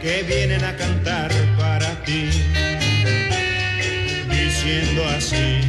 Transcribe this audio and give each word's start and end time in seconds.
Que 0.00 0.22
vienen 0.22 0.62
a 0.64 0.76
cantar 0.76 1.30
para 1.58 2.02
ti, 2.04 2.30
diciendo 4.30 5.04
así. 5.08 5.60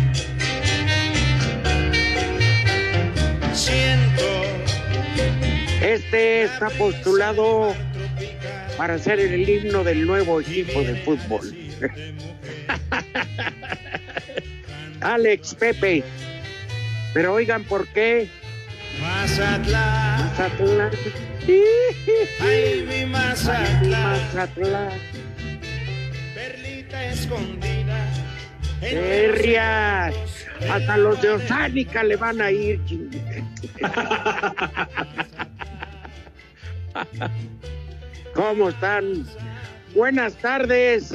Siento. 3.53 4.44
Este 5.81 6.44
está 6.44 6.69
postulado 6.71 7.73
para 8.77 8.99
ser 8.99 9.19
el 9.19 9.49
himno 9.49 9.83
del 9.83 10.05
nuevo 10.05 10.41
equipo 10.41 10.81
de 10.81 10.95
fútbol. 10.97 11.55
Alex, 15.02 15.55
Pepe. 15.55 16.03
Pero 17.14 17.33
oigan, 17.33 17.64
¿por 17.64 17.88
qué? 17.88 18.30
Mazatlán. 19.02 20.30
Mazatlán. 20.30 20.91
Ay, 22.39 22.86
mi 22.88 23.05
Mazatlán. 23.05 24.92
Perlita 26.36 27.05
escondida. 27.05 28.08
Herrias. 28.81 30.15
Hasta 30.70 30.98
los 30.98 31.21
de 31.21 31.30
Osánica 31.32 32.04
le 32.04 32.15
van 32.17 32.42
a 32.42 32.52
ir. 32.52 32.80
¿Cómo 38.33 38.70
están? 38.70 39.26
Buenas 39.95 40.36
tardes. 40.36 41.14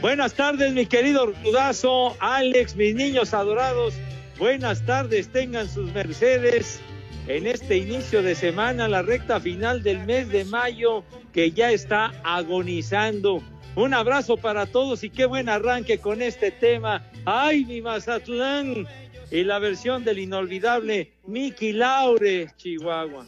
Buenas 0.00 0.34
tardes, 0.34 0.72
mi 0.72 0.86
querido 0.86 1.26
Rudazo, 1.26 2.16
Alex, 2.20 2.76
mis 2.76 2.94
niños 2.94 3.34
adorados. 3.34 3.94
Buenas 4.38 4.84
tardes, 4.84 5.28
tengan 5.28 5.68
sus 5.68 5.92
mercedes 5.92 6.80
en 7.26 7.46
este 7.46 7.78
inicio 7.78 8.22
de 8.22 8.34
semana, 8.34 8.86
la 8.88 9.02
recta 9.02 9.40
final 9.40 9.82
del 9.82 10.04
mes 10.04 10.28
de 10.28 10.44
mayo 10.44 11.04
que 11.32 11.52
ya 11.52 11.70
está 11.70 12.12
agonizando. 12.22 13.42
Un 13.76 13.94
abrazo 13.94 14.36
para 14.36 14.66
todos 14.66 15.02
y 15.04 15.10
qué 15.10 15.24
buen 15.24 15.48
arranque 15.48 15.98
con 15.98 16.20
este 16.20 16.50
tema. 16.50 17.04
¡Ay, 17.24 17.64
mi 17.64 17.80
Mazatlán! 17.80 18.86
Y 19.30 19.42
la 19.42 19.58
versión 19.58 20.04
del 20.04 20.18
inolvidable 20.18 21.12
Mickey 21.26 21.72
Laure, 21.72 22.48
Chihuahua. 22.56 23.26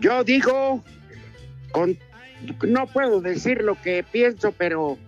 Yo 0.00 0.24
digo, 0.24 0.82
con, 1.70 1.96
no 2.66 2.86
puedo 2.86 3.20
decir 3.20 3.62
lo 3.62 3.80
que 3.80 4.02
pienso, 4.02 4.50
pero 4.50 4.98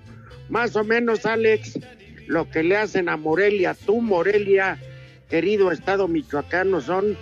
más 0.49 0.77
o 0.77 0.85
menos, 0.85 1.25
Alex, 1.27 1.81
lo 2.27 2.49
que 2.51 2.63
le 2.63 2.77
hacen 2.77 3.09
a 3.09 3.17
Morelia, 3.17 3.75
tú 3.87 4.01
Morelia, 4.01 4.79
querido 5.29 5.73
estado 5.73 6.07
michoacano, 6.07 6.81
son 6.81 7.17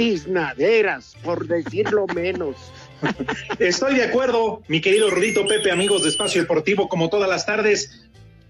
tiznaderas, 0.00 1.14
por 1.22 1.46
decirlo 1.46 2.06
menos. 2.14 2.56
Estoy 3.58 3.96
de 3.96 4.04
acuerdo, 4.04 4.62
mi 4.66 4.80
querido 4.80 5.10
Rudito 5.10 5.46
Pepe, 5.46 5.70
amigos 5.70 6.04
de 6.04 6.08
Espacio 6.08 6.40
Deportivo, 6.40 6.88
como 6.88 7.10
todas 7.10 7.28
las 7.28 7.44
tardes. 7.44 8.08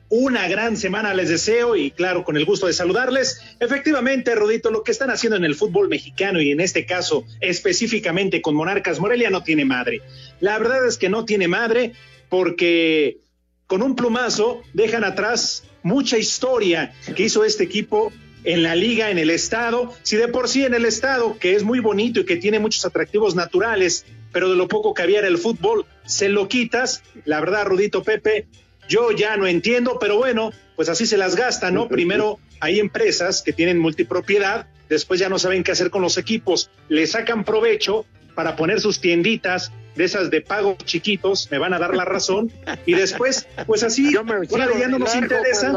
Una 0.09 0.47
gran 0.47 0.77
semana 0.77 1.12
les 1.12 1.28
deseo 1.28 1.75
y 1.75 1.91
claro, 1.91 2.22
con 2.22 2.37
el 2.37 2.44
gusto 2.44 2.69
de 2.69 2.72
saludarles. 2.72 3.43
Efectivamente, 3.59 4.37
Rudito, 4.37 4.71
lo 4.71 4.84
que 4.84 4.93
están 4.93 5.11
haciendo 5.11 5.37
en 5.37 5.44
el 5.44 5.56
fútbol 5.56 5.88
mexicano 5.88 6.41
y 6.41 6.53
en 6.53 6.61
este 6.61 6.87
caso 6.87 7.25
específicamente 7.41 8.43
con 8.43 8.55
Monarcas 8.55 9.00
Morelia 9.00 9.31
no 9.31 9.43
tiene 9.43 9.65
madre. 9.65 10.03
La 10.38 10.56
verdad 10.56 10.87
es 10.87 10.99
que 10.99 11.09
no 11.09 11.25
tiene 11.25 11.49
madre 11.49 11.94
porque 12.28 13.19
con 13.67 13.82
un 13.82 13.97
plumazo 13.97 14.62
dejan 14.72 15.03
atrás 15.03 15.65
mucha 15.82 16.17
historia 16.17 16.94
que 17.17 17.25
hizo 17.25 17.44
este 17.44 17.65
equipo 17.65 18.12
en 18.44 18.62
la 18.62 18.74
liga, 18.74 19.10
en 19.10 19.18
el 19.18 19.30
estado. 19.30 19.92
Si 20.02 20.16
de 20.16 20.28
por 20.28 20.48
sí 20.48 20.64
en 20.64 20.74
el 20.74 20.84
estado, 20.84 21.38
que 21.38 21.54
es 21.54 21.62
muy 21.62 21.80
bonito 21.80 22.20
y 22.20 22.24
que 22.24 22.36
tiene 22.36 22.58
muchos 22.58 22.84
atractivos 22.84 23.34
naturales, 23.34 24.06
pero 24.32 24.48
de 24.48 24.56
lo 24.56 24.68
poco 24.68 24.94
que 24.94 25.02
había 25.02 25.18
era 25.18 25.28
el 25.28 25.38
fútbol, 25.38 25.86
se 26.04 26.28
lo 26.28 26.48
quitas. 26.48 27.02
La 27.24 27.40
verdad, 27.40 27.66
Rudito 27.66 28.02
Pepe, 28.02 28.46
yo 28.88 29.12
ya 29.12 29.36
no 29.36 29.46
entiendo, 29.46 29.98
pero 30.00 30.16
bueno, 30.16 30.50
pues 30.76 30.88
así 30.88 31.06
se 31.06 31.16
las 31.16 31.36
gastan, 31.36 31.74
¿no? 31.74 31.88
Primero 31.88 32.38
hay 32.60 32.80
empresas 32.80 33.42
que 33.42 33.52
tienen 33.52 33.78
multipropiedad, 33.78 34.66
después 34.88 35.20
ya 35.20 35.28
no 35.28 35.38
saben 35.38 35.62
qué 35.62 35.72
hacer 35.72 35.90
con 35.90 36.02
los 36.02 36.18
equipos, 36.18 36.70
le 36.88 37.06
sacan 37.06 37.44
provecho 37.44 38.04
para 38.34 38.56
poner 38.56 38.80
sus 38.80 39.00
tienditas 39.00 39.72
de 39.94 40.04
esas 40.04 40.30
de 40.30 40.40
pago 40.40 40.76
chiquitos, 40.84 41.48
me 41.50 41.58
van 41.58 41.74
a 41.74 41.78
dar 41.78 41.94
la 41.94 42.04
razón, 42.04 42.50
y 42.86 42.94
después, 42.94 43.46
pues 43.66 43.82
así, 43.82 44.16
órale, 44.16 44.80
ya 44.80 44.88
no 44.88 44.98
nos 44.98 45.14
interesa. 45.14 45.72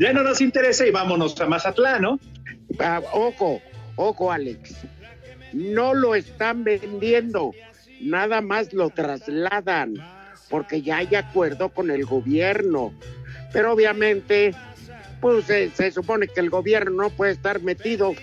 Ya 0.00 0.12
no 0.12 0.22
nos 0.22 0.40
interesa 0.40 0.86
y 0.86 0.90
vámonos 0.90 1.40
a 1.40 1.46
Mazatlán, 1.46 2.02
¿no? 2.02 2.20
Ah, 2.80 3.00
ojo, 3.12 3.60
ojo, 3.96 4.32
Alex. 4.32 4.74
No 5.52 5.94
lo 5.94 6.14
están 6.14 6.64
vendiendo, 6.64 7.52
nada 8.00 8.40
más 8.40 8.72
lo 8.72 8.90
trasladan, 8.90 9.94
porque 10.50 10.82
ya 10.82 10.98
hay 10.98 11.14
acuerdo 11.14 11.68
con 11.68 11.90
el 11.90 12.04
gobierno. 12.04 12.92
Pero 13.52 13.72
obviamente, 13.72 14.52
pues 15.20 15.44
se, 15.44 15.70
se 15.70 15.92
supone 15.92 16.26
que 16.26 16.40
el 16.40 16.50
gobierno 16.50 17.04
no 17.04 17.10
puede 17.10 17.32
estar 17.32 17.60
metido, 17.62 18.14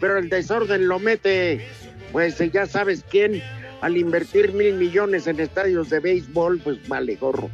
pero 0.00 0.18
el 0.18 0.28
desorden 0.28 0.88
lo 0.88 0.98
mete, 0.98 1.64
pues 2.10 2.36
ya 2.52 2.66
sabes 2.66 3.04
quién, 3.08 3.40
al 3.80 3.96
invertir 3.96 4.52
mil 4.52 4.74
millones 4.74 5.28
en 5.28 5.38
estadios 5.38 5.88
de 5.90 6.00
béisbol, 6.00 6.58
pues 6.64 6.88
vale 6.88 7.14
gorro. 7.14 7.48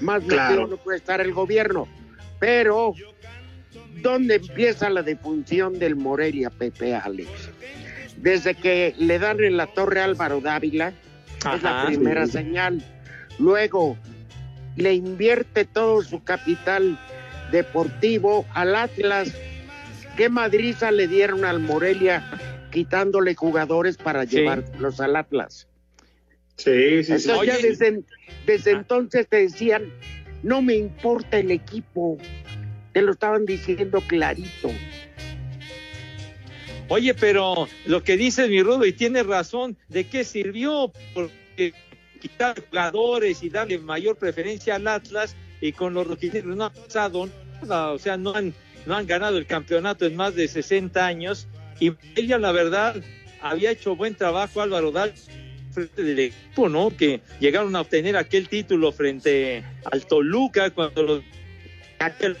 Más 0.00 0.24
Claro. 0.24 0.50
metido 0.50 0.66
no 0.68 0.76
puede 0.78 0.98
estar 0.98 1.20
el 1.20 1.32
gobierno. 1.32 1.86
Pero, 2.38 2.94
¿dónde 4.02 4.36
empieza 4.36 4.90
la 4.90 5.02
defunción 5.02 5.78
del 5.78 5.96
Morelia, 5.96 6.50
Pepe 6.50 6.94
Alex? 6.94 7.30
Desde 8.16 8.54
que 8.54 8.94
le 8.98 9.18
dan 9.18 9.42
en 9.42 9.56
la 9.56 9.66
torre 9.66 10.00
Álvaro 10.00 10.40
Dávila, 10.40 10.92
es 11.54 11.62
la 11.62 11.86
primera 11.86 12.26
señal. 12.26 12.82
Luego, 13.38 13.96
le 14.76 14.94
invierte 14.94 15.64
todo 15.64 16.02
su 16.02 16.22
capital 16.22 16.98
deportivo 17.52 18.44
al 18.54 18.74
Atlas. 18.74 19.32
¿Qué 20.16 20.28
madriza 20.28 20.90
le 20.90 21.06
dieron 21.08 21.44
al 21.44 21.60
Morelia 21.60 22.24
quitándole 22.72 23.34
jugadores 23.34 23.96
para 23.96 24.26
Sí. 24.26 24.36
llevarlos 24.36 25.00
al 25.00 25.16
Atlas? 25.16 25.68
Sí, 26.56 27.02
sí, 27.02 27.04
sí. 27.04 27.12
Entonces 27.12 27.26
ya 27.26 27.38
Oye. 27.56 27.62
desde, 27.68 28.02
desde 28.46 28.70
entonces 28.72 29.28
te 29.28 29.36
decían, 29.42 29.84
no 30.46 30.62
me 30.62 30.76
importa 30.76 31.38
el 31.38 31.50
equipo. 31.50 32.18
Te 32.92 33.02
lo 33.02 33.12
estaban 33.12 33.44
diciendo 33.44 34.00
clarito. 34.06 34.70
Oye, 36.88 37.14
pero 37.14 37.66
lo 37.84 38.04
que 38.04 38.16
dice 38.16 38.46
mi 38.46 38.62
Rudo, 38.62 38.86
y 38.86 38.92
tiene 38.92 39.24
razón, 39.24 39.76
¿de 39.88 40.06
qué 40.06 40.22
sirvió? 40.22 40.92
Porque 41.12 41.74
quitar 42.20 42.64
jugadores 42.64 43.42
y 43.42 43.50
darle 43.50 43.78
mayor 43.78 44.16
preferencia 44.16 44.76
al 44.76 44.86
Atlas 44.86 45.34
y 45.60 45.72
con 45.72 45.94
los 45.94 46.06
rojinegros 46.06 46.56
no 46.56 46.66
ha 46.66 46.72
pasado 46.72 47.28
nada, 47.60 47.90
o 47.90 47.98
sea, 47.98 48.16
no 48.16 48.32
han, 48.32 48.54
no 48.86 48.94
han 48.94 49.06
ganado 49.06 49.38
el 49.38 49.46
campeonato 49.46 50.06
en 50.06 50.14
más 50.14 50.36
de 50.36 50.46
60 50.46 51.04
años 51.04 51.48
y 51.80 51.92
ella 52.14 52.38
la 52.38 52.52
verdad 52.52 52.94
había 53.40 53.72
hecho 53.72 53.96
buen 53.96 54.14
trabajo 54.14 54.62
Álvaro 54.62 54.92
Dal 54.92 55.12
frente 55.76 56.02
del 56.02 56.18
equipo, 56.18 56.68
¿no? 56.68 56.96
Que 56.96 57.20
llegaron 57.38 57.76
a 57.76 57.82
obtener 57.82 58.16
aquel 58.16 58.48
título 58.48 58.92
frente 58.92 59.62
al 59.84 60.06
Toluca 60.06 60.70
cuando 60.70 61.02
los 61.02 61.22
aquel 61.98 62.36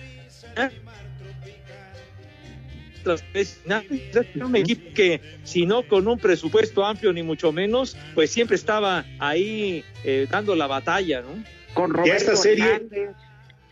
un 4.34 4.56
equipo 4.56 4.92
que 4.94 5.20
si 5.44 5.64
no 5.64 5.86
con 5.86 6.08
un 6.08 6.18
presupuesto 6.18 6.84
amplio 6.84 7.12
ni 7.12 7.22
mucho 7.22 7.52
menos, 7.52 7.96
pues 8.14 8.30
siempre 8.30 8.56
estaba 8.56 9.04
ahí 9.20 9.84
eh, 10.02 10.26
dando 10.28 10.56
la 10.56 10.66
batalla, 10.66 11.22
¿no? 11.22 11.28
Con 11.74 11.90
Y 12.04 12.10
esta 12.10 12.32
Roberto 12.32 12.36
serie, 12.36 12.64
Hernández. 12.64 13.10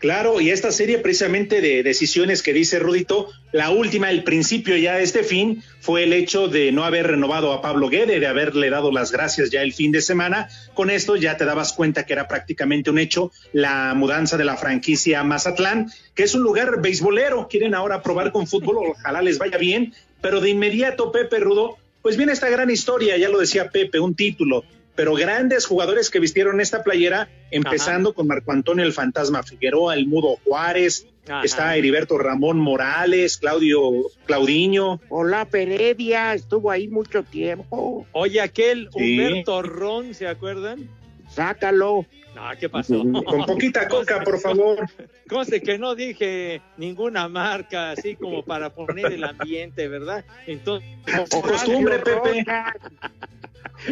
Claro, 0.05 0.39
y 0.39 0.51
esta 0.51 0.71
serie 0.71 0.99
precisamente 0.99 1.61
de 1.61 1.81
decisiones 1.81 2.43
que 2.43 2.53
dice 2.53 2.77
Rudito, 2.77 3.31
la 3.51 3.71
última, 3.71 4.11
el 4.11 4.23
principio 4.23 4.77
ya 4.77 4.97
de 4.97 5.03
este 5.03 5.23
fin, 5.23 5.63
fue 5.79 6.03
el 6.03 6.13
hecho 6.13 6.47
de 6.47 6.71
no 6.71 6.83
haber 6.83 7.07
renovado 7.07 7.51
a 7.51 7.59
Pablo 7.59 7.89
Guede, 7.89 8.19
de 8.19 8.27
haberle 8.27 8.69
dado 8.69 8.91
las 8.91 9.11
gracias 9.11 9.49
ya 9.49 9.63
el 9.63 9.73
fin 9.73 9.91
de 9.91 10.01
semana. 10.01 10.47
Con 10.75 10.91
esto 10.91 11.15
ya 11.15 11.37
te 11.37 11.45
dabas 11.45 11.73
cuenta 11.73 12.05
que 12.05 12.13
era 12.13 12.27
prácticamente 12.27 12.91
un 12.91 12.99
hecho 12.99 13.31
la 13.51 13.95
mudanza 13.95 14.37
de 14.37 14.45
la 14.45 14.57
franquicia 14.57 15.21
a 15.21 15.23
Mazatlán, 15.23 15.91
que 16.13 16.21
es 16.21 16.35
un 16.35 16.43
lugar 16.43 16.83
beisbolero. 16.83 17.47
Quieren 17.47 17.73
ahora 17.73 18.03
probar 18.03 18.31
con 18.31 18.45
fútbol, 18.45 18.91
ojalá 18.91 19.23
les 19.23 19.39
vaya 19.39 19.57
bien, 19.57 19.95
pero 20.21 20.39
de 20.39 20.51
inmediato, 20.51 21.11
Pepe 21.11 21.39
Rudo, 21.39 21.77
pues 22.03 22.15
viene 22.15 22.31
esta 22.31 22.49
gran 22.51 22.69
historia, 22.69 23.17
ya 23.17 23.29
lo 23.29 23.39
decía 23.39 23.71
Pepe, 23.71 23.99
un 23.99 24.13
título, 24.13 24.65
pero 24.95 25.13
grandes 25.13 25.65
jugadores 25.65 26.09
que 26.09 26.19
vistieron 26.19 26.61
esta 26.61 26.83
playera, 26.83 27.29
empezando 27.51 28.13
con 28.13 28.27
Marco 28.27 28.51
Antonio 28.51 28.83
el 28.85 28.93
Fantasma 28.93 29.43
Figueroa, 29.43 29.93
el 29.93 30.07
Mudo 30.07 30.37
Juárez, 30.45 31.07
Ajá. 31.27 31.41
está 31.43 31.75
Heriberto 31.75 32.17
Ramón 32.17 32.59
Morales, 32.59 33.37
Claudio 33.37 33.79
Claudiño. 34.25 35.01
Hola 35.09 35.45
Peredia, 35.45 36.33
estuvo 36.33 36.71
ahí 36.71 36.87
mucho 36.87 37.23
tiempo. 37.23 38.05
Oye, 38.11 38.39
aquel 38.41 38.89
Sí. 38.95 39.19
Humberto 39.19 39.61
Ron, 39.61 40.13
¿se 40.13 40.27
acuerdan? 40.27 40.89
Sácalo. 41.29 42.05
No, 42.35 42.41
¿qué 42.59 42.67
pasó? 42.69 42.99
Con 42.99 43.45
poquita 43.45 43.87
coca, 43.87 44.21
por 44.23 44.39
favor. 44.39 44.85
Cosa 45.29 45.57
que 45.59 45.77
no 45.77 45.95
dije 45.95 46.61
ninguna 46.77 47.27
marca 47.29 47.91
así 47.91 48.15
como 48.15 48.43
para 48.43 48.69
poner 48.71 49.11
el 49.13 49.23
ambiente, 49.23 49.87
¿verdad? 49.87 50.25
Entonces, 50.45 50.87
Por 51.31 51.41
costumbre, 51.49 51.99
Pepe. 51.99 52.45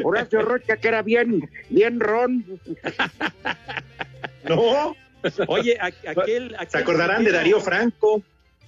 Horacio 0.03 0.41
Rocha, 0.41 0.77
que 0.77 0.87
era 0.87 1.01
bien, 1.01 1.49
bien 1.69 1.99
ron. 1.99 2.45
No, 4.47 4.95
oye, 5.47 5.77
aquel, 5.79 6.55
aquel 6.55 6.69
se 6.69 6.77
acordarán 6.77 7.23
de 7.23 7.31
Darío 7.31 7.59
Franco. 7.59 8.21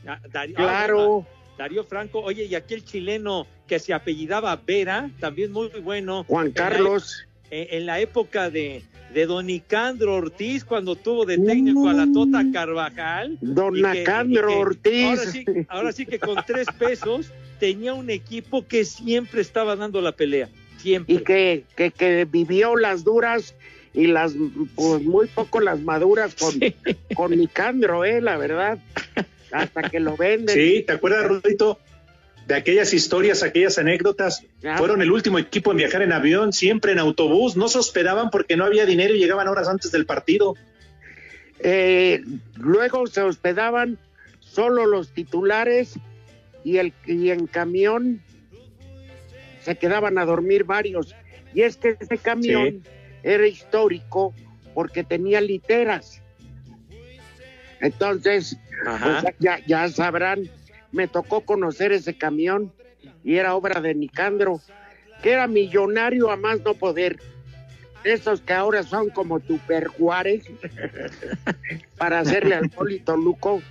Ah, 0.08 0.20
Darío- 0.32 0.56
Claro. 0.56 1.26
ah, 1.28 1.54
Darío 1.58 1.84
Franco, 1.84 2.20
oye, 2.20 2.46
y 2.46 2.56
aquel 2.56 2.84
chileno 2.84 3.48
que 3.68 3.80
se 3.80 3.94
apellidaba 3.94 4.56
Vera, 4.66 5.10
también 5.20 5.52
muy 5.52 5.70
bueno. 5.82 6.24
Juan 6.26 6.48
En 6.48 6.54
la- 6.54 6.56
Carlos. 6.56 7.26
eh, 7.52 7.70
en 7.72 7.86
la 7.86 8.00
época 8.00 8.50
de, 8.50 8.84
de 9.14 9.26
Don 9.26 9.46
Nicandro 9.48 10.16
Ortiz, 10.16 10.64
cuando 10.66 10.96
tuvo 10.96 11.26
de 11.26 11.38
técnico 11.38 11.88
a 11.90 11.94
la 11.94 12.08
Tota 12.14 12.44
Carvajal. 12.54 13.38
Don 13.42 13.74
Nicandro 13.74 14.60
Ortiz. 14.60 15.06
Ahora 15.06 15.26
sí, 15.32 15.46
ahora 15.70 15.92
sí 15.92 16.06
que 16.06 16.20
con 16.20 16.38
tres 16.46 16.68
pesos 16.78 17.32
tenía 17.60 17.94
un 17.94 18.10
equipo 18.10 18.66
que 18.68 18.84
siempre 18.86 19.42
estaba 19.42 19.76
dando 19.76 20.02
la 20.02 20.12
pelea. 20.12 20.50
Siempre. 20.86 21.16
Y 21.16 21.18
que, 21.20 21.64
que, 21.76 21.90
que 21.90 22.26
vivió 22.26 22.76
las 22.76 23.04
duras 23.04 23.56
y 23.92 24.06
las, 24.06 24.36
pues 24.76 25.02
muy 25.02 25.26
poco 25.26 25.60
las 25.60 25.80
maduras 25.80 26.36
con, 26.36 26.54
con 27.16 27.32
Nicandro, 27.32 28.06
eh, 28.06 28.22
la 28.22 28.38
verdad. 28.38 28.78
Hasta 29.52 29.90
que 29.90 30.00
lo 30.00 30.16
venden. 30.16 30.54
Sí, 30.54 30.84
¿te 30.86 30.94
acuerdas, 30.94 31.28
Rudito? 31.28 31.80
De 32.46 32.54
aquellas 32.54 32.94
historias, 32.94 33.42
aquellas 33.42 33.80
anécdotas. 33.80 34.44
Ah. 34.64 34.78
Fueron 34.78 35.02
el 35.02 35.12
último 35.12 35.40
equipo 35.40 35.72
en 35.72 35.78
viajar 35.78 36.04
en 36.04 36.12
avión, 36.12 36.54
siempre 36.54 36.92
en 36.92 37.00
autobús. 37.00 37.58
No 37.58 37.68
se 37.68 37.80
hospedaban 37.80 38.30
porque 38.30 38.56
no 38.58 38.66
había 38.66 38.86
dinero 38.86 39.16
y 39.16 39.18
llegaban 39.18 39.48
horas 39.48 39.68
antes 39.68 39.92
del 39.92 40.06
partido. 40.06 40.54
Eh, 41.62 42.22
luego 42.58 43.08
se 43.08 43.22
hospedaban 43.22 43.98
solo 44.40 44.86
los 44.86 45.14
titulares 45.14 45.96
y, 46.64 46.78
el, 46.78 46.94
y 47.08 47.32
en 47.32 47.48
camión 47.48 48.22
se 49.66 49.76
quedaban 49.76 50.20
a 50.20 50.26
dormir 50.26 50.64
varios. 50.64 51.16
Y 51.56 51.64
es 51.64 51.76
que 51.76 51.98
este 52.00 52.20
camión 52.20 52.84
era 53.24 53.48
histórico 53.48 54.34
porque 54.76 55.04
tenía 55.04 55.42
literas. 55.42 56.22
Entonces, 57.82 58.58
pues, 58.84 59.36
ya, 59.40 59.60
ya 59.66 59.90
sabrán, 59.90 60.48
me 60.92 61.08
tocó 61.08 61.42
conocer 61.42 61.92
ese 61.92 62.16
camión 62.16 62.72
y 63.24 63.38
era 63.38 63.56
obra 63.56 63.82
de 63.82 63.96
Nicandro, 63.96 64.62
que 65.24 65.32
era 65.32 65.48
millonario 65.48 66.30
a 66.30 66.38
más 66.38 66.62
no 66.62 66.76
poder. 66.76 67.20
Esos 68.04 68.42
que 68.42 68.54
ahora 68.54 68.84
son 68.84 69.10
como 69.10 69.40
Tupper 69.40 69.88
Juárez 69.88 70.46
para 71.98 72.20
hacerle 72.20 72.54
al 72.54 72.70
Polito 72.70 73.18
Luco. 73.18 73.64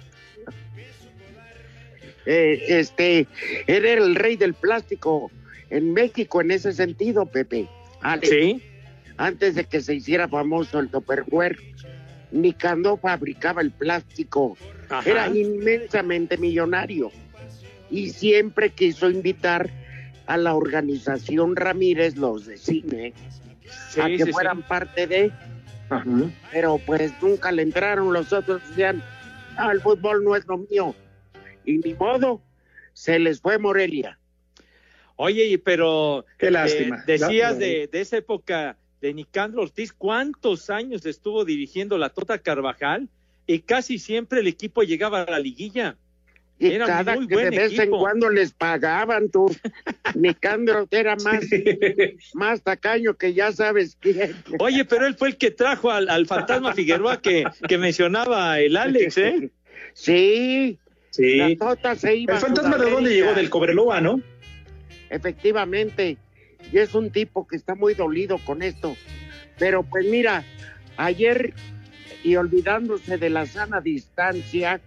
Eh, 2.26 2.64
este, 2.68 3.28
él 3.68 3.84
era 3.84 4.02
el 4.02 4.16
rey 4.16 4.34
del 4.34 4.54
plástico 4.54 5.30
en 5.70 5.92
México 5.92 6.40
en 6.40 6.50
ese 6.50 6.72
sentido, 6.72 7.26
Pepe. 7.26 7.68
Alex, 8.00 8.28
Sí. 8.28 8.62
Antes 9.16 9.54
de 9.54 9.64
que 9.64 9.80
se 9.80 9.94
hiciera 9.94 10.26
famoso 10.28 10.80
el 10.80 10.88
Tupperware, 10.88 11.56
Nicandro 12.32 12.96
fabricaba 12.96 13.62
el 13.62 13.70
plástico. 13.70 14.56
Ajá. 14.88 15.08
Era 15.08 15.28
inmensamente 15.28 16.36
millonario 16.36 17.12
y 17.90 18.10
siempre 18.10 18.70
quiso 18.70 19.08
invitar 19.08 19.70
a 20.26 20.36
la 20.36 20.54
organización 20.54 21.54
Ramírez, 21.54 22.16
los 22.16 22.46
de 22.46 22.56
cine, 22.58 23.12
Sí, 23.90 24.00
a 24.00 24.06
que 24.08 24.18
sí, 24.18 24.24
sí. 24.24 24.32
fueran 24.32 24.62
parte 24.62 25.06
de, 25.06 25.30
pero 26.50 26.78
pues 26.84 27.12
nunca 27.22 27.52
le 27.52 27.62
entraron. 27.62 28.12
Los 28.12 28.32
otros 28.32 28.60
decían, 28.68 29.02
"Ah, 29.56 29.70
el 29.72 29.80
fútbol 29.80 30.24
no 30.24 30.34
es 30.34 30.44
lo 30.46 30.58
mío. 30.58 30.94
Y 31.64 31.78
ni 31.78 31.94
modo, 31.94 32.42
se 32.94 33.18
les 33.18 33.40
fue 33.40 33.58
Morelia. 33.58 34.18
Oye, 35.16 35.46
y 35.46 35.56
pero 35.58 36.24
Qué 36.38 36.48
eh, 36.48 36.50
lástima. 36.50 37.04
decías 37.06 37.58
de, 37.58 37.88
de 37.90 38.00
esa 38.00 38.16
época 38.16 38.76
de 39.00 39.14
Nicandro 39.14 39.62
Ortiz, 39.62 39.92
¿cuántos 39.92 40.70
años 40.70 41.04
estuvo 41.06 41.44
dirigiendo 41.44 41.98
la 41.98 42.08
Tota 42.10 42.38
Carvajal? 42.38 43.08
Y 43.46 43.60
casi 43.60 43.98
siempre 43.98 44.40
el 44.40 44.46
equipo 44.46 44.82
llegaba 44.82 45.22
a 45.22 45.30
la 45.30 45.38
liguilla. 45.38 45.96
Y 46.58 46.68
Era 46.68 46.86
cada 46.86 47.16
muy 47.16 47.26
que 47.26 47.34
buen 47.34 47.50
de 47.50 47.58
vez 47.58 47.78
en 47.78 47.90
cuando 47.90 48.30
les 48.30 48.52
pagaban, 48.52 49.28
tú. 49.28 49.46
Nicandro 50.14 50.86
era 50.90 51.16
más, 51.16 51.44
más 52.32 52.62
tacaño 52.62 53.14
que 53.14 53.34
ya 53.34 53.52
sabes 53.52 53.96
quién. 54.00 54.34
Oye, 54.60 54.84
pero 54.84 55.06
él 55.06 55.16
fue 55.16 55.28
el 55.28 55.36
que 55.36 55.50
trajo 55.50 55.90
al, 55.90 56.08
al 56.08 56.26
fantasma 56.26 56.72
Figueroa 56.72 57.20
que, 57.20 57.44
que 57.68 57.76
mencionaba 57.76 58.60
el 58.60 58.76
Alex, 58.76 59.18
¿eh? 59.18 59.50
Sí, 59.94 60.78
Sí. 61.10 61.36
la 61.36 61.54
tota 61.56 61.94
se 61.94 62.16
iba 62.16 62.34
¿El 62.34 62.40
fantasma 62.40 62.76
de 62.76 62.90
dónde 62.90 63.10
llegó? 63.10 63.34
Del 63.34 63.48
Cobreloa, 63.50 64.00
¿no? 64.00 64.20
Efectivamente, 65.14 66.16
y 66.72 66.78
es 66.78 66.92
un 66.94 67.10
tipo 67.10 67.46
que 67.46 67.54
está 67.56 67.76
muy 67.76 67.94
dolido 67.94 68.38
con 68.38 68.62
esto. 68.62 68.96
Pero 69.58 69.84
pues 69.84 70.04
mira, 70.06 70.44
ayer 70.96 71.54
y 72.24 72.34
olvidándose 72.34 73.16
de 73.16 73.30
la 73.30 73.46
sana 73.46 73.80
distancia, 73.80 74.80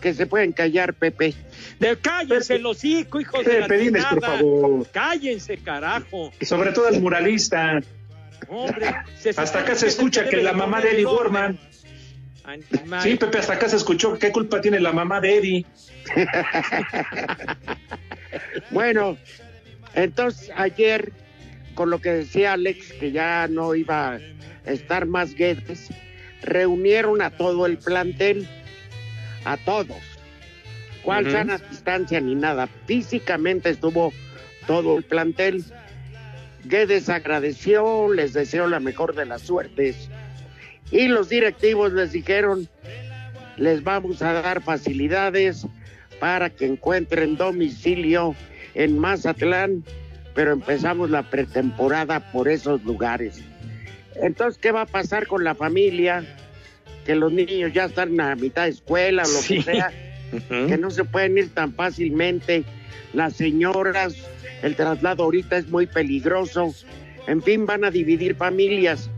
que 0.00 0.12
se 0.12 0.26
pueden 0.26 0.52
callar, 0.52 0.94
Pepe. 0.94 1.34
De, 1.78 1.96
cállense 1.98 2.56
el 2.56 2.66
hocico, 2.66 3.20
hijos 3.20 3.44
de 3.44 3.60
la 3.60 3.68
Pepe, 3.68 3.82
diles, 3.82 4.04
por 4.06 4.20
favor. 4.20 4.90
Cállense, 4.90 5.58
carajo. 5.58 6.32
Y 6.40 6.46
sobre 6.46 6.72
todo 6.72 6.88
el 6.88 7.00
muralista. 7.00 7.80
Hombre, 8.48 8.92
se 9.18 9.30
Hasta 9.30 9.42
acá 9.42 9.74
supone 9.74 9.76
se 9.76 9.86
escucha 9.86 10.28
que 10.28 10.38
la 10.38 10.52
mamá 10.52 10.80
de 10.80 10.88
Eddie 10.88 11.00
el 11.00 11.06
orden. 11.06 11.16
Gorman. 11.16 11.60
Sí, 13.02 13.16
Pepe, 13.16 13.38
hasta 13.38 13.54
acá 13.54 13.68
se 13.68 13.76
escuchó. 13.76 14.18
¿Qué 14.18 14.32
culpa 14.32 14.60
tiene 14.60 14.80
la 14.80 14.92
mamá 14.92 15.20
de 15.20 15.36
Eddie? 15.36 15.66
Bueno, 18.70 19.16
entonces 19.94 20.50
ayer, 20.56 21.12
con 21.74 21.90
lo 21.90 22.00
que 22.00 22.10
decía 22.10 22.52
Alex, 22.52 22.92
que 22.92 23.10
ya 23.10 23.48
no 23.48 23.74
iba 23.74 24.14
a 24.14 24.20
estar 24.64 25.06
más 25.06 25.34
Guedes, 25.34 25.88
reunieron 26.42 27.22
a 27.22 27.30
todo 27.30 27.66
el 27.66 27.78
plantel, 27.78 28.48
a 29.44 29.56
todos. 29.56 29.98
¿Cuál 31.02 31.24
Ujú. 31.24 31.32
sana 31.32 31.58
distancia 31.58 32.20
ni 32.20 32.34
nada? 32.34 32.68
Físicamente 32.86 33.70
estuvo 33.70 34.12
todo 34.66 34.98
el 34.98 35.04
plantel. 35.04 35.64
Guedes 36.64 37.08
agradeció, 37.08 38.12
les 38.12 38.32
deseó 38.32 38.66
la 38.66 38.80
mejor 38.80 39.14
de 39.14 39.26
las 39.26 39.42
suertes. 39.42 40.10
Y 40.90 41.08
los 41.08 41.28
directivos 41.28 41.92
les 41.92 42.12
dijeron, 42.12 42.68
les 43.56 43.82
vamos 43.84 44.22
a 44.22 44.32
dar 44.34 44.62
facilidades 44.62 45.66
para 46.18 46.50
que 46.50 46.66
encuentren 46.66 47.36
domicilio 47.36 48.34
en 48.74 48.98
Mazatlán, 48.98 49.84
pero 50.34 50.52
empezamos 50.52 51.10
la 51.10 51.22
pretemporada 51.28 52.32
por 52.32 52.48
esos 52.48 52.82
lugares. 52.84 53.42
Entonces, 54.16 54.58
¿qué 54.60 54.72
va 54.72 54.82
a 54.82 54.86
pasar 54.86 55.26
con 55.26 55.44
la 55.44 55.54
familia? 55.54 56.24
Que 57.06 57.14
los 57.14 57.32
niños 57.32 57.72
ya 57.72 57.86
están 57.86 58.20
a 58.20 58.34
mitad 58.36 58.64
de 58.64 58.70
escuela, 58.70 59.22
lo 59.22 59.28
Sí. 59.28 59.56
que 59.56 59.62
sea, 59.62 59.92
que 60.48 60.76
no 60.78 60.90
se 60.90 61.04
pueden 61.04 61.38
ir 61.38 61.48
tan 61.54 61.72
fácilmente. 61.72 62.64
Las 63.14 63.34
señoras, 63.34 64.14
el 64.62 64.76
traslado 64.76 65.24
ahorita 65.24 65.56
es 65.56 65.68
muy 65.68 65.86
peligroso. 65.86 66.74
En 67.26 67.42
fin, 67.42 67.66
van 67.66 67.84
a 67.84 67.90
dividir 67.90 68.34
familias. 68.36 69.10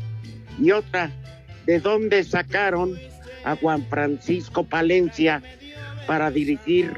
Y 0.61 0.71
otra, 0.71 1.11
¿de 1.66 1.81
dónde 1.81 2.25
sacaron 2.25 2.99
a 3.45 3.57
Juan 3.57 3.87
Francisco 3.88 4.64
Palencia 4.64 5.42
para 6.07 6.31
dirigir 6.31 6.92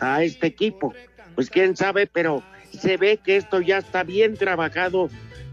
a 0.00 0.22
este 0.22 0.46
equipo? 0.48 0.94
Pues 1.34 1.50
quién 1.50 1.76
sabe, 1.76 2.06
pero 2.06 2.42
se 2.78 2.96
ve 2.96 3.18
que 3.18 3.36
esto 3.36 3.60
ya 3.60 3.78
está 3.78 4.02
bien 4.02 4.36
trabajado 4.36 5.08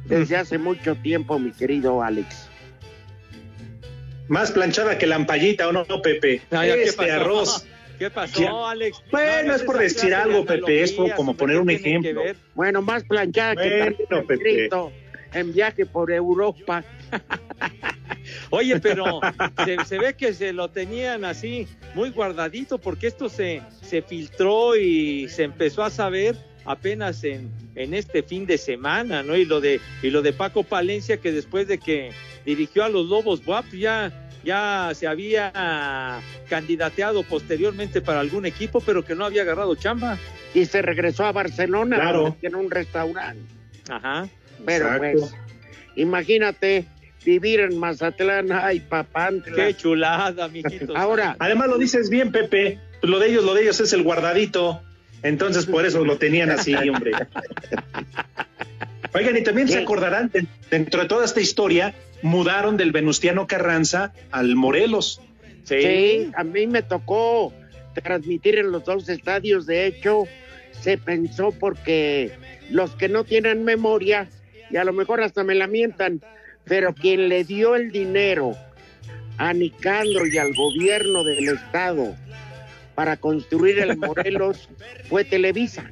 desde 0.05 0.37
hace 0.37 0.57
mucho 0.57 0.95
tiempo, 0.95 1.39
mi 1.39 1.51
querido 1.51 2.01
Alex. 2.03 2.47
Más 4.27 4.51
planchada 4.51 4.97
que 4.97 5.07
la 5.07 5.15
ampallita, 5.15 5.67
¿o 5.67 5.71
no, 5.71 5.85
Pepe? 6.01 6.41
No, 6.51 6.61
¿qué 6.61 6.83
este 6.83 6.97
pasó? 6.97 7.13
arroz. 7.13 7.67
¿Qué 7.99 8.09
pasó, 8.09 8.41
Ya. 8.41 8.69
Alex? 8.71 9.03
Bueno, 9.11 9.49
No, 9.49 9.55
es 9.55 9.61
por 9.63 9.77
decir 9.77 10.15
algo, 10.15 10.45
Pepe, 10.45 10.81
es 10.83 10.93
como 11.15 11.35
poner 11.35 11.59
un 11.59 11.67
¿qué 11.67 11.77
tiene 11.77 12.01
que 12.01 12.09
ejemplo. 12.09 12.39
Bueno, 12.55 12.81
más 12.81 13.03
planchada 13.03 13.55
que 13.55 13.95
Bueno, 14.09 14.25
Pepe. 14.25 14.69
En 15.33 15.53
viaje 15.53 15.85
por 15.85 16.11
Europa. 16.11 16.83
Oye, 18.49 18.79
pero 18.81 19.19
se, 19.65 19.83
se 19.85 19.97
ve 19.99 20.13
que 20.15 20.33
se 20.33 20.53
lo 20.53 20.69
tenían 20.69 21.25
así 21.25 21.67
muy 21.95 22.09
guardadito 22.09 22.77
porque 22.77 23.07
esto 23.07 23.29
se, 23.29 23.61
se 23.81 24.01
filtró 24.01 24.75
y 24.75 25.27
se 25.29 25.43
empezó 25.43 25.83
a 25.83 25.89
saber 25.89 26.35
apenas 26.65 27.23
en, 27.23 27.49
en 27.75 27.93
este 27.93 28.21
fin 28.23 28.45
de 28.45 28.57
semana, 28.57 29.23
¿no? 29.23 29.35
Y 29.35 29.45
lo 29.45 29.59
de 29.61 29.79
y 30.03 30.09
lo 30.11 30.21
de 30.21 30.31
Paco 30.33 30.63
Palencia 30.63 31.17
que 31.17 31.31
después 31.31 31.67
de 31.67 31.79
que 31.79 32.11
dirigió 32.45 32.83
a 32.83 32.89
los 32.89 33.07
Lobos 33.07 33.41
WAP 33.45 33.65
ya 33.73 34.11
ya 34.43 34.91
se 34.95 35.05
había 35.07 36.19
candidateado 36.49 37.23
posteriormente 37.23 38.01
para 38.01 38.19
algún 38.21 38.45
equipo, 38.47 38.81
pero 38.81 39.03
que 39.05 39.13
no 39.15 39.25
había 39.25 39.43
agarrado 39.43 39.75
chamba. 39.75 40.17
Y 40.53 40.65
se 40.65 40.81
regresó 40.81 41.25
a 41.25 41.31
Barcelona, 41.31 41.97
Claro. 41.97 42.35
tiene 42.41 42.57
un 42.57 42.69
restaurante. 42.71 43.41
Ajá. 43.89 44.27
Pero 44.65 44.85
Exacto. 44.85 45.19
pues, 45.19 45.35
imagínate 45.95 46.85
vivir 47.25 47.59
en 47.59 47.77
Mazatlán, 47.77 48.51
ay, 48.51 48.79
papantla. 48.79 49.55
Qué 49.55 49.73
chulada, 49.75 50.47
mijito. 50.47 50.95
Ahora, 50.97 51.35
Además 51.39 51.67
lo 51.69 51.77
dices 51.77 52.09
bien, 52.09 52.31
Pepe. 52.31 52.79
Lo 53.01 53.19
de 53.19 53.29
ellos, 53.29 53.43
lo 53.43 53.53
de 53.53 53.63
ellos 53.63 53.79
es 53.79 53.93
el 53.93 54.03
guardadito. 54.03 54.81
Entonces 55.23 55.65
por 55.67 55.85
eso 55.85 56.03
lo 56.03 56.17
tenían 56.17 56.49
así, 56.49 56.73
hombre. 56.89 57.11
Oigan, 59.13 59.37
y 59.37 59.43
también 59.43 59.67
se 59.67 59.77
Sí. 59.77 59.83
acordarán, 59.83 60.29
de- 60.29 60.45
dentro 60.69 61.01
de 61.01 61.07
toda 61.07 61.25
esta 61.25 61.41
historia, 61.41 61.93
mudaron 62.21 62.77
del 62.77 62.91
Venustiano 62.91 63.45
Carranza 63.47 64.13
al 64.31 64.55
Morelos. 64.55 65.21
sí, 65.63 66.31
a 66.35 66.43
mí 66.43 66.65
me 66.67 66.81
tocó 66.81 67.53
transmitir 68.03 68.57
en 68.57 68.71
los 68.71 68.83
dos 68.85 69.07
estadios. 69.09 69.65
De 69.65 69.85
hecho, 69.85 70.23
se 70.79 70.97
pensó 70.97 71.51
porque 71.51 72.31
los 72.69 72.91
que 72.95 73.09
no 73.09 73.23
tienen 73.25 73.63
memoria, 73.63 74.27
y 74.69 74.77
a 74.77 74.83
lo 74.85 74.93
mejor 74.93 75.21
hasta 75.21 75.43
me 75.43 75.55
lamentan, 75.55 76.21
pero 76.65 76.93
quien 76.93 77.29
le 77.29 77.43
dio 77.43 77.75
el 77.75 77.91
dinero 77.91 78.55
a 79.37 79.53
Nicandro 79.53 80.25
y 80.27 80.37
al 80.37 80.53
gobierno 80.53 81.23
del 81.23 81.49
estado 81.49 82.15
para 82.95 83.17
construir 83.17 83.79
el 83.79 83.97
Morelos 83.97 84.69
fue 85.09 85.23
Televisa. 85.23 85.85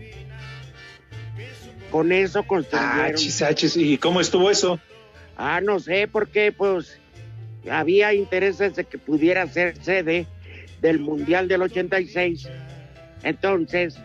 Con 1.92 2.12
eso 2.12 2.40
Ah, 2.40 2.48
construyeron. 2.48 3.16
chis, 3.16 3.42
ah, 3.42 3.54
chis, 3.56 3.76
¿Y 3.76 3.98
cómo 3.98 4.22
estuvo 4.22 4.52
eso? 4.52 4.80
Ah, 5.38 5.60
no 5.62 5.80
sé 5.80 6.08
por 6.08 6.28
qué, 6.28 6.52
pues 6.52 7.00
había 7.70 8.14
intereses 8.14 8.76
de 8.76 8.84
que 8.84 8.98
pudiera 9.00 9.48
ser 9.48 9.76
sede 9.84 10.28
del 10.82 11.00
Mundial 11.00 11.48
del 11.48 11.64
86. 11.64 12.48
Entonces 13.24 13.96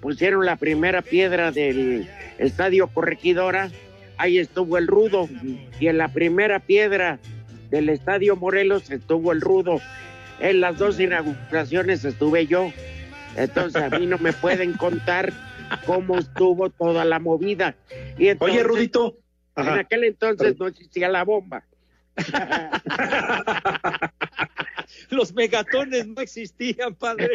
pusieron 0.00 0.44
la 0.46 0.56
primera 0.56 1.00
piedra 1.02 1.52
del 1.52 2.08
Estadio 2.38 2.88
Corregidora, 2.88 3.70
ahí 4.18 4.38
estuvo 4.38 4.76
el 4.78 4.86
Rudo, 4.86 5.28
y 5.80 5.86
en 5.86 5.98
la 5.98 6.08
primera 6.08 6.60
piedra 6.60 7.18
del 7.70 7.88
Estadio 7.88 8.36
Morelos 8.36 8.90
estuvo 8.90 9.32
el 9.32 9.40
Rudo. 9.40 9.80
En 10.40 10.60
las 10.60 10.78
dos 10.78 11.00
inauguraciones 11.00 12.04
estuve 12.04 12.46
yo. 12.46 12.72
Entonces 13.36 13.82
a 13.82 13.98
mí 13.98 14.06
no 14.06 14.18
me 14.18 14.32
pueden 14.32 14.74
contar 14.74 15.32
cómo 15.86 16.18
estuvo 16.18 16.70
toda 16.70 17.04
la 17.04 17.18
movida. 17.18 17.76
Y 18.18 18.28
entonces, 18.28 18.56
Oye, 18.56 18.64
Rudito. 18.64 19.18
en 19.56 19.68
aquel 19.68 20.04
entonces 20.04 20.58
no 20.58 20.66
existía 20.66 21.08
la 21.08 21.24
bomba. 21.24 21.64
Los 25.10 25.34
megatones 25.34 26.06
no 26.06 26.20
existían, 26.20 26.94
padre. 26.94 27.30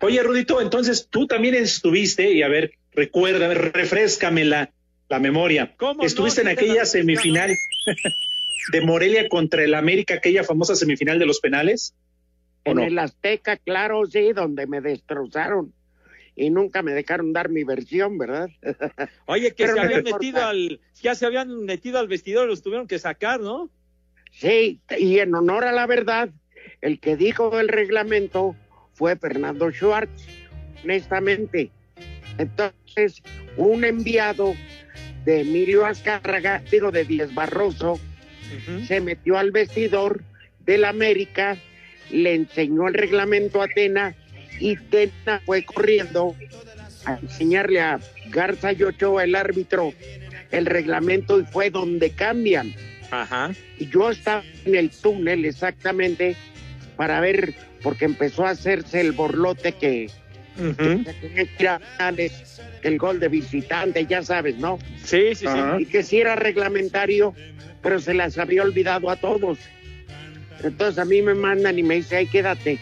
Oye, 0.00 0.22
Rudito, 0.22 0.60
entonces 0.60 1.08
tú 1.08 1.26
también 1.26 1.54
estuviste, 1.54 2.30
y 2.32 2.42
a 2.42 2.48
ver, 2.48 2.74
recuerda, 2.94 3.52
refrescame 3.54 4.44
la, 4.44 4.72
la 5.08 5.18
memoria. 5.18 5.74
Estuviste 6.02 6.40
en 6.42 6.48
aquella 6.48 6.74
la- 6.74 6.86
semifinal 6.86 7.50
de 8.72 8.80
Morelia 8.80 9.28
contra 9.28 9.62
el 9.64 9.74
América, 9.74 10.14
aquella 10.14 10.44
famosa 10.44 10.74
semifinal 10.74 11.18
de 11.18 11.26
los 11.26 11.40
penales. 11.40 11.94
¿O 12.64 12.70
En 12.70 12.76
no? 12.76 12.82
el 12.84 12.98
Azteca, 12.98 13.56
claro, 13.58 14.06
sí, 14.06 14.32
donde 14.32 14.66
me 14.66 14.80
destrozaron. 14.80 15.72
Y 16.36 16.50
nunca 16.50 16.82
me 16.82 16.92
dejaron 16.92 17.32
dar 17.32 17.48
mi 17.48 17.62
versión, 17.62 18.18
¿verdad? 18.18 18.48
Oye, 19.26 19.50
que 19.50 19.64
Pero 19.64 19.74
se 19.74 19.76
no 19.76 19.82
habían 19.82 20.00
importa. 20.00 20.16
metido 20.18 20.44
al, 20.44 20.80
ya 21.00 21.14
se 21.14 21.26
habían 21.26 21.64
metido 21.64 21.98
al 22.00 22.08
vestidor 22.08 22.46
y 22.46 22.50
los 22.50 22.62
tuvieron 22.62 22.88
que 22.88 22.98
sacar, 22.98 23.40
¿no? 23.40 23.70
Sí, 24.32 24.80
y 24.98 25.20
en 25.20 25.32
honor 25.34 25.64
a 25.64 25.70
la 25.70 25.86
verdad, 25.86 26.30
el 26.80 26.98
que 26.98 27.16
dijo 27.16 27.60
el 27.60 27.68
reglamento 27.68 28.56
fue 28.94 29.14
Fernando 29.16 29.70
Schwartz, 29.70 30.26
honestamente. 30.82 31.70
Entonces, 32.38 33.22
un 33.56 33.84
enviado 33.84 34.54
de 35.24 35.40
Emilio 35.40 35.86
Azcárraga, 35.86 36.62
digo 36.70 36.90
de 36.90 37.04
Díaz 37.04 37.34
Barroso, 37.34 37.98
se 38.86 39.00
metió 39.00 39.36
al 39.38 39.50
vestidor 39.50 40.22
del 40.64 40.84
América, 40.84 41.56
le 42.10 42.34
enseñó 42.34 42.88
el 42.88 42.94
reglamento 42.94 43.62
a 43.62 43.68
Tena 43.68 44.14
y 44.60 44.76
Tena 44.76 45.40
fue 45.44 45.64
corriendo 45.64 46.36
a 47.04 47.18
enseñarle 47.20 47.80
a 47.80 48.00
Garza 48.30 48.72
y 48.72 48.82
Ochoa, 48.82 49.24
el 49.24 49.34
árbitro, 49.34 49.92
el 50.50 50.66
reglamento 50.66 51.40
y 51.40 51.44
fue 51.44 51.70
donde 51.70 52.10
cambian. 52.10 52.74
Ajá. 53.10 53.52
Y 53.78 53.88
yo 53.88 54.10
estaba 54.10 54.42
en 54.64 54.74
el 54.74 54.90
túnel 54.90 55.44
exactamente 55.44 56.36
para 56.96 57.20
ver, 57.20 57.54
porque 57.82 58.04
empezó 58.04 58.46
a 58.46 58.50
hacerse 58.50 59.00
el 59.00 59.12
borlote 59.12 59.72
que, 59.72 60.10
El 62.82 62.98
gol 62.98 63.18
de 63.20 63.28
visitante, 63.28 64.06
ya 64.06 64.22
sabes, 64.22 64.56
¿no? 64.58 64.78
Sí, 65.02 65.34
sí, 65.34 65.46
Ajá. 65.46 65.80
y 65.80 65.86
que 65.86 66.02
sí 66.02 66.20
era 66.20 66.36
reglamentario, 66.36 67.34
pero 67.82 67.98
se 67.98 68.14
las 68.14 68.38
había 68.38 68.62
olvidado 68.62 69.10
a 69.10 69.16
todos. 69.16 69.58
Entonces 70.62 70.98
a 70.98 71.04
mí 71.04 71.22
me 71.22 71.34
mandan 71.34 71.78
y 71.78 71.82
me 71.82 71.96
dice, 71.96 72.16
ay, 72.16 72.26
quédate. 72.26 72.78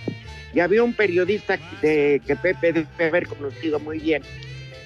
Y 0.55 0.61
había 0.61 0.83
un 0.83 0.95
periodista 0.95 1.59
de, 1.81 2.21
que 2.27 2.37
Pepe 2.37 2.73
debe 2.73 3.05
haber 3.07 3.27
conocido 3.27 3.81
muy 3.81 3.99
bien, 3.99 4.23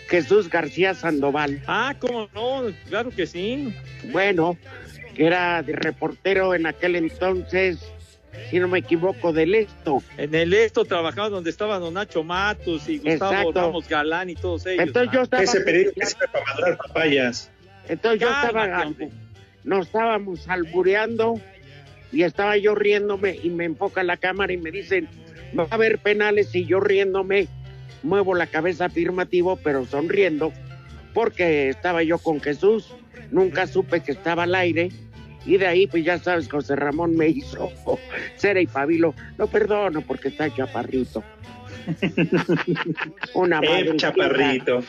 Jesús 0.09 0.49
García 0.49 0.95
Sandoval. 0.95 1.61
Ah, 1.66 1.95
¿cómo 1.99 2.28
no? 2.35 2.73
Claro 2.88 3.11
que 3.11 3.26
sí. 3.26 3.75
Bueno, 4.12 4.57
que 5.14 5.26
era 5.26 5.62
de 5.62 5.73
reportero 5.73 6.55
en 6.55 6.66
aquel 6.66 6.95
entonces, 6.95 7.78
si 8.50 8.59
no 8.59 8.69
me 8.69 8.78
equivoco, 8.78 9.33
del 9.33 9.55
Esto. 9.55 10.02
En 10.16 10.35
el 10.35 10.52
esto 10.55 10.85
trabajaba 10.85 11.28
donde 11.28 11.50
estaba 11.50 11.78
Don 11.78 11.95
Nacho 11.95 12.23
Matos 12.23 12.88
y 12.88 12.99
Gustavo 12.99 13.33
Exacto. 13.33 13.61
Ramos 13.61 13.88
Galán 13.88 14.31
y 14.31 14.35
todos 14.35 14.66
ellos. 14.66 14.87
Entonces 14.87 15.12
yo 15.12 15.23
estaba... 15.23 15.43
Ese 15.43 15.61
periódico 15.61 16.00
que 16.00 16.07
sirve 16.07 16.28
para 16.28 16.45
madurar 16.45 16.76
papayas. 16.78 17.50
Entonces 17.88 18.21
yo 18.21 18.28
estaba, 18.28 18.87
hombre. 18.87 19.11
nos 19.64 19.87
estábamos 19.87 20.49
albureando 20.49 21.40
y 22.12 22.23
estaba 22.23 22.57
yo 22.57 22.75
riéndome 22.75 23.38
y 23.43 23.50
me 23.50 23.64
enfoca 23.64 24.02
la 24.02 24.16
cámara 24.16 24.52
y 24.52 24.57
me 24.57 24.71
dicen, 24.71 25.09
va 25.59 25.66
a 25.71 25.75
haber 25.75 25.99
penales 25.99 26.55
y 26.55 26.64
yo 26.64 26.81
riéndome, 26.81 27.49
muevo 28.02 28.35
la 28.35 28.47
cabeza 28.47 28.87
afirmativo 28.87 29.57
pero 29.57 29.85
sonriendo 29.87 30.52
porque 31.14 31.69
estaba 31.69 32.02
yo 32.02 32.19
con 32.19 32.40
Jesús, 32.40 32.95
nunca 33.31 33.66
supe 33.66 34.00
que 34.02 34.12
estaba 34.12 34.45
al 34.45 34.55
aire 34.55 34.90
y 35.47 35.57
de 35.57 35.67
ahí 35.67 35.87
pues 35.87 36.05
ya 36.05 36.19
sabes, 36.19 36.49
José 36.49 36.76
Ramón 36.76 37.17
me 37.17 37.29
hizo 37.29 37.71
cera 38.37 38.61
y 38.61 38.67
pabilo, 38.67 39.15
lo 39.38 39.47
perdono 39.47 40.00
porque 40.03 40.29
está 40.29 40.53
chaparrito. 40.55 41.23
Una 43.35 43.59
Eh, 43.62 43.69
madre 43.69 43.97
chaparrito. 43.97 44.83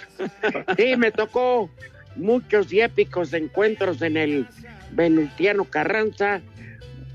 Sí, 0.78 0.96
me 0.98 1.12
tocó 1.12 1.70
muchos 2.16 2.72
y 2.74 2.82
épicos 2.82 3.34
encuentros 3.34 4.02
en 4.02 4.18
el 4.18 4.48
Venustiano 4.92 5.66
Carranza, 5.66 6.42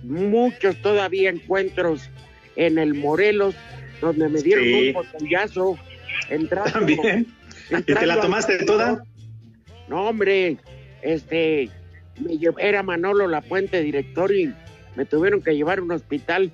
muchos 0.04 0.76
todavía 0.82 1.30
encuentros 1.30 2.08
en 2.56 2.78
el 2.78 2.94
Morelos, 2.94 3.54
donde 4.00 4.28
me 4.28 4.40
dieron 4.42 4.64
Sí. 4.64 4.88
un 4.88 4.92
botellazo. 4.94 5.78
Entrando, 6.28 6.70
También. 6.72 7.26
¿Y 7.70 7.82
te 7.82 8.06
la 8.06 8.20
tomaste 8.20 8.64
toda? 8.64 9.02
No, 9.88 10.04
hombre, 10.08 10.58
este, 11.02 11.68
me 12.22 12.34
lle- 12.34 12.54
era 12.58 12.82
Manolo 12.82 13.26
La 13.28 13.40
Puente, 13.40 13.82
director, 13.82 14.34
y 14.34 14.52
me 14.96 15.04
tuvieron 15.04 15.42
que 15.42 15.54
llevar 15.54 15.78
a 15.78 15.82
un 15.82 15.92
hospital, 15.92 16.50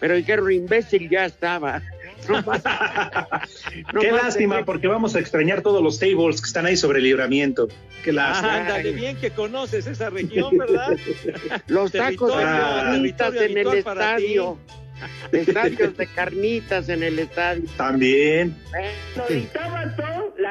pero 0.00 0.14
dijeron, 0.14 0.50
imbécil, 0.52 1.08
ya 1.08 1.24
estaba. 1.24 1.82
Qué 4.00 4.12
lástima, 4.12 4.64
porque 4.64 4.86
vamos 4.86 5.14
a 5.16 5.20
extrañar 5.20 5.62
todos 5.62 5.82
los 5.82 5.98
tables 5.98 6.40
que 6.40 6.46
están 6.46 6.66
ahí 6.66 6.76
sobre 6.76 6.98
el 6.98 7.04
libramiento. 7.04 7.68
Qué 8.04 8.12
lástima. 8.12 8.58
Ándale, 8.58 8.92
bien 8.92 9.16
que 9.16 9.30
conoces 9.30 9.86
esa 9.86 10.10
región, 10.10 10.56
¿verdad? 10.56 10.96
Los 11.66 11.92
tacos 11.92 12.36
de 12.36 12.42
carnitas 12.44 13.34
en 13.34 13.58
el 13.58 13.68
estadio. 13.74 14.58
Estadios 15.32 15.96
de 15.96 16.06
carnitas 16.06 16.88
en 16.88 17.02
el 17.02 17.18
estadio. 17.18 17.64
También. 17.76 18.56
las 19.16 19.96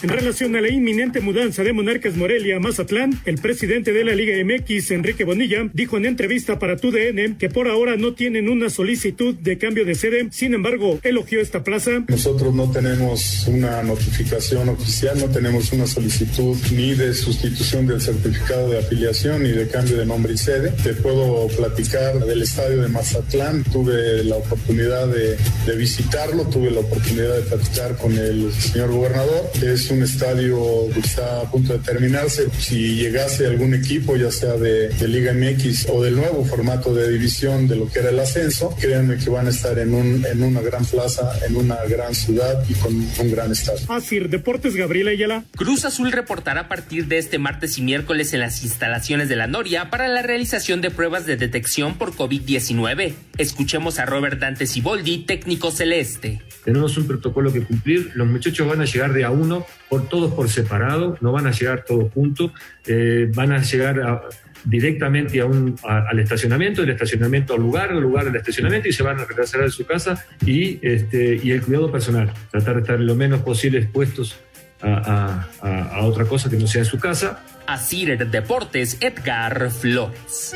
En 0.00 0.10
relación 0.10 0.54
a 0.54 0.60
la 0.60 0.68
inminente 0.68 1.20
mudanza 1.20 1.64
de 1.64 1.72
Monarcas 1.72 2.14
Morelia 2.14 2.56
a 2.56 2.60
Mazatlán, 2.60 3.20
el 3.24 3.38
presidente 3.38 3.92
de 3.92 4.04
la 4.04 4.14
Liga 4.14 4.36
MX, 4.44 4.92
Enrique 4.92 5.24
Bonilla, 5.24 5.68
dijo 5.72 5.96
en 5.96 6.06
entrevista 6.06 6.60
para 6.60 6.76
TUDN 6.76 7.36
que 7.36 7.48
por 7.48 7.66
ahora 7.66 7.96
no 7.96 8.14
tienen 8.14 8.48
una 8.48 8.70
solicitud 8.70 9.34
de 9.34 9.58
cambio 9.58 9.84
de 9.84 9.96
sede. 9.96 10.28
Sin 10.30 10.54
embargo, 10.54 11.00
elogió 11.02 11.40
esta 11.40 11.64
plaza. 11.64 12.04
Nosotros 12.06 12.54
no 12.54 12.70
tenemos 12.70 13.48
una 13.48 13.82
notificación 13.82 14.68
oficial, 14.68 15.18
no 15.18 15.26
tenemos 15.30 15.72
una 15.72 15.88
solicitud 15.88 16.56
ni 16.72 16.94
de 16.94 17.12
sustitución 17.12 17.88
del 17.88 18.00
certificado 18.00 18.70
de 18.70 18.78
afiliación 18.78 19.42
ni 19.42 19.50
de 19.50 19.66
cambio 19.66 19.96
de 19.96 20.06
nombre 20.06 20.32
y 20.32 20.38
sede. 20.38 20.70
Te 20.80 20.94
puedo 20.94 21.48
platicar 21.48 22.24
del 22.24 22.42
estadio 22.42 22.82
de 22.82 22.88
Mazatlán. 22.88 23.64
Tuve 23.64 24.22
la 24.22 24.36
oportunidad 24.36 25.08
de, 25.08 25.36
visitarlo, 25.76 26.44
tuve 26.44 26.70
la 26.70 26.80
oportunidad 26.80 27.34
de 27.34 27.42
platicar 27.42 27.96
con 27.96 28.16
el 28.16 28.52
señor 28.52 28.92
gobernador. 28.92 29.50
Un 29.90 30.02
estadio 30.02 30.58
que 30.92 31.00
está 31.00 31.40
a 31.40 31.50
punto 31.50 31.72
de 31.72 31.78
terminarse. 31.80 32.48
Si 32.58 32.96
llegase 32.96 33.46
algún 33.46 33.74
equipo, 33.74 34.16
ya 34.16 34.30
sea 34.30 34.54
de, 34.54 34.88
de 34.88 35.08
Liga 35.08 35.32
MX 35.32 35.88
o 35.90 36.02
del 36.02 36.16
nuevo 36.16 36.44
formato 36.44 36.94
de 36.94 37.10
división 37.10 37.68
de 37.68 37.76
lo 37.76 37.88
que 37.88 38.00
era 38.00 38.10
el 38.10 38.18
ascenso, 38.18 38.74
créanme 38.80 39.16
que 39.16 39.30
van 39.30 39.46
a 39.46 39.50
estar 39.50 39.78
en, 39.78 39.94
un, 39.94 40.24
en 40.24 40.42
una 40.42 40.60
gran 40.60 40.84
plaza, 40.84 41.30
en 41.46 41.56
una 41.56 41.76
gran 41.84 42.14
ciudad 42.14 42.64
y 42.68 42.74
con 42.74 42.94
un 42.94 43.30
gran 43.30 43.52
estadio. 43.52 43.80
Asir 43.92 44.28
Deportes 44.28 44.76
Gabriela 44.76 45.10
Ayala. 45.10 45.44
Cruz 45.56 45.84
Azul 45.84 46.12
reportará 46.12 46.62
a 46.62 46.68
partir 46.68 47.06
de 47.06 47.18
este 47.18 47.38
martes 47.38 47.78
y 47.78 47.82
miércoles 47.82 48.32
en 48.34 48.40
las 48.40 48.62
instalaciones 48.62 49.28
de 49.28 49.36
la 49.36 49.46
Noria 49.46 49.90
para 49.90 50.08
la 50.08 50.22
realización 50.22 50.80
de 50.80 50.90
pruebas 50.90 51.26
de 51.26 51.36
detección 51.36 51.96
por 51.96 52.12
COVID-19. 52.14 53.14
Escuchemos 53.38 53.98
a 53.98 54.06
Robert 54.06 54.38
Dante 54.40 54.66
Siboldi, 54.66 55.24
técnico 55.24 55.70
celeste. 55.70 56.42
Tenemos 56.64 56.96
un 56.98 57.06
protocolo 57.06 57.52
que 57.52 57.62
cumplir. 57.62 58.12
Los 58.14 58.26
muchachos 58.26 58.66
van 58.68 58.80
a 58.80 58.84
llegar 58.84 59.12
de 59.12 59.24
a 59.24 59.30
uno, 59.30 59.64
por 59.88 60.08
todos 60.08 60.32
por 60.34 60.48
separado, 60.48 61.16
no 61.20 61.32
van 61.32 61.46
a 61.46 61.50
llegar 61.52 61.84
todos 61.86 62.12
juntos, 62.12 62.52
eh, 62.86 63.30
van 63.34 63.52
a 63.52 63.62
llegar 63.62 64.22
directamente 64.64 65.40
a 65.40 65.46
un, 65.46 65.76
al 65.84 66.18
estacionamiento, 66.18 66.80
del 66.82 66.90
estacionamiento 66.90 67.54
al 67.54 67.60
lugar, 67.60 67.90
al 67.90 68.00
lugar 68.00 68.26
al 68.26 68.36
estacionamiento 68.36 68.88
y 68.88 68.92
se 68.92 69.02
van 69.02 69.18
a 69.20 69.24
regresar 69.24 69.62
a 69.62 69.70
su 69.70 69.86
casa 69.86 70.24
y, 70.44 70.78
este, 70.86 71.40
y 71.42 71.52
el 71.52 71.62
cuidado 71.62 71.90
personal, 71.92 72.32
tratar 72.50 72.74
de 72.74 72.80
estar 72.82 73.00
lo 73.00 73.14
menos 73.14 73.40
posible 73.42 73.78
expuestos 73.78 74.36
a, 74.82 75.46
a- 75.62 75.82
a- 75.98 76.04
otra 76.04 76.24
cosa 76.24 76.50
que 76.50 76.56
no 76.56 76.66
sea 76.66 76.82
en 76.82 76.86
su 76.86 76.98
casa. 76.98 77.40
Asir 77.66 78.16
Deportes, 78.30 78.96
Edgar 79.00 79.70
Flores. 79.70 80.54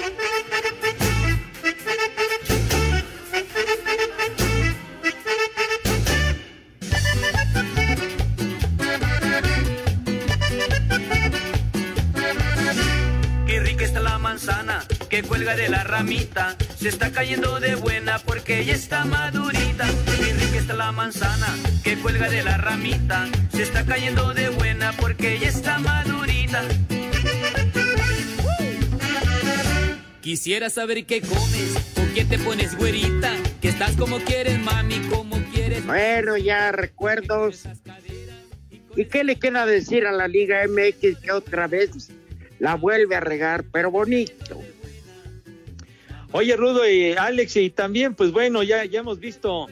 De 15.56 15.68
la 15.68 15.84
ramita. 15.84 16.56
Se 16.76 16.88
está 16.88 17.10
cayendo 17.10 17.60
de 17.60 17.74
buena 17.74 18.18
porque 18.18 18.64
ya 18.64 18.74
está 18.74 19.04
madurita. 19.04 19.86
Qué 20.18 20.32
rica 20.32 20.58
está 20.58 20.74
la 20.74 20.92
manzana 20.92 21.46
que 21.82 21.96
cuelga 21.96 22.28
de 22.28 22.42
la 22.42 22.56
ramita. 22.56 23.28
Se 23.52 23.62
está 23.62 23.84
cayendo 23.84 24.32
de 24.34 24.48
buena 24.48 24.92
porque 24.92 25.38
ya 25.38 25.48
está 25.48 25.78
madurita. 25.78 26.62
Quisiera 30.20 30.70
saber 30.70 31.04
qué 31.04 31.20
comes, 31.20 31.74
con 31.96 32.08
qué 32.14 32.24
te 32.24 32.38
pones 32.38 32.76
güerita, 32.76 33.34
que 33.60 33.68
estás 33.68 33.96
como 33.96 34.20
quieres, 34.20 34.58
mami, 34.60 35.00
como 35.10 35.36
quieres. 35.52 35.84
Bueno, 35.84 36.36
ya 36.36 36.70
recuerdos. 36.70 37.64
¿Y 38.94 39.06
qué 39.06 39.24
le 39.24 39.36
queda 39.36 39.66
decir 39.66 40.06
a 40.06 40.12
la 40.12 40.28
Liga 40.28 40.62
MX 40.68 41.18
que 41.18 41.32
otra 41.32 41.66
vez 41.66 42.12
la 42.60 42.76
vuelve 42.76 43.16
a 43.16 43.20
regar? 43.20 43.64
Pero 43.72 43.90
bonito. 43.90 44.61
Oye, 46.34 46.56
Rudo 46.56 46.88
y 46.88 47.12
Alex, 47.12 47.56
y 47.56 47.68
también, 47.68 48.14
pues 48.14 48.32
bueno, 48.32 48.62
ya, 48.62 48.86
ya 48.86 49.00
hemos 49.00 49.20
visto 49.20 49.66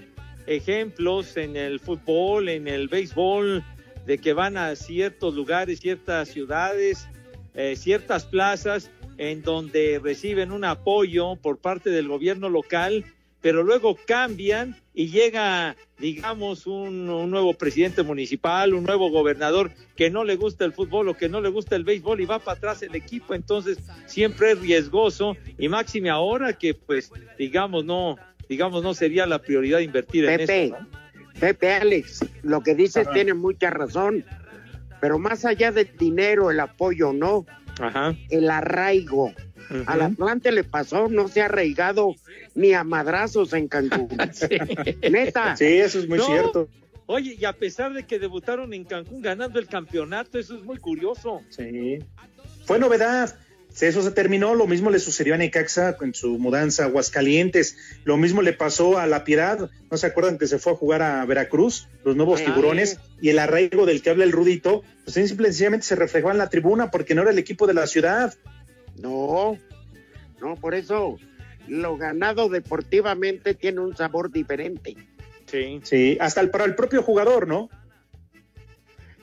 ejemplos 0.46 1.38
en 1.38 1.56
el 1.56 1.80
fútbol, 1.80 2.50
en 2.50 2.68
el 2.68 2.86
béisbol, 2.88 3.64
de 4.04 4.18
que 4.18 4.34
van 4.34 4.58
a 4.58 4.76
ciertos 4.76 5.34
lugares, 5.34 5.80
ciertas 5.80 6.28
ciudades, 6.28 7.08
eh, 7.54 7.76
ciertas 7.76 8.26
plazas, 8.26 8.90
en 9.16 9.40
donde 9.40 10.00
reciben 10.02 10.52
un 10.52 10.66
apoyo 10.66 11.36
por 11.36 11.56
parte 11.56 11.88
del 11.88 12.08
gobierno 12.08 12.50
local, 12.50 13.06
pero 13.40 13.62
luego 13.62 13.96
cambian 14.06 14.76
y 14.94 15.08
llega, 15.08 15.76
digamos, 15.98 16.66
un, 16.66 17.08
un 17.08 17.30
nuevo 17.30 17.54
presidente 17.54 18.02
municipal, 18.02 18.74
un 18.74 18.84
nuevo 18.84 19.10
gobernador 19.10 19.70
que 19.96 20.10
no 20.10 20.24
le 20.24 20.36
gusta 20.36 20.64
el 20.64 20.72
fútbol 20.72 21.08
o 21.08 21.16
que 21.16 21.28
no 21.28 21.40
le 21.40 21.48
gusta 21.48 21.76
el 21.76 21.84
béisbol 21.84 22.20
y 22.20 22.26
va 22.26 22.38
para 22.38 22.58
atrás 22.58 22.82
el 22.82 22.94
equipo, 22.94 23.34
entonces 23.34 23.78
siempre 24.06 24.52
es 24.52 24.60
riesgoso 24.60 25.36
y 25.58 25.68
máxime 25.68 26.10
ahora 26.10 26.52
que 26.52 26.74
pues 26.74 27.12
digamos 27.38 27.84
no, 27.84 28.16
digamos 28.48 28.82
no 28.82 28.94
sería 28.94 29.26
la 29.26 29.40
prioridad 29.40 29.80
invertir 29.80 30.24
en 30.24 30.38
Pepe, 30.38 30.64
eso. 30.64 30.76
¿no? 30.80 31.00
Pepe 31.38 31.72
Alex, 31.72 32.24
lo 32.42 32.62
que 32.62 32.74
dices 32.74 33.06
Ajá. 33.06 33.14
tiene 33.14 33.34
mucha 33.34 33.70
razón. 33.70 34.24
Pero 35.00 35.18
más 35.18 35.46
allá 35.46 35.72
del 35.72 35.90
dinero, 35.96 36.50
el 36.50 36.60
apoyo, 36.60 37.14
no. 37.14 37.46
El 38.28 38.50
arraigo. 38.50 39.32
Al 39.86 40.02
Atlante 40.02 40.50
le 40.50 40.64
pasó, 40.64 41.08
no 41.08 41.28
se 41.28 41.42
ha 41.42 41.44
arraigado 41.46 42.14
ni 42.54 42.72
a 42.72 42.82
madrazos 42.82 43.52
en 43.52 43.68
Cancún. 43.68 44.08
Neta. 45.10 45.56
Sí, 45.56 45.64
eso 45.66 46.00
es 46.00 46.08
muy 46.08 46.18
No. 46.18 46.26
cierto. 46.26 46.68
Oye, 47.06 47.36
y 47.38 47.44
a 47.44 47.52
pesar 47.52 47.92
de 47.92 48.04
que 48.04 48.18
debutaron 48.18 48.72
en 48.72 48.84
Cancún 48.84 49.20
ganando 49.20 49.58
el 49.58 49.66
campeonato, 49.66 50.38
eso 50.38 50.56
es 50.56 50.62
muy 50.62 50.76
curioso. 50.78 51.40
Sí. 51.50 51.98
Fue 52.64 52.78
novedad. 52.78 53.36
Eso 53.80 54.02
se 54.02 54.10
terminó, 54.10 54.54
lo 54.54 54.66
mismo 54.66 54.90
le 54.90 54.98
sucedió 54.98 55.34
a 55.34 55.36
Necaxa 55.36 55.96
en 56.00 56.12
su 56.12 56.38
mudanza 56.38 56.82
a 56.82 56.86
Aguascalientes, 56.86 57.76
lo 58.04 58.16
mismo 58.16 58.42
le 58.42 58.52
pasó 58.52 58.98
a 58.98 59.06
La 59.06 59.24
Piedad, 59.24 59.70
¿no 59.90 59.96
se 59.96 60.06
acuerdan 60.06 60.38
que 60.38 60.46
se 60.46 60.58
fue 60.58 60.72
a 60.72 60.76
jugar 60.76 61.02
a 61.02 61.24
Veracruz, 61.24 61.88
los 62.04 62.16
nuevos 62.16 62.40
Ah, 62.42 62.46
tiburones, 62.46 62.98
y 63.22 63.30
el 63.30 63.38
arraigo 63.38 63.86
del 63.86 64.02
que 64.02 64.10
habla 64.10 64.24
el 64.24 64.32
Rudito, 64.32 64.82
pues 65.04 65.14
simple 65.14 65.48
y 65.48 65.52
sencillamente 65.52 65.86
se 65.86 65.96
reflejó 65.96 66.30
en 66.30 66.38
la 66.38 66.50
tribuna 66.50 66.90
porque 66.90 67.14
no 67.14 67.22
era 67.22 67.30
el 67.30 67.38
equipo 67.38 67.66
de 67.66 67.74
la 67.74 67.86
ciudad. 67.86 68.34
No, 68.98 69.56
no, 70.40 70.56
por 70.56 70.74
eso 70.74 71.16
lo 71.68 71.96
ganado 71.96 72.48
deportivamente 72.48 73.54
tiene 73.54 73.80
un 73.80 73.96
sabor 73.96 74.30
diferente. 74.30 74.96
Sí. 75.46 75.80
Sí, 75.84 76.18
hasta 76.20 76.40
el, 76.40 76.50
para 76.50 76.64
el 76.64 76.74
propio 76.74 77.02
jugador, 77.02 77.46
¿no? 77.48 77.70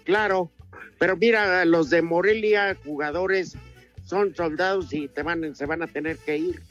Claro, 0.03 0.51
pero 0.99 1.17
mira, 1.17 1.63
los 1.65 1.89
de 1.89 2.01
Morelia, 2.01 2.77
jugadores, 2.85 3.55
son 4.07 4.33
soldados 4.33 4.93
y 4.93 5.09
te 5.09 5.21
van, 5.21 5.53
se 5.53 5.65
van 5.65 5.83
a 5.83 5.87
tener 5.87 6.17
que 6.17 6.37
ir. 6.37 6.61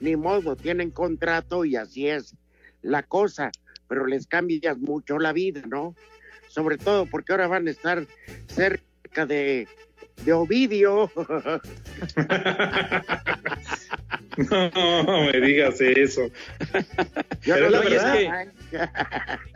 Ni 0.00 0.16
modo, 0.16 0.56
tienen 0.56 0.90
contrato 0.90 1.64
y 1.64 1.76
así 1.76 2.08
es 2.08 2.34
la 2.82 3.02
cosa, 3.02 3.50
pero 3.88 4.06
les 4.06 4.26
cambias 4.26 4.78
mucho 4.78 5.18
la 5.18 5.32
vida, 5.32 5.62
¿no? 5.68 5.94
Sobre 6.48 6.78
todo 6.78 7.04
porque 7.04 7.32
ahora 7.32 7.46
van 7.46 7.68
a 7.68 7.70
estar 7.70 8.06
cerca 8.46 9.26
de, 9.26 9.68
de 10.24 10.32
Ovidio. 10.32 11.10
No 14.38 15.22
me 15.24 15.40
digas 15.40 15.80
eso. 15.80 16.30
Pero 17.44 17.70
no 17.70 17.82
es 17.82 18.00
sé. 18.00 18.30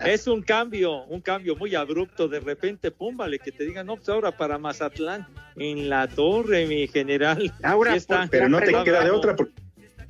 Es 0.04 0.26
un 0.26 0.42
cambio, 0.42 1.04
un 1.04 1.20
cambio 1.20 1.54
muy 1.54 1.76
abrupto. 1.76 2.26
De 2.26 2.40
repente, 2.40 2.90
pum, 2.90 3.16
vale, 3.16 3.38
que 3.38 3.52
te 3.52 3.64
digan, 3.64 3.86
no, 3.86 3.94
pues 3.94 4.08
ahora 4.08 4.36
para 4.36 4.58
Mazatlán, 4.58 5.28
en 5.54 5.88
la 5.88 6.08
torre, 6.08 6.66
mi 6.66 6.88
general. 6.88 7.52
Ahora, 7.62 7.94
está. 7.94 8.26
Pero 8.28 8.48
no 8.48 8.58
te 8.58 8.72
queda 8.82 9.04
de 9.04 9.12
otra 9.12 9.36
porque 9.36 9.62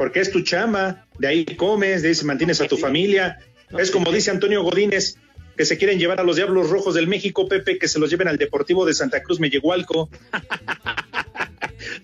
porque 0.02 0.20
es 0.20 0.32
tu 0.32 0.42
chamba, 0.42 1.06
de 1.18 1.28
ahí 1.28 1.44
comes, 1.44 2.02
de 2.02 2.08
ahí 2.08 2.14
mantienes 2.24 2.60
a 2.60 2.66
tu 2.66 2.76
familia. 2.76 3.38
Es 3.78 3.90
como 3.90 4.10
dice 4.10 4.30
Antonio 4.30 4.62
Godínez, 4.62 5.16
que 5.56 5.64
se 5.64 5.78
quieren 5.78 5.98
llevar 5.98 6.20
a 6.20 6.24
los 6.24 6.36
Diablos 6.36 6.70
Rojos 6.70 6.94
del 6.94 7.06
México, 7.06 7.48
Pepe, 7.48 7.78
que 7.78 7.88
se 7.88 7.98
los 7.98 8.10
lleven 8.10 8.28
al 8.28 8.38
Deportivo 8.38 8.84
de 8.86 8.94
Santa 8.94 9.22
Cruz 9.22 9.40
Meyegualco. 9.40 10.08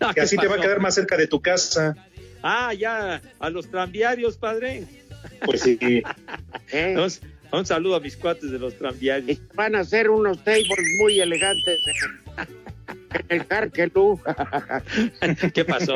No, 0.01 0.13
que 0.13 0.21
así 0.21 0.37
¿qué 0.37 0.43
te 0.43 0.49
va 0.49 0.57
a 0.57 0.61
quedar 0.61 0.81
más 0.81 0.95
cerca 0.95 1.17
de 1.17 1.27
tu 1.27 1.41
casa. 1.41 1.95
Ah, 2.43 2.75
ya, 2.75 3.23
a 3.39 3.51
los 3.51 3.71
tranviarios, 3.71 4.37
padre. 4.37 4.85
Pues 5.45 5.63
sí. 5.63 5.79
Un, 6.73 7.11
un 7.53 7.67
saludo 7.67 7.97
a 7.97 8.01
mis 8.01 8.17
cuates 8.17 8.51
de 8.51 8.59
los 8.59 8.77
tranviarios. 8.77 9.41
Van 9.55 9.75
a 9.75 9.85
ser 9.85 10.11
unos 10.11 10.43
tables 10.45 10.69
muy 11.01 11.21
elegantes 11.21 11.79
en 13.15 13.25
el 13.29 13.47
Carquelú. 13.47 14.21
¿Qué 15.55 15.65
pasó? 15.65 15.95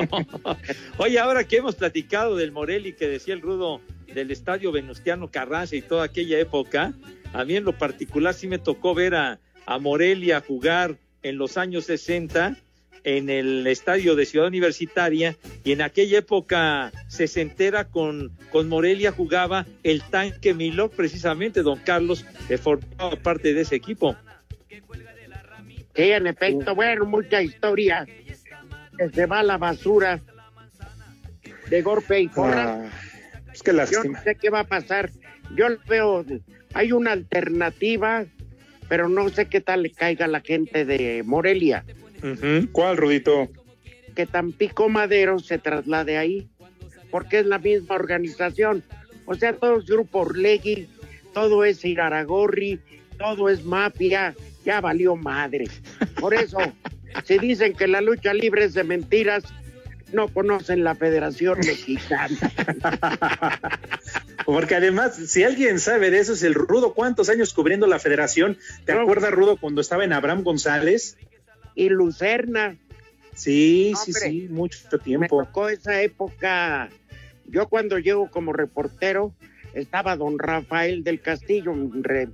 Oye, 0.98 1.18
ahora 1.18 1.44
que 1.44 1.56
hemos 1.56 1.76
platicado 1.76 2.36
del 2.36 2.52
Morelli 2.52 2.94
que 2.94 3.08
decía 3.08 3.34
el 3.34 3.40
Rudo 3.40 3.80
del 4.12 4.30
estadio 4.30 4.72
Venustiano 4.72 5.30
Carranza 5.30 5.76
y 5.76 5.82
toda 5.82 6.04
aquella 6.04 6.38
época, 6.38 6.92
a 7.32 7.44
mí 7.44 7.56
en 7.56 7.64
lo 7.64 7.76
particular 7.76 8.34
sí 8.34 8.46
me 8.46 8.58
tocó 8.58 8.94
ver 8.94 9.14
a, 9.14 9.38
a 9.66 9.78
Morelia 9.78 10.40
jugar 10.40 10.96
en 11.22 11.38
los 11.38 11.56
años 11.56 11.84
60 11.86 12.56
en 13.04 13.30
el 13.30 13.66
estadio 13.66 14.14
de 14.14 14.26
Ciudad 14.26 14.46
Universitaria 14.46 15.36
y 15.64 15.72
en 15.72 15.82
aquella 15.82 16.18
época 16.18 16.92
sesentera 17.08 17.88
con, 17.88 18.30
con 18.50 18.68
Morelia 18.68 19.12
jugaba 19.12 19.66
el 19.82 20.02
tanque 20.02 20.54
Milo, 20.54 20.88
precisamente 20.90 21.62
don 21.62 21.78
Carlos, 21.80 22.24
que 22.46 22.58
formaba 22.58 23.16
parte 23.16 23.54
de 23.54 23.62
ese 23.62 23.76
equipo. 23.76 24.16
Sí, 25.94 26.10
en 26.10 26.26
efecto, 26.26 26.74
bueno, 26.74 27.04
mucha 27.04 27.42
historia. 27.42 28.06
Que 28.96 29.10
se 29.10 29.26
va 29.26 29.40
a 29.40 29.42
la 29.42 29.58
basura 29.58 30.20
de 31.68 31.82
golpe 31.82 32.20
y 32.20 32.28
porra. 32.28 32.90
es 33.52 33.62
que 33.62 33.72
Yo 33.72 33.76
lástima. 33.76 34.18
no 34.18 34.22
sé 34.22 34.36
qué 34.36 34.50
va 34.50 34.60
a 34.60 34.64
pasar. 34.64 35.10
Yo 35.56 35.68
lo 35.68 35.78
veo, 35.88 36.24
hay 36.74 36.92
una 36.92 37.12
alternativa, 37.12 38.24
pero 38.88 39.08
no 39.08 39.28
sé 39.28 39.46
qué 39.46 39.60
tal 39.60 39.82
le 39.82 39.90
caiga 39.90 40.26
a 40.26 40.28
la 40.28 40.40
gente 40.40 40.84
de 40.84 41.22
Morelia. 41.24 41.84
¿Cuál, 42.72 42.96
Rudito? 42.96 43.50
Que 44.14 44.26
Tampico 44.26 44.88
Madero 44.88 45.38
se 45.38 45.58
traslade 45.58 46.18
ahí, 46.18 46.48
porque 47.10 47.40
es 47.40 47.46
la 47.46 47.58
misma 47.58 47.94
organización. 47.94 48.82
O 49.26 49.34
sea, 49.34 49.54
todo 49.54 49.78
es 49.78 49.86
Grupo 49.86 50.20
Orlegui, 50.20 50.88
todo 51.32 51.64
es 51.64 51.84
Iraragorri, 51.84 52.80
todo 53.18 53.48
es 53.48 53.64
mafia, 53.64 54.34
ya 54.64 54.80
valió 54.80 55.16
madre. 55.16 55.66
Por 56.20 56.34
eso, 56.34 56.58
si 57.24 57.38
dicen 57.38 57.72
que 57.74 57.86
la 57.86 58.00
lucha 58.00 58.34
libre 58.34 58.64
es 58.64 58.74
de 58.74 58.84
mentiras, 58.84 59.44
no 60.12 60.28
conocen 60.28 60.84
la 60.84 60.94
Federación 60.94 61.58
Mexicana. 61.58 62.36
Porque 64.44 64.74
además, 64.74 65.14
si 65.16 65.44
alguien 65.44 65.78
sabe 65.80 66.10
de 66.10 66.18
eso, 66.18 66.32
es 66.32 66.42
el 66.42 66.54
Rudo. 66.54 66.94
¿Cuántos 66.94 67.28
años 67.28 67.52
cubriendo 67.54 67.86
la 67.86 67.98
federación? 67.98 68.58
¿Te 68.84 68.92
acuerdas, 68.92 69.30
Rudo, 69.30 69.56
cuando 69.56 69.80
estaba 69.80 70.04
en 70.04 70.12
Abraham 70.12 70.42
González? 70.42 71.16
Y 71.74 71.88
Lucerna. 71.88 72.76
Sí, 73.34 73.92
sí, 74.04 74.10
Hombre, 74.12 74.28
sí, 74.30 74.48
mucho 74.50 74.78
Me 74.92 74.98
tiempo. 74.98 75.44
tocó 75.44 75.68
esa 75.68 76.02
época. 76.02 76.90
Yo 77.46 77.68
cuando 77.68 77.98
llego 77.98 78.30
como 78.30 78.52
reportero 78.52 79.32
estaba 79.74 80.16
don 80.16 80.38
Rafael 80.38 81.02
del 81.02 81.20
Castillo. 81.20 81.72
re- 82.02 82.28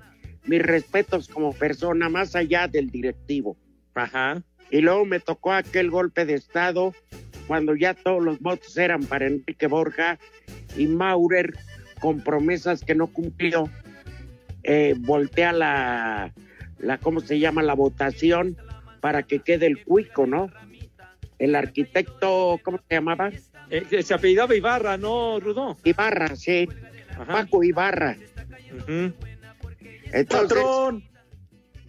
mis 0.45 0.63
respetos 0.63 1.29
como 1.29 1.53
persona, 1.53 2.09
más 2.09 2.35
allá 2.35 2.67
del 2.69 2.91
directivo. 2.91 3.57
Ajá. 3.95 4.43
Y 4.71 4.81
luego 4.81 5.05
me 5.05 5.21
tocó 5.21 5.53
aquel 5.53 5.91
golpe 5.91 6.25
de 6.25 6.35
Estado 6.35 6.95
cuando 7.49 7.75
ya 7.75 7.95
todos 7.95 8.23
los 8.23 8.39
votos 8.39 8.77
eran 8.77 9.03
para 9.05 9.27
Enrique 9.27 9.67
Borja 9.67 10.19
y 10.77 10.87
Maurer, 10.87 11.55
con 11.99 12.21
promesas 12.21 12.85
que 12.85 12.95
no 12.95 13.09
cumplió, 13.09 13.69
eh, 14.63 14.95
voltea 14.99 15.53
la, 15.53 16.33
la, 16.79 16.99
¿cómo 16.99 17.21
se 17.21 17.41
llama? 17.41 17.63
La 17.63 17.75
votación 17.75 18.57
para 19.01 19.25
que 19.25 19.41
quede 19.41 19.67
el 19.67 19.83
cuico, 19.83 20.27
¿no? 20.27 20.51
El 21.39 21.55
arquitecto, 21.57 22.61
¿cómo 22.63 22.79
se 22.89 22.95
llamaba? 22.95 23.31
Eh, 23.71 24.03
se 24.03 24.15
apellidaba 24.15 24.55
Ibarra, 24.55 24.97
¿no, 24.97 25.41
Rudo? 25.41 25.77
Ibarra, 25.85 26.37
sí. 26.37 26.69
Paco 27.27 27.65
Ibarra. 27.65 28.17
Entonces, 30.13 30.59
¡Patrón! 30.59 31.05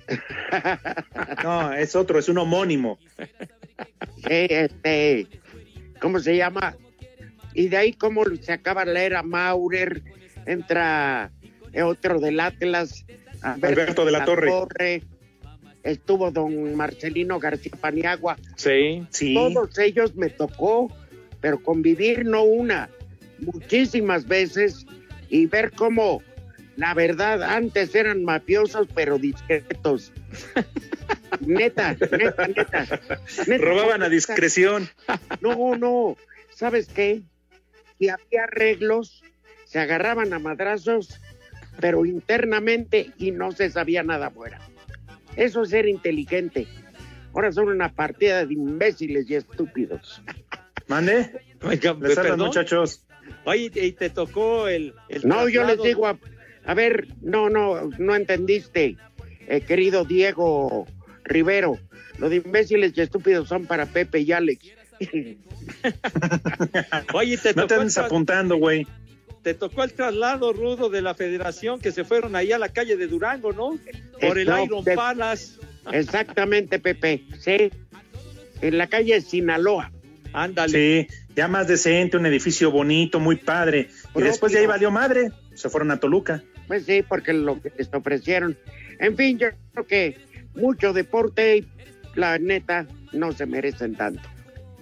No, 1.43 1.71
es 1.73 1.95
otro, 1.95 2.17
es 2.17 2.29
un 2.29 2.39
homónimo. 2.39 2.97
eh, 4.27 4.47
este, 4.49 5.27
¿cómo 5.99 6.19
se 6.19 6.37
llama? 6.37 6.75
Y 7.53 7.67
de 7.67 7.77
ahí 7.77 7.93
como 7.93 8.23
se 8.41 8.51
acaba 8.51 8.85
la 8.85 9.03
era 9.03 9.23
Maurer, 9.23 10.01
entra 10.45 11.31
eh, 11.73 11.81
otro 11.83 12.19
del 12.19 12.39
Atlas, 12.39 13.05
Alberto 13.41 14.05
de 14.05 14.11
la 14.11 14.25
Torre. 14.25 15.03
estuvo 15.83 16.31
don 16.31 16.75
Marcelino 16.75 17.39
García 17.39 17.71
Paniagua. 17.79 18.37
Sí, 18.55 19.05
sí. 19.09 19.33
Todos 19.33 19.77
ellos 19.79 20.15
me 20.15 20.29
tocó, 20.29 20.91
pero 21.41 21.61
convivir 21.61 22.25
no 22.25 22.43
una, 22.43 22.89
muchísimas 23.39 24.27
veces 24.27 24.85
y 25.29 25.45
ver 25.45 25.71
cómo 25.71 26.21
la 26.75 26.93
verdad 26.93 27.43
antes 27.43 27.93
eran 27.93 28.23
mafiosos 28.23 28.87
pero 28.93 29.17
discretos. 29.17 30.11
neta, 31.39 31.95
neta, 32.11 32.47
neta. 32.47 32.87
neta 33.47 33.65
Robaban 33.65 34.03
a 34.03 34.09
discreción. 34.09 34.89
No, 35.41 35.75
no. 35.75 36.17
¿Sabes 36.53 36.87
qué? 36.87 37.21
Si 37.97 38.09
había 38.09 38.43
arreglos, 38.43 39.23
se 39.65 39.79
agarraban 39.79 40.33
a 40.33 40.39
madrazos, 40.39 41.19
pero 41.79 42.05
internamente 42.05 43.11
y 43.17 43.31
no 43.31 43.51
se 43.51 43.69
sabía 43.69 44.03
nada 44.03 44.27
afuera. 44.27 44.59
Eso 45.35 45.63
es 45.63 45.69
ser 45.69 45.87
inteligente. 45.87 46.67
Ahora 47.33 47.51
son 47.51 47.69
una 47.69 47.93
partida 47.93 48.45
de 48.45 48.53
imbéciles 48.53 49.29
y 49.29 49.35
estúpidos. 49.35 50.21
¿Mande? 50.87 51.41
Les 51.61 52.17
hablan, 52.17 52.39
muchachos. 52.39 53.05
Oye, 53.45 53.71
y 53.73 53.91
te 53.91 54.09
tocó 54.09 54.67
el. 54.67 54.93
el 55.07 55.27
No, 55.27 55.47
yo 55.47 55.63
les 55.63 55.81
digo, 55.81 56.07
a, 56.07 56.17
a 56.65 56.73
ver, 56.73 57.07
no, 57.21 57.49
no, 57.49 57.89
no 57.97 58.15
entendiste, 58.15 58.97
eh, 59.47 59.61
querido 59.61 60.03
Diego 60.03 60.87
Rivero. 61.29 61.79
Lo 62.17 62.29
de 62.29 62.37
imbéciles 62.37 62.91
y 62.95 63.01
estúpidos 63.01 63.47
son 63.47 63.65
para 63.65 63.85
Pepe 63.85 64.19
y 64.19 64.31
Alex. 64.33 64.65
Oye, 67.13 67.37
te 67.37 67.53
No 67.53 67.67
te 67.67 67.75
andes 67.75 67.97
apuntando, 67.97 68.57
güey. 68.57 68.85
te 69.43 69.53
tocó 69.53 69.83
el 69.83 69.93
traslado 69.93 70.51
rudo 70.51 70.89
de 70.89 71.01
la 71.01 71.13
federación 71.15 71.79
que 71.79 71.91
se 71.93 72.03
fueron 72.03 72.35
ahí 72.35 72.51
a 72.51 72.59
la 72.59 72.69
calle 72.69 72.97
de 72.97 73.07
Durango, 73.07 73.53
¿no? 73.53 73.79
Por 74.19 74.37
el 74.37 74.47
No, 74.47 74.63
Iron 74.63 74.83
de- 74.83 74.95
Palace. 74.95 75.59
Exactamente, 75.91 76.79
Pepe, 76.79 77.23
sí. 77.39 77.71
En 78.61 78.77
la 78.77 78.87
calle 78.87 79.21
Sinaloa. 79.21 79.91
Ándale. 80.33 81.07
Sí, 81.07 81.15
ya 81.35 81.47
más 81.47 81.67
decente, 81.67 82.17
un 82.17 82.25
edificio 82.25 82.69
bonito, 82.69 83.19
muy 83.19 83.37
padre. 83.37 83.89
Y 84.15 84.21
después 84.21 84.51
de 84.51 84.59
ahí 84.59 84.65
valió 84.65 84.91
madre. 84.91 85.31
Se 85.55 85.69
fueron 85.69 85.91
a 85.91 85.99
Toluca. 85.99 86.43
Pues 86.67 86.85
sí, 86.85 87.03
porque 87.07 87.33
lo 87.33 87.59
que 87.61 87.71
les 87.77 87.91
ofrecieron. 87.93 88.57
En 88.99 89.15
fin, 89.17 89.39
yo 89.39 89.47
creo 89.73 89.87
que 89.87 90.17
mucho 90.55 90.93
deporte 90.93 91.57
y 91.57 91.67
la 92.15 92.37
neta 92.37 92.87
no 93.13 93.31
se 93.31 93.45
merecen 93.45 93.95
tanto. 93.95 94.21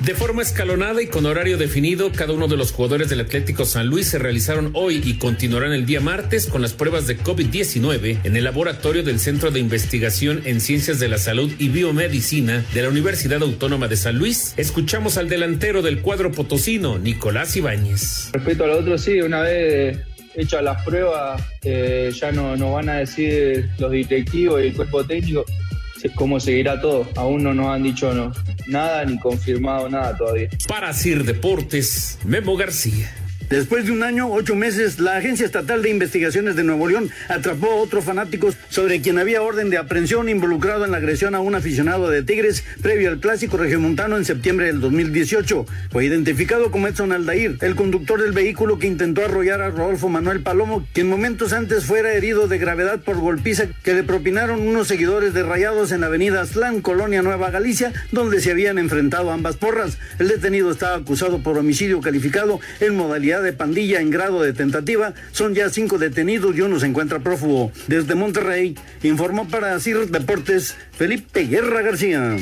De 0.04 0.14
forma 0.14 0.42
escalonada 0.42 1.00
y 1.00 1.06
con 1.06 1.26
horario 1.26 1.56
definido, 1.58 2.10
cada 2.10 2.32
uno 2.32 2.48
de 2.48 2.56
los 2.56 2.72
jugadores 2.72 3.08
del 3.08 3.20
Atlético 3.20 3.64
San 3.64 3.86
Luis 3.86 4.08
se 4.08 4.18
realizaron 4.18 4.70
hoy 4.74 5.00
y 5.04 5.16
continuarán 5.16 5.72
el 5.72 5.86
día 5.86 6.00
martes 6.00 6.48
con 6.48 6.60
las 6.60 6.72
pruebas 6.72 7.06
de 7.06 7.16
COVID-19 7.16 8.18
en 8.24 8.36
el 8.36 8.42
laboratorio 8.42 9.04
del 9.04 9.20
Centro 9.20 9.52
de 9.52 9.60
Investigación 9.60 10.42
en 10.44 10.60
Ciencias 10.60 10.98
de 10.98 11.06
la 11.06 11.18
Salud 11.18 11.52
y 11.56 11.68
Biomedicina 11.68 12.64
de 12.74 12.82
la 12.82 12.88
Universidad 12.88 13.42
Autónoma 13.42 13.86
de 13.86 13.96
San 13.96 14.18
Luis. 14.18 14.54
Escuchamos 14.56 15.18
al 15.18 15.28
delantero 15.28 15.82
del 15.82 16.00
cuadro 16.00 16.32
potosino, 16.32 16.98
Nicolás 16.98 17.54
Ibáñez. 17.54 18.30
Respecto 18.32 18.64
a 18.64 18.66
lo 18.66 18.78
otro, 18.80 18.98
sí, 18.98 19.20
una 19.20 19.42
vez 19.42 20.00
hechas 20.34 20.64
las 20.64 20.82
pruebas, 20.84 21.40
eh, 21.62 22.10
ya 22.12 22.32
no 22.32 22.56
nos 22.56 22.74
van 22.74 22.88
a 22.88 22.94
decir 22.96 23.70
los 23.78 23.92
directivos 23.92 24.60
y 24.64 24.66
el 24.66 24.74
cuerpo 24.74 25.04
técnico 25.04 25.44
cómo 26.10 26.40
seguirá 26.40 26.80
todo. 26.80 27.08
Aún 27.16 27.42
no 27.42 27.54
nos 27.54 27.68
han 27.68 27.82
dicho 27.82 28.12
nada 28.66 29.04
ni 29.04 29.18
confirmado 29.18 29.88
nada 29.88 30.16
todavía. 30.16 30.48
Para 30.68 30.92
Sir 30.92 31.24
Deportes, 31.24 32.18
Memo 32.24 32.56
García. 32.56 33.12
Después 33.52 33.84
de 33.84 33.92
un 33.92 34.02
año, 34.02 34.32
ocho 34.32 34.54
meses, 34.54 34.98
la 34.98 35.18
Agencia 35.18 35.44
Estatal 35.44 35.82
de 35.82 35.90
Investigaciones 35.90 36.56
de 36.56 36.64
Nuevo 36.64 36.88
León 36.88 37.10
atrapó 37.28 37.70
a 37.70 37.74
otro 37.74 38.00
fanático 38.00 38.48
sobre 38.70 39.02
quien 39.02 39.18
había 39.18 39.42
orden 39.42 39.68
de 39.68 39.76
aprehensión 39.76 40.30
involucrado 40.30 40.86
en 40.86 40.90
la 40.90 40.96
agresión 40.96 41.34
a 41.34 41.40
un 41.40 41.54
aficionado 41.54 42.08
de 42.08 42.22
Tigres 42.22 42.64
previo 42.80 43.10
al 43.10 43.20
clásico 43.20 43.58
regiomontano 43.58 44.16
en 44.16 44.24
septiembre 44.24 44.68
del 44.68 44.80
2018. 44.80 45.66
Fue 45.90 46.06
identificado 46.06 46.70
como 46.70 46.88
Edson 46.88 47.12
Aldair, 47.12 47.58
el 47.60 47.74
conductor 47.74 48.22
del 48.22 48.32
vehículo 48.32 48.78
que 48.78 48.86
intentó 48.86 49.22
arrollar 49.22 49.60
a 49.60 49.68
Rodolfo 49.68 50.08
Manuel 50.08 50.40
Palomo, 50.40 50.88
quien 50.94 51.10
momentos 51.10 51.52
antes 51.52 51.84
fuera 51.84 52.14
herido 52.14 52.48
de 52.48 52.56
gravedad 52.56 53.00
por 53.00 53.20
golpiza 53.20 53.66
que 53.82 53.92
le 53.92 54.02
propinaron 54.02 54.66
unos 54.66 54.88
seguidores 54.88 55.34
de 55.34 55.42
Rayados 55.42 55.92
en 55.92 56.00
la 56.00 56.06
avenida 56.06 56.40
Aztlán, 56.40 56.80
Colonia 56.80 57.20
Nueva 57.20 57.50
Galicia, 57.50 57.92
donde 58.12 58.40
se 58.40 58.50
habían 58.50 58.78
enfrentado 58.78 59.30
ambas 59.30 59.58
porras. 59.58 59.98
El 60.18 60.28
detenido 60.28 60.70
estaba 60.70 60.96
acusado 60.96 61.42
por 61.42 61.58
homicidio 61.58 62.00
calificado 62.00 62.58
en 62.80 62.96
modalidad 62.96 63.41
de 63.42 63.52
pandilla 63.52 64.00
en 64.00 64.10
grado 64.10 64.42
de 64.42 64.52
tentativa. 64.52 65.14
Son 65.32 65.54
ya 65.54 65.70
cinco 65.70 65.98
detenidos 65.98 66.56
y 66.56 66.60
uno 66.60 66.78
se 66.80 66.86
encuentra 66.86 67.20
prófugo. 67.20 67.72
Desde 67.86 68.14
Monterrey, 68.14 68.76
informó 69.02 69.48
para 69.48 69.78
CIR 69.80 70.08
Deportes 70.08 70.76
Felipe 70.92 71.44
Guerra 71.44 71.82
García. 71.82 72.36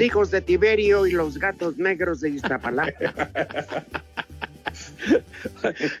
Los 0.00 0.06
hijos 0.06 0.30
de 0.30 0.40
Tiberio 0.40 1.06
y 1.06 1.12
los 1.12 1.36
gatos 1.36 1.76
negros 1.76 2.20
de 2.20 2.30
Iztapalapa. 2.30 2.92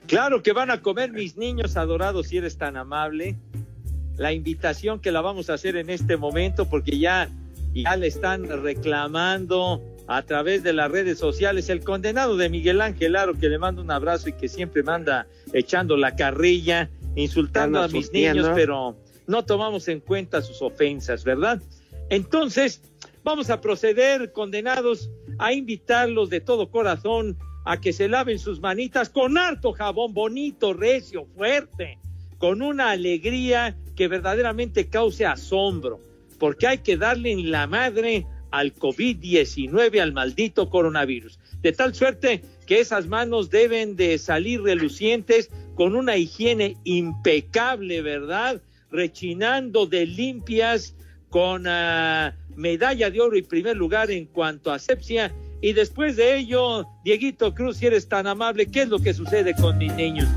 Claro 0.06 0.42
que 0.42 0.52
van 0.52 0.70
a 0.70 0.80
comer 0.80 1.10
mis 1.12 1.36
niños 1.36 1.76
adorados 1.76 2.28
si 2.28 2.36
eres 2.36 2.56
tan 2.56 2.76
amable. 2.76 3.36
La 4.16 4.32
invitación 4.32 5.00
que 5.00 5.10
la 5.10 5.20
vamos 5.22 5.50
a 5.50 5.54
hacer 5.54 5.76
en 5.76 5.90
este 5.90 6.16
momento 6.16 6.68
porque 6.68 6.98
ya, 6.98 7.28
ya 7.74 7.96
le 7.96 8.06
están 8.06 8.46
reclamando 8.62 9.82
a 10.06 10.22
través 10.22 10.62
de 10.62 10.72
las 10.72 10.90
redes 10.90 11.18
sociales 11.18 11.68
el 11.68 11.82
condenado 11.82 12.36
de 12.36 12.48
Miguel 12.48 12.80
Ángel 12.80 13.16
Aro 13.16 13.34
que 13.34 13.48
le 13.48 13.58
mando 13.58 13.82
un 13.82 13.90
abrazo 13.90 14.28
y 14.28 14.34
que 14.34 14.48
siempre 14.48 14.82
manda 14.82 15.26
echando 15.52 15.96
la 15.96 16.14
carrilla, 16.14 16.90
insultando 17.16 17.82
a 17.82 17.88
mis 17.88 18.12
niños, 18.12 18.50
pero 18.54 18.96
no 19.26 19.44
tomamos 19.44 19.88
en 19.88 20.00
cuenta 20.00 20.42
sus 20.42 20.62
ofensas, 20.62 21.24
¿verdad? 21.24 21.60
Entonces, 22.10 22.82
vamos 23.22 23.50
a 23.50 23.60
proceder, 23.60 24.32
condenados, 24.32 25.10
a 25.38 25.52
invitarlos 25.52 26.30
de 26.30 26.40
todo 26.40 26.70
corazón 26.70 27.38
a 27.64 27.80
que 27.80 27.92
se 27.92 28.08
laven 28.08 28.38
sus 28.38 28.60
manitas 28.60 29.10
con 29.10 29.36
harto 29.36 29.72
jabón 29.72 30.14
bonito, 30.14 30.72
recio, 30.72 31.26
fuerte, 31.36 31.98
con 32.38 32.62
una 32.62 32.90
alegría 32.90 33.76
que 33.94 34.08
verdaderamente 34.08 34.88
cause 34.88 35.26
asombro, 35.26 36.00
porque 36.38 36.66
hay 36.66 36.78
que 36.78 36.96
darle 36.96 37.32
en 37.32 37.50
la 37.50 37.66
madre 37.66 38.26
al 38.50 38.74
COVID-19, 38.74 40.00
al 40.00 40.12
maldito 40.12 40.70
coronavirus. 40.70 41.38
De 41.60 41.72
tal 41.72 41.94
suerte 41.94 42.42
que 42.66 42.80
esas 42.80 43.06
manos 43.06 43.50
deben 43.50 43.96
de 43.96 44.18
salir 44.18 44.62
relucientes 44.62 45.50
con 45.74 45.94
una 45.94 46.16
higiene 46.16 46.76
impecable, 46.84 48.02
¿verdad? 48.02 48.62
Rechinando 48.90 49.86
de 49.86 50.06
limpias, 50.06 50.96
con 51.28 51.66
ah, 51.66 52.34
medalla 52.60 53.10
de 53.10 53.20
oro 53.20 53.36
y 53.36 53.42
primer 53.42 53.76
lugar 53.76 54.10
en 54.10 54.26
cuanto 54.26 54.70
a 54.70 54.76
asepsia. 54.76 55.32
Y 55.62 55.72
después 55.72 56.16
de 56.16 56.36
ello, 56.36 56.86
Dieguito 57.04 57.54
Cruz, 57.54 57.78
si 57.78 57.86
eres 57.86 58.08
tan 58.08 58.26
amable, 58.26 58.66
¿qué 58.66 58.82
es 58.82 58.88
lo 58.88 58.98
que 58.98 59.14
sucede 59.14 59.54
con 59.54 59.78
mis 59.78 59.92
niños? 59.94 60.28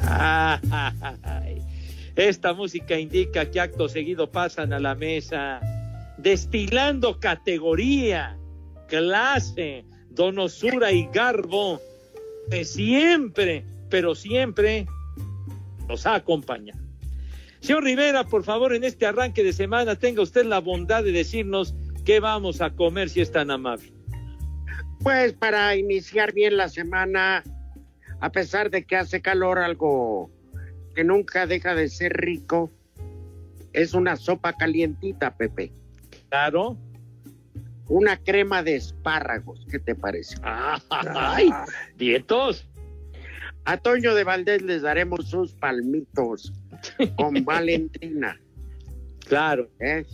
Esta 2.16 2.52
música 2.52 2.98
indica 2.98 3.48
que 3.50 3.60
acto 3.60 3.88
seguido 3.88 4.30
pasan 4.30 4.72
a 4.72 4.80
la 4.80 4.94
mesa, 4.94 5.60
destilando 6.16 7.20
categoría, 7.20 8.36
clase, 8.88 9.84
donosura 10.10 10.90
y 10.90 11.08
garbo, 11.12 11.80
que 12.50 12.64
siempre, 12.64 13.64
pero 13.88 14.16
siempre 14.16 14.86
nos 15.86 16.06
ha 16.06 16.16
acompañado. 16.16 16.87
Señor 17.60 17.84
Rivera, 17.84 18.24
por 18.24 18.44
favor, 18.44 18.74
en 18.74 18.84
este 18.84 19.06
arranque 19.06 19.42
de 19.42 19.52
semana 19.52 19.96
tenga 19.96 20.22
usted 20.22 20.44
la 20.44 20.60
bondad 20.60 21.02
de 21.02 21.12
decirnos 21.12 21.74
qué 22.04 22.20
vamos 22.20 22.60
a 22.60 22.70
comer 22.70 23.08
si 23.08 23.20
es 23.20 23.32
tan 23.32 23.50
amable. 23.50 23.92
Pues 25.02 25.32
para 25.32 25.74
iniciar 25.76 26.32
bien 26.32 26.56
la 26.56 26.68
semana, 26.68 27.42
a 28.20 28.32
pesar 28.32 28.70
de 28.70 28.84
que 28.84 28.96
hace 28.96 29.20
calor, 29.20 29.58
algo 29.58 30.30
que 30.94 31.04
nunca 31.04 31.46
deja 31.46 31.74
de 31.74 31.88
ser 31.88 32.12
rico, 32.12 32.70
es 33.72 33.94
una 33.94 34.16
sopa 34.16 34.52
calientita, 34.54 35.36
Pepe. 35.36 35.72
Claro. 36.28 36.76
Una 37.88 38.18
crema 38.18 38.62
de 38.62 38.76
espárragos, 38.76 39.66
¿qué 39.70 39.78
te 39.78 39.94
parece? 39.94 40.36
¡Ay! 40.42 41.50
¡Vientos! 41.96 42.68
A 43.64 43.76
Toño 43.78 44.14
de 44.14 44.24
Valdés 44.24 44.62
les 44.62 44.82
daremos 44.82 45.28
sus 45.28 45.52
palmitos 45.52 46.52
con 47.16 47.44
Valentina. 47.44 48.40
Claro. 49.26 49.70
¿eh? 49.80 50.04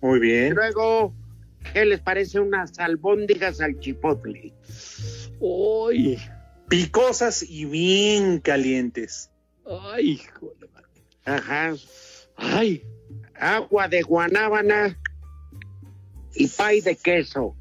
Muy 0.00 0.18
Y 0.18 0.22
bien. 0.22 0.54
luego, 0.54 1.14
¿qué 1.72 1.84
les 1.84 2.00
parece 2.00 2.40
unas 2.40 2.78
albóndigas 2.78 3.60
al 3.60 3.78
chipotle? 3.78 4.52
¡Uy! 5.40 6.18
Picosas 6.68 7.42
y 7.42 7.64
bien 7.66 8.40
calientes. 8.40 9.30
¡Ay, 9.66 10.10
híjole! 10.12 10.68
Ajá. 11.24 11.74
¡Ay! 12.36 12.82
Agua 13.38 13.88
de 13.88 14.02
guanábana 14.02 14.98
y 16.34 16.46
pay 16.48 16.80
de 16.80 16.96
queso. 16.96 17.54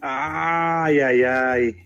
Ay, 0.00 1.00
ay, 1.00 1.22
ay. 1.22 1.76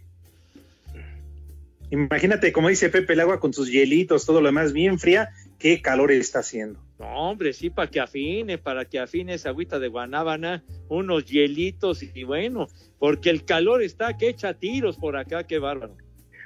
Imagínate, 1.90 2.53
como 2.53 2.68
dice 2.68 2.88
Pepe, 2.88 3.12
el 3.12 3.20
agua 3.20 3.40
con 3.40 3.53
sus 3.53 3.70
hielitos, 3.70 4.24
todo 4.27 4.40
lo 4.40 4.46
demás 4.46 4.72
bien 4.72 4.98
fría. 4.98 5.31
Qué 5.64 5.81
calor 5.81 6.12
está 6.12 6.40
haciendo. 6.40 6.79
No, 6.98 7.31
hombre, 7.31 7.55
sí, 7.55 7.70
para 7.70 7.90
que 7.90 7.98
afine, 7.98 8.59
para 8.59 8.85
que 8.85 8.98
afine 8.98 9.33
esa 9.33 9.48
agüita 9.48 9.79
de 9.79 9.88
guanábana, 9.88 10.62
unos 10.90 11.24
hielitos 11.24 12.03
y 12.03 12.22
bueno, 12.22 12.66
porque 12.98 13.31
el 13.31 13.46
calor 13.46 13.83
está 13.83 14.18
que 14.18 14.29
echa 14.29 14.53
tiros 14.53 14.98
por 14.98 15.16
acá, 15.16 15.44
qué 15.44 15.59
bárbaro. 15.59 15.96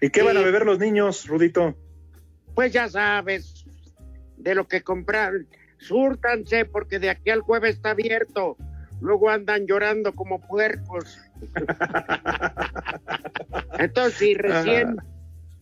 ¿Y 0.01 0.11
qué 0.11 0.23
van 0.23 0.37
a 0.37 0.41
beber 0.41 0.65
los 0.65 0.79
niños, 0.79 1.27
Rudito? 1.27 1.77
Pues 2.55 2.73
ya 2.73 2.89
sabes, 2.89 3.65
de 4.37 4.55
lo 4.55 4.69
que 4.69 4.83
comprar, 4.83 5.33
súrtanse 5.79 6.65
porque 6.65 7.01
de 7.01 7.11
aquí 7.11 7.31
al 7.31 7.41
jueves 7.41 7.75
está 7.75 7.91
abierto. 7.91 8.57
Luego 9.01 9.31
andan 9.31 9.67
llorando 9.67 10.13
como 10.13 10.41
puercos. 10.47 11.19
Entonces, 13.81 14.17
si 14.17 14.35
recién, 14.35 14.99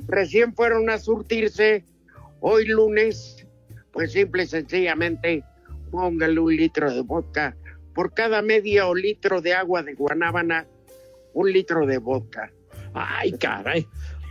recién 0.06 0.54
fueron 0.54 0.90
a 0.90 0.98
surtirse, 0.98 1.86
hoy 2.40 2.66
lunes, 2.66 3.35
pues 3.96 4.12
simple 4.12 4.42
y 4.44 4.46
sencillamente 4.46 5.42
póngale 5.90 6.38
un 6.38 6.54
litro 6.54 6.92
de 6.92 7.00
vodka. 7.00 7.56
Por 7.94 8.12
cada 8.12 8.42
medio 8.42 8.94
litro 8.94 9.40
de 9.40 9.54
agua 9.54 9.82
de 9.82 9.94
guanábana, 9.94 10.66
un 11.32 11.50
litro 11.50 11.86
de 11.86 11.96
vodka. 11.98 12.52
Ay, 12.92 13.32
caray. 13.32 13.86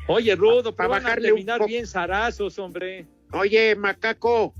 Oye, 0.07 0.35
Rudo, 0.35 0.75
Pa- 0.75 0.77
pero 0.83 0.89
pa 0.89 0.95
van 0.95 1.01
a 1.01 1.03
bajarle 1.05 1.31
un 1.31 1.37
terminar 1.39 1.65
bien 1.67 1.87
zarazos, 1.87 2.59
hombre. 2.59 3.07
Oye, 3.31 3.75
macaco. 3.75 4.53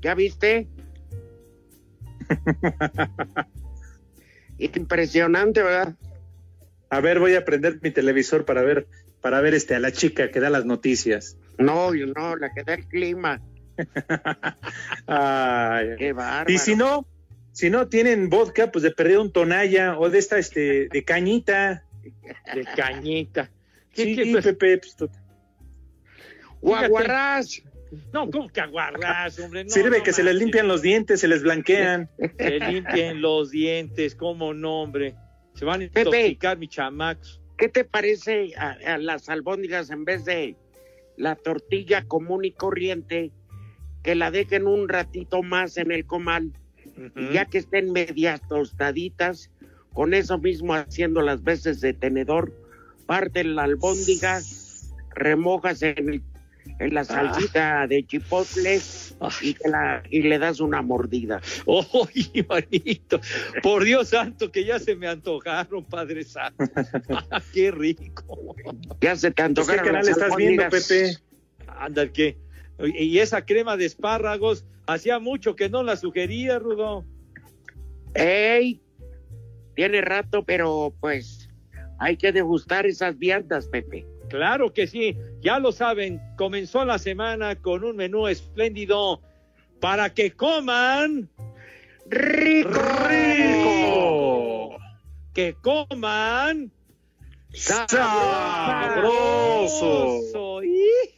¿Ya 0.00 0.14
viste? 0.14 0.68
Impresionante, 4.58 5.62
¿verdad? 5.62 5.94
A 6.90 7.00
ver, 7.00 7.18
voy 7.18 7.34
a 7.34 7.44
prender 7.44 7.80
mi 7.82 7.90
televisor 7.90 8.44
para 8.44 8.62
ver, 8.62 8.86
para 9.24 9.40
ver 9.40 9.54
este 9.54 9.74
a 9.74 9.80
la 9.80 9.90
chica 9.90 10.30
que 10.30 10.38
da 10.38 10.50
las 10.50 10.66
noticias. 10.66 11.38
No, 11.56 11.94
yo 11.94 12.04
no, 12.08 12.36
la 12.36 12.52
que 12.52 12.62
da 12.62 12.74
el 12.74 12.86
clima. 12.86 13.40
Ay, 15.06 15.88
Qué 15.96 16.12
bárbaro. 16.12 16.52
y 16.52 16.58
si 16.58 16.76
no, 16.76 17.06
si 17.50 17.70
no 17.70 17.88
tienen 17.88 18.28
vodka, 18.28 18.70
pues 18.70 18.82
de 18.82 18.90
perder 18.90 19.20
un 19.20 19.32
tonalla 19.32 19.98
o 19.98 20.10
de 20.10 20.18
esta, 20.18 20.36
este, 20.38 20.88
de 20.88 21.04
cañita. 21.04 21.84
De 22.54 22.64
cañita. 22.76 23.50
¿Qué- 23.94 24.04
Sí, 24.04 24.14
qué- 24.14 24.42
Pepe, 24.42 24.76
pues, 24.76 24.94
tú- 24.94 25.08
Guaguarrás. 26.60 27.62
No, 28.12 28.30
¿cómo 28.30 28.48
que 28.50 28.60
aguarrás, 28.60 29.38
hombre? 29.38 29.64
No, 29.64 29.70
Sirve 29.70 29.98
no 30.00 30.04
que 30.04 30.12
se 30.12 30.22
les 30.22 30.34
limpian 30.34 30.68
los 30.68 30.82
dientes, 30.82 31.20
se 31.20 31.28
les 31.28 31.42
blanquean. 31.42 32.10
Se 32.38 32.58
limpien 32.58 33.22
los 33.22 33.50
dientes, 33.50 34.14
cómo 34.16 34.52
no, 34.52 34.82
hombre. 34.82 35.14
Se 35.54 35.64
van 35.64 35.80
a 35.80 35.84
intoxicar, 35.84 36.58
mi 36.58 36.68
chamacos. 36.68 37.40
¿Qué 37.56 37.68
te 37.68 37.84
parece 37.84 38.52
a, 38.56 38.76
a 38.94 38.98
las 38.98 39.28
albóndigas 39.28 39.90
en 39.90 40.04
vez 40.04 40.24
de 40.24 40.56
la 41.16 41.36
tortilla 41.36 42.04
común 42.06 42.44
y 42.44 42.50
corriente, 42.52 43.30
que 44.02 44.14
la 44.14 44.30
dejen 44.30 44.66
un 44.66 44.88
ratito 44.88 45.42
más 45.42 45.76
en 45.76 45.92
el 45.92 46.04
comal 46.06 46.52
y 47.16 47.32
ya 47.32 47.44
que 47.46 47.58
estén 47.58 47.92
medias 47.92 48.40
tostaditas, 48.48 49.50
con 49.92 50.12
eso 50.14 50.38
mismo 50.38 50.74
haciendo 50.74 51.22
las 51.22 51.42
veces 51.42 51.80
de 51.80 51.92
tenedor, 51.94 52.52
parte 53.06 53.44
la 53.44 53.62
albóndiga, 53.64 54.40
remojas 55.14 55.82
en, 55.82 56.08
el- 56.08 56.22
en 56.80 56.92
la 56.94 57.04
salsita 57.04 57.86
de 57.86 58.04
chipotle 58.04 58.80
y, 59.42 59.54
te 59.54 59.68
la- 59.68 60.02
y 60.10 60.22
le 60.22 60.38
das 60.38 60.60
una 60.60 60.82
mordida. 60.82 61.40
¡Ay, 61.66 62.44
manito! 62.48 63.20
Por 63.62 63.84
Dios 63.84 64.08
santo, 64.08 64.50
que 64.50 64.64
ya 64.64 64.78
se 64.78 64.96
me 64.96 65.06
antojaron, 65.06 65.84
Padre 65.84 66.24
Santo. 66.24 66.64
Ah, 67.30 67.40
¡Qué 67.52 67.70
rico! 67.70 68.56
Ya 69.00 69.14
se 69.16 69.28
te 69.30 69.34
¿Qué 69.36 69.42
antojaron 69.42 69.84
canal 69.84 70.04
las 70.04 70.08
estás 70.08 70.36
viendo. 70.36 70.64
Pepe? 70.68 71.16
Anda, 71.66 72.08
que. 72.12 72.38
Y 72.98 73.18
esa 73.18 73.44
crema 73.46 73.76
de 73.76 73.84
espárragos, 73.84 74.64
hacía 74.86 75.20
mucho 75.20 75.54
que 75.54 75.68
no 75.68 75.82
la 75.84 75.96
sugería, 75.96 76.58
Rudo. 76.58 77.04
¡Ey! 78.14 78.80
Tiene 79.76 80.00
rato, 80.00 80.44
pero 80.44 80.94
pues 81.00 81.48
hay 81.98 82.16
que 82.16 82.32
degustar 82.32 82.86
esas 82.86 83.16
viandas, 83.18 83.68
Pepe. 83.68 84.06
Claro 84.28 84.72
que 84.72 84.86
sí, 84.86 85.16
ya 85.40 85.58
lo 85.58 85.72
saben, 85.72 86.20
comenzó 86.36 86.84
la 86.84 86.98
semana 86.98 87.56
con 87.56 87.84
un 87.84 87.96
menú 87.96 88.28
espléndido 88.28 89.20
para 89.80 90.14
que 90.14 90.32
coman 90.32 91.28
rico, 92.06 92.70
rico, 93.08 94.78
que 95.32 95.54
coman 95.60 96.72
sabroso. 97.52 98.00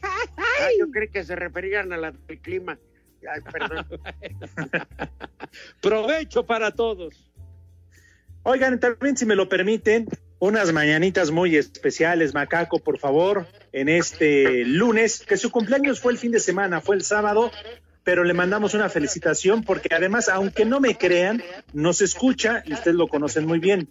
Ah, 0.03 0.69
yo 0.79 0.89
creo 0.91 1.11
que 1.11 1.23
se 1.23 1.35
referían 1.35 1.91
a 1.93 1.97
la 1.97 2.11
del 2.11 2.39
clima. 2.39 2.77
Ay, 3.29 3.41
perdón. 3.51 3.85
Provecho 5.81 6.45
para 6.45 6.71
todos. 6.71 7.31
Oigan, 8.43 8.79
también 8.79 9.17
si 9.17 9.25
me 9.25 9.35
lo 9.35 9.49
permiten, 9.49 10.07
unas 10.39 10.71
mañanitas 10.71 11.31
muy 11.31 11.55
especiales, 11.55 12.33
Macaco, 12.33 12.79
por 12.79 12.99
favor, 12.99 13.47
en 13.71 13.89
este 13.89 14.65
lunes, 14.65 15.23
que 15.27 15.37
su 15.37 15.51
cumpleaños 15.51 15.99
fue 15.99 16.11
el 16.11 16.17
fin 16.17 16.31
de 16.31 16.39
semana, 16.39 16.81
fue 16.81 16.95
el 16.95 17.03
sábado, 17.03 17.51
pero 18.03 18.23
le 18.23 18.33
mandamos 18.33 18.73
una 18.73 18.89
felicitación 18.89 19.63
porque 19.63 19.89
además, 19.93 20.29
aunque 20.29 20.65
no 20.65 20.79
me 20.79 20.95
crean, 20.95 21.43
nos 21.73 22.01
escucha 22.01 22.63
y 22.65 22.73
ustedes 22.73 22.95
lo 22.95 23.07
conocen 23.07 23.45
muy 23.45 23.59
bien. 23.59 23.89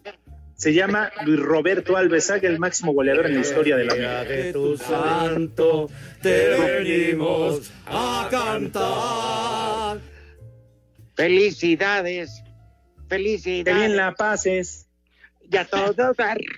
Se 0.55 0.73
llama 0.73 1.13
Luis 1.27 1.39
Roberto 1.39 1.99
Alvesaga, 1.99 2.49
el 2.49 2.59
máximo 2.59 2.95
goleador 2.95 3.27
en 3.27 3.35
la 3.35 3.41
historia 3.41 3.77
de 3.77 3.85
la 3.85 3.95
vida. 3.95 4.25
de 4.25 4.53
tu 4.55 4.79
santo 4.79 5.91
te 6.23 6.49
venimos 6.49 7.71
a 7.85 8.27
cantar. 8.31 10.01
Felicidades. 11.15 12.43
Que 13.09 13.17
Felicidades. 13.17 13.79
bien 13.79 13.97
la 13.99 14.15
pases. 14.15 14.86
Ya 15.49 15.65
todo 15.65 16.13
dar. 16.15 16.39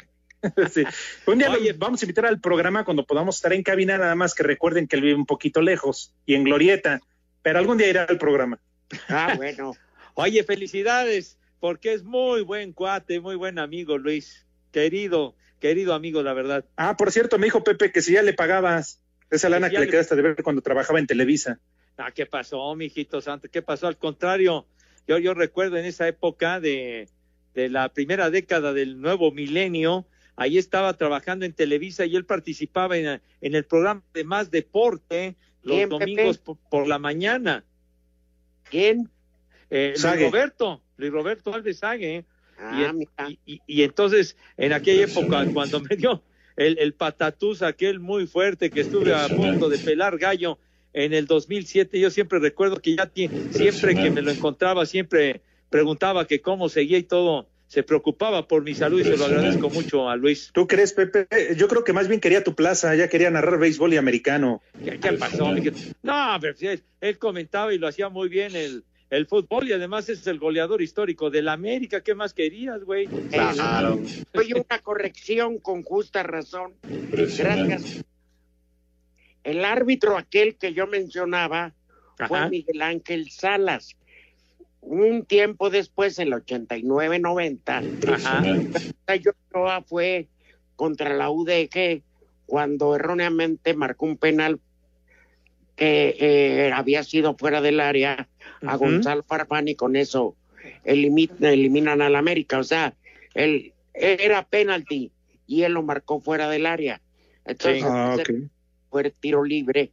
Sí. 0.72 0.84
Un 1.26 1.38
día 1.38 1.48
lo- 1.48 1.58
vamos 1.78 2.00
a 2.00 2.04
invitar 2.04 2.24
al 2.26 2.40
programa 2.40 2.84
cuando 2.84 3.04
podamos 3.04 3.34
estar 3.34 3.52
en 3.52 3.64
cabina, 3.64 3.98
nada 3.98 4.14
más 4.14 4.34
que 4.36 4.44
recuerden 4.44 4.86
que 4.86 4.94
él 4.94 5.02
vive 5.02 5.14
un 5.16 5.26
poquito 5.26 5.60
lejos 5.62 6.14
y 6.26 6.34
en 6.36 6.44
Glorieta, 6.44 7.00
pero 7.42 7.58
algún 7.58 7.76
día 7.76 7.88
irá 7.88 8.04
al 8.04 8.18
programa. 8.18 8.60
Ah, 9.08 9.34
bueno. 9.36 9.72
Oye, 10.14 10.44
felicidades, 10.44 11.38
porque 11.58 11.92
es 11.92 12.04
muy 12.04 12.42
buen 12.42 12.72
cuate, 12.72 13.18
muy 13.18 13.34
buen 13.34 13.58
amigo, 13.58 13.98
Luis. 13.98 14.46
Querido, 14.70 15.34
querido 15.58 15.92
amigo, 15.92 16.22
la 16.22 16.34
verdad. 16.34 16.64
Ah, 16.76 16.96
por 16.96 17.10
cierto, 17.10 17.36
me 17.38 17.46
dijo 17.46 17.64
Pepe 17.64 17.90
que 17.90 18.00
si 18.00 18.12
ya 18.12 18.22
le 18.22 18.32
pagabas 18.32 19.02
esa 19.30 19.48
lana 19.48 19.70
que 19.70 19.80
le- 19.80 19.88
quedaste 19.88 20.14
de 20.14 20.22
ver 20.22 20.36
cuando 20.44 20.62
trabajaba 20.62 21.00
en 21.00 21.08
Televisa. 21.08 21.58
Ah, 21.96 22.12
¿qué 22.12 22.26
pasó, 22.26 22.72
mijito 22.76 23.20
santo? 23.20 23.48
¿Qué 23.50 23.60
pasó? 23.60 23.88
Al 23.88 23.98
contrario, 23.98 24.66
yo, 25.08 25.18
yo 25.18 25.34
recuerdo 25.34 25.78
en 25.78 25.84
esa 25.84 26.06
época 26.06 26.60
de, 26.60 27.08
de 27.58 27.68
la 27.68 27.88
primera 27.92 28.30
década 28.30 28.72
del 28.72 29.00
nuevo 29.00 29.32
milenio, 29.32 30.06
ahí 30.36 30.58
estaba 30.58 30.96
trabajando 30.96 31.44
en 31.44 31.52
Televisa 31.52 32.06
y 32.06 32.14
él 32.14 32.24
participaba 32.24 32.96
en, 32.96 33.20
en 33.40 33.54
el 33.56 33.64
programa 33.64 34.04
de 34.14 34.22
Más 34.22 34.52
Deporte 34.52 35.34
los 35.64 35.74
¿Quién, 35.76 35.88
domingos 35.88 36.38
por, 36.38 36.56
por 36.70 36.86
la 36.86 37.00
mañana. 37.00 37.64
¿Quién? 38.70 39.10
Eh, 39.70 39.94
Luis. 40.00 40.20
Roberto, 40.30 40.80
Luis 40.98 41.10
Roberto 41.12 41.52
Alves 41.52 41.78
Sague. 41.78 42.24
Ah, 42.58 42.76
y, 42.78 42.84
en- 42.84 42.98
mira. 42.98 43.12
y- 43.28 43.38
y- 43.54 43.60
y 43.66 43.82
entonces, 43.82 44.36
en 44.56 44.72
aquella 44.72 45.04
época, 45.04 45.44
cuando 45.52 45.80
me 45.80 45.96
dio 45.96 46.22
el, 46.56 46.78
el 46.78 46.94
patatús 46.94 47.62
aquel 47.62 47.98
muy 47.98 48.28
fuerte 48.28 48.70
que 48.70 48.82
estuve 48.82 49.12
a 49.14 49.26
punto 49.28 49.68
de 49.68 49.78
pelar 49.78 50.16
gallo 50.16 50.58
en 50.92 51.12
el 51.12 51.26
2007, 51.26 51.98
yo 51.98 52.10
siempre 52.10 52.38
recuerdo 52.38 52.76
que 52.76 52.94
ya 52.94 53.10
siempre 53.50 53.96
que 53.96 54.10
me 54.10 54.22
lo 54.22 54.30
encontraba, 54.30 54.86
siempre 54.86 55.42
preguntaba 55.70 56.26
que 56.26 56.40
cómo 56.40 56.68
seguía 56.68 56.98
y 56.98 57.02
todo, 57.02 57.48
se 57.66 57.82
preocupaba 57.82 58.48
por 58.48 58.62
mi 58.62 58.74
salud 58.74 59.00
y 59.00 59.04
se 59.04 59.16
lo 59.16 59.26
agradezco 59.26 59.68
mucho 59.68 60.08
a 60.08 60.16
Luis. 60.16 60.50
¿Tú 60.52 60.66
crees, 60.66 60.94
Pepe? 60.94 61.28
Yo 61.56 61.68
creo 61.68 61.84
que 61.84 61.92
más 61.92 62.08
bien 62.08 62.20
quería 62.20 62.42
tu 62.42 62.54
plaza, 62.54 62.94
ya 62.94 63.08
quería 63.08 63.30
narrar 63.30 63.58
béisbol 63.58 63.92
y 63.92 63.98
americano. 63.98 64.62
¿Qué, 64.82 64.98
qué 64.98 65.12
pasó? 65.12 65.54
No, 66.02 66.38
pero 66.40 66.56
sí, 66.56 66.66
él, 66.66 66.82
él 67.00 67.18
comentaba 67.18 67.74
y 67.74 67.78
lo 67.78 67.86
hacía 67.86 68.08
muy 68.08 68.30
bien 68.30 68.56
el, 68.56 68.84
el 69.10 69.26
fútbol 69.26 69.68
y 69.68 69.72
además 69.72 70.08
es 70.08 70.26
el 70.26 70.38
goleador 70.38 70.80
histórico 70.80 71.30
del 71.30 71.48
América. 71.48 72.02
¿Qué 72.02 72.14
más 72.14 72.32
querías, 72.32 72.84
güey? 72.84 73.06
Claro. 73.06 74.00
Oye, 74.34 74.54
una 74.54 74.78
corrección 74.80 75.58
con 75.58 75.82
justa 75.82 76.22
razón. 76.22 76.74
Gracias. 76.82 78.02
El 79.44 79.64
árbitro 79.64 80.16
aquel 80.16 80.56
que 80.56 80.72
yo 80.74 80.86
mencionaba 80.86 81.74
fue 82.16 82.38
Ajá. 82.38 82.48
Miguel 82.48 82.82
Ángel 82.82 83.30
Salas. 83.30 83.94
Un 84.80 85.24
tiempo 85.24 85.70
después, 85.70 86.18
en 86.18 86.28
el 86.28 86.34
89-90, 86.34 87.82
Ajá. 88.06 88.42
yo 89.20 89.32
fue 89.86 90.28
contra 90.76 91.14
la 91.14 91.30
UDG 91.30 92.02
cuando 92.46 92.94
erróneamente 92.94 93.74
marcó 93.74 94.06
un 94.06 94.16
penal 94.16 94.60
que 95.76 96.16
eh, 96.18 96.72
había 96.72 97.02
sido 97.04 97.36
fuera 97.36 97.60
del 97.60 97.80
área 97.80 98.28
a. 98.62 98.76
Gonzalo 98.76 99.22
Farfán 99.22 99.68
y 99.68 99.74
con 99.74 99.96
eso 99.96 100.36
elimi- 100.84 101.30
eliminan 101.40 102.02
al 102.02 102.16
América. 102.16 102.58
O 102.58 102.64
sea, 102.64 102.94
él 103.34 103.72
era 103.94 104.44
penalti 104.44 105.12
y 105.46 105.62
él 105.62 105.72
lo 105.72 105.82
marcó 105.82 106.20
fuera 106.20 106.48
del 106.48 106.66
área. 106.66 107.00
Entonces 107.44 107.84
Ah, 107.86 108.16
fue 108.90 109.10
tiro 109.10 109.44
libre 109.44 109.92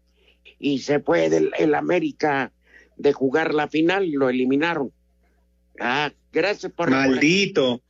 y 0.60 0.80
se 0.80 1.00
fue 1.00 1.30
del 1.30 1.52
el 1.60 1.76
América 1.76 2.52
de 2.97 3.13
jugar 3.13 3.53
la 3.53 3.67
final, 3.67 4.10
lo 4.12 4.29
eliminaron. 4.29 4.91
Ah, 5.79 6.12
gracias 6.31 6.71
por 6.71 6.89
Maldito. 6.89 7.81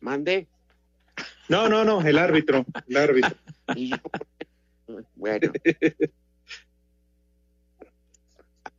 Mande. 0.00 0.46
No, 1.48 1.68
no, 1.68 1.84
no, 1.84 2.00
el 2.06 2.18
árbitro, 2.18 2.64
el 2.88 2.96
árbitro. 2.96 3.34
Y 3.76 3.90
yo- 3.90 3.96
bueno. 5.16 5.52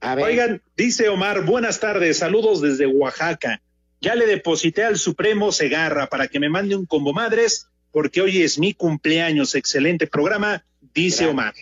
A 0.01 0.15
ver. 0.15 0.25
Oigan, 0.25 0.61
dice 0.77 1.09
Omar, 1.09 1.45
buenas 1.45 1.79
tardes, 1.79 2.17
saludos 2.17 2.61
desde 2.61 2.87
Oaxaca. 2.87 3.61
Ya 4.01 4.15
le 4.15 4.25
deposité 4.25 4.83
al 4.83 4.97
Supremo 4.97 5.51
Segarra 5.51 6.07
para 6.07 6.27
que 6.27 6.39
me 6.39 6.49
mande 6.49 6.75
un 6.75 6.85
combo 6.85 7.11
madres, 7.13 7.67
porque 7.91 8.21
hoy 8.21 8.41
es 8.41 8.57
mi 8.57 8.73
cumpleaños. 8.73 9.55
Excelente 9.55 10.07
programa, 10.07 10.63
dice 10.93 11.27
Omar. 11.27 11.53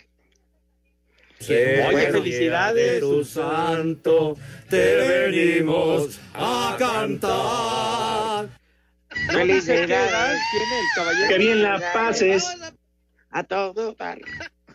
Oye, 1.42 2.12
felicidades. 2.12 3.00
Tu 3.00 3.24
santo 3.24 4.38
te 4.70 4.96
venimos 4.96 6.20
a 6.34 6.76
cantar. 6.78 8.50
¿No 9.34 9.46
dice 9.46 9.86
qué 9.86 9.94
edad 9.94 10.36
tiene 10.52 10.80
el 10.80 10.86
caballero? 10.96 11.30
Que 11.30 11.38
bien 11.38 11.64
la 11.64 11.94
pases. 11.94 12.46
A 13.32 13.44
todo 13.44 13.94
dar. 13.94 14.20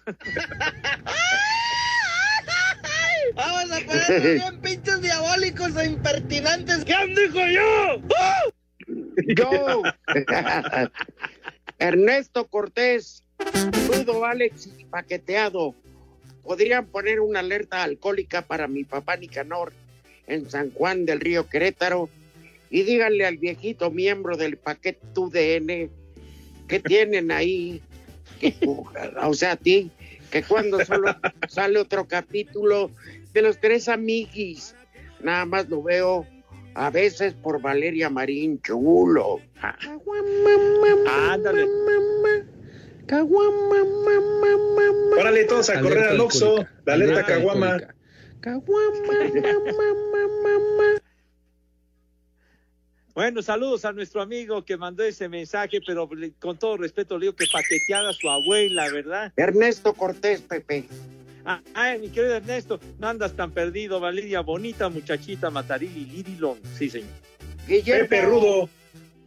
Vamos 3.34 3.70
a 3.70 3.80
ponernos 3.80 4.22
bien 4.22 4.60
pinches 4.60 5.00
diabólicos 5.00 5.76
e 5.76 5.86
impertinentes. 5.86 6.84
¿Quién 6.84 7.14
dijo 7.14 7.38
yo? 7.46 8.02
Yo. 9.36 9.82
Ernesto 11.78 12.46
Cortés, 12.46 13.22
Rudo 13.88 14.24
Alex 14.24 14.68
y 14.78 14.84
Paqueteado. 14.86 15.74
Podrían 16.42 16.86
poner 16.86 17.20
una 17.20 17.40
alerta 17.40 17.82
alcohólica 17.82 18.42
para 18.42 18.66
mi 18.68 18.84
papá 18.84 19.16
Nicanor 19.16 19.72
en 20.26 20.50
San 20.50 20.70
Juan 20.72 21.04
del 21.06 21.20
Río 21.20 21.48
Querétaro 21.48 22.08
y 22.70 22.82
díganle 22.82 23.26
al 23.26 23.36
viejito 23.38 23.90
miembro 23.90 24.36
del 24.36 24.56
paquete 24.56 25.00
UDN 25.16 25.90
que 26.68 26.80
tienen 26.80 27.30
ahí, 27.30 27.80
que- 28.40 28.54
o 29.22 29.34
sea, 29.34 29.52
a 29.52 29.56
ti, 29.56 29.90
que 30.30 30.42
cuando 30.42 30.84
solo 30.84 31.14
sale 31.48 31.78
otro 31.78 32.06
capítulo 32.06 32.90
de 33.32 33.42
los 33.42 33.58
tres 33.60 33.88
amiguis, 33.88 34.74
nada 35.20 35.44
más 35.44 35.68
lo 35.68 35.82
veo 35.82 36.26
a 36.74 36.88
veces 36.90 37.34
por 37.34 37.60
Valeria 37.60 38.08
Marín 38.08 38.60
Chulo. 38.62 39.40
Ándale. 41.06 41.66
Órale 45.18 45.44
todos 45.44 45.70
a 45.70 45.80
correr 45.80 46.04
al 46.04 46.20
Oxxo, 46.20 46.64
la 46.84 46.94
alerta 46.94 47.24
Caguama. 47.24 47.78
Bueno, 53.14 53.42
saludos 53.42 53.84
a 53.84 53.92
nuestro 53.92 54.22
amigo 54.22 54.64
que 54.64 54.76
mandó 54.76 55.04
ese 55.04 55.28
mensaje, 55.28 55.80
pero 55.86 56.08
con 56.38 56.58
todo 56.58 56.78
respeto 56.78 57.18
le 57.18 57.26
digo 57.26 57.36
que 57.36 57.44
paqueteada 57.52 58.10
a 58.10 58.12
su 58.14 58.30
abuela, 58.30 58.90
¿verdad? 58.90 59.32
Ernesto 59.36 59.92
Cortés, 59.92 60.40
Pepe. 60.40 60.86
Ah, 61.44 61.60
ay, 61.74 61.98
mi 61.98 62.08
querido 62.08 62.36
Ernesto, 62.36 62.80
no 62.98 63.08
andas 63.08 63.34
tan 63.34 63.50
perdido, 63.50 64.00
Valeria, 64.00 64.40
bonita 64.40 64.88
muchachita, 64.88 65.50
Matarili, 65.50 66.06
Lirilón. 66.06 66.58
Sí, 66.78 66.88
señor. 66.88 67.10
Pepe 67.66 68.22
Rudo, 68.22 68.70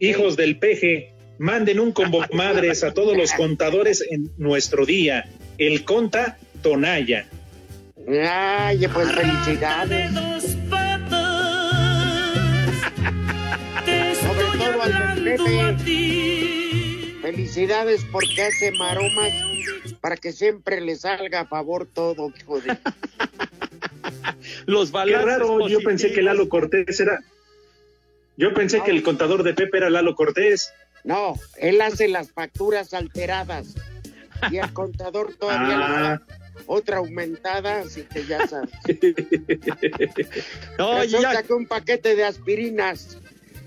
hijos 0.00 0.36
del 0.36 0.58
peje, 0.58 1.12
manden 1.38 1.80
un 1.80 1.92
combo 1.92 2.24
madres 2.32 2.84
a 2.84 2.92
todos 2.92 3.16
los 3.16 3.32
contadores 3.32 4.04
en 4.08 4.30
nuestro 4.36 4.86
día. 4.86 5.28
El 5.58 5.84
conta 5.84 6.38
Tonaya. 6.62 7.26
Ay, 8.08 8.86
pues 8.88 9.12
felicidades. 9.12 10.12
Sobre 14.20 14.44
todo 14.58 14.82
al 14.82 15.22
Pepe. 15.22 15.76
Felicidades 17.22 18.04
porque 18.12 18.42
hace 18.42 18.72
maromas 18.72 19.32
para 20.00 20.16
que 20.16 20.32
siempre 20.32 20.80
le 20.80 20.94
salga 20.94 21.40
a 21.40 21.46
favor 21.46 21.86
todo, 21.92 22.32
hijo 22.38 22.60
de... 22.60 22.78
Los 24.66 24.90
Qué 24.90 24.94
balances 24.94 25.48
yo 25.68 25.80
pensé 25.80 26.12
que 26.12 26.22
Lalo 26.22 26.48
Cortés 26.48 27.00
era. 27.00 27.20
Yo 28.36 28.54
pensé 28.54 28.82
que 28.82 28.90
el 28.90 29.02
contador 29.02 29.42
de 29.42 29.54
Pepe 29.54 29.78
era 29.78 29.90
Lalo 29.90 30.14
Cortés. 30.14 30.72
No, 31.06 31.38
él 31.56 31.80
hace 31.80 32.08
las 32.08 32.30
facturas 32.32 32.92
alteradas 32.92 33.74
y 34.50 34.58
el 34.58 34.72
contador 34.74 35.34
todavía 35.38 35.76
le 35.78 35.84
Ah. 35.84 35.88
da 36.02 36.22
otra 36.66 36.96
aumentada, 36.98 37.80
así 37.80 38.02
que 38.02 38.26
ya 38.26 38.46
sabes. 38.46 38.70
No, 40.78 40.98
Resulta 40.98 41.32
ya- 41.34 41.42
que 41.42 41.52
un 41.52 41.66
paquete 41.66 42.14
de 42.16 42.24
aspirinas, 42.24 43.18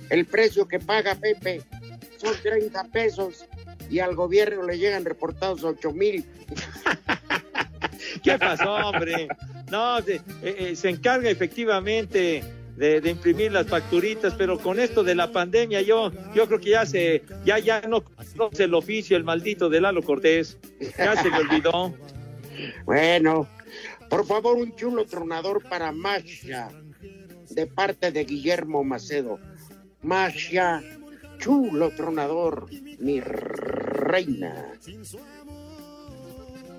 el 0.10 0.26
precio 0.26 0.68
que 0.68 0.80
paga 0.80 1.16
Pepe 1.16 1.62
son 2.18 2.36
30 2.44 2.84
pesos 2.86 3.46
y 3.90 4.00
al 4.00 4.16
gobierno 4.16 4.64
le 4.64 4.78
llegan 4.78 5.06
reportados 5.06 5.64
8 5.64 5.92
mil. 5.94 6.26
¿Qué 8.24 8.38
pasó, 8.38 8.74
hombre? 8.76 9.28
No, 9.72 10.02
de- 10.02 10.16
eh, 10.16 10.22
eh, 10.72 10.76
se 10.76 10.90
encarga 10.90 11.30
efectivamente 11.30 12.44
de, 12.80 13.02
de 13.02 13.10
imprimir 13.10 13.52
las 13.52 13.68
facturitas, 13.68 14.34
pero 14.36 14.58
con 14.58 14.80
esto 14.80 15.04
de 15.04 15.14
la 15.14 15.34
pandemia 15.34 15.82
yo, 15.82 16.14
yo 16.34 16.48
creo 16.48 16.62
que 16.62 16.70
ya 16.70 16.86
se, 16.86 17.24
ya, 17.44 17.60
ya 17.60 17.82
no 17.82 18.06
conoce 18.06 18.64
el 18.64 18.74
oficio, 18.74 19.18
el 19.18 19.26
maldito 19.26 19.68
de 19.70 19.82
Lalo 19.82 20.02
Cortés. 20.02 20.58
Ya 20.98 21.22
se 21.22 21.30
le 21.30 21.38
olvidó. 21.38 21.94
Bueno, 22.84 23.48
por 24.10 24.26
favor, 24.26 24.58
un 24.58 24.76
chulo 24.76 25.06
tronador 25.06 25.64
para 25.70 25.94
Masha, 25.94 26.68
de 27.50 27.68
parte 27.68 28.12
de 28.12 28.26
Guillermo 28.26 28.84
Macedo. 28.84 29.40
Masha, 30.02 30.84
chulo 31.38 31.92
tronador, 31.92 32.68
mi 33.00 33.22
reina. 33.22 34.74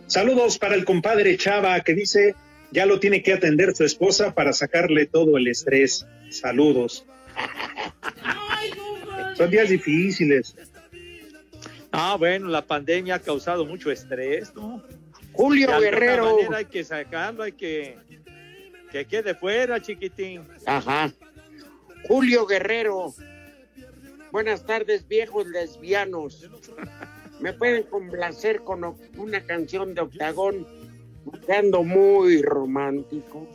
Saludos 0.06 0.58
para 0.58 0.74
el 0.74 0.84
compadre 0.84 1.38
Chava 1.38 1.80
que 1.80 1.94
dice 1.94 2.34
ya 2.72 2.86
lo 2.86 3.00
tiene 3.00 3.22
que 3.22 3.32
atender 3.32 3.74
su 3.74 3.84
esposa 3.84 4.34
para 4.34 4.52
sacarle 4.52 5.06
todo 5.06 5.36
el 5.36 5.48
estrés. 5.48 6.06
Saludos. 6.30 7.04
Son 9.36 9.50
días 9.50 9.68
difíciles. 9.68 10.54
Ah, 11.92 12.16
bueno, 12.18 12.48
la 12.48 12.64
pandemia 12.64 13.16
ha 13.16 13.18
causado 13.18 13.64
mucho 13.66 13.90
estrés, 13.90 14.54
¿no? 14.54 14.82
Julio 15.32 15.68
De 15.68 15.72
alguna 15.74 15.90
Guerrero. 15.90 16.36
manera 16.36 16.56
hay 16.58 16.64
que 16.66 16.84
sacarlo, 16.84 17.42
hay 17.42 17.52
que 17.52 17.96
que 18.90 19.04
quede 19.04 19.34
fuera, 19.34 19.80
chiquitín. 19.80 20.42
Ajá. 20.66 21.12
Julio 22.08 22.46
Guerrero. 22.46 23.14
Buenas 24.32 24.64
tardes, 24.64 25.06
viejos 25.06 25.46
lesbianos. 25.46 26.48
¿Me 27.40 27.52
pueden 27.52 27.84
complacer 27.84 28.62
con 28.62 28.96
una 29.16 29.40
canción 29.42 29.94
de 29.94 30.02
Octagón? 30.02 30.66
Ando 31.48 31.82
muy 31.84 32.42
romántico. 32.42 33.48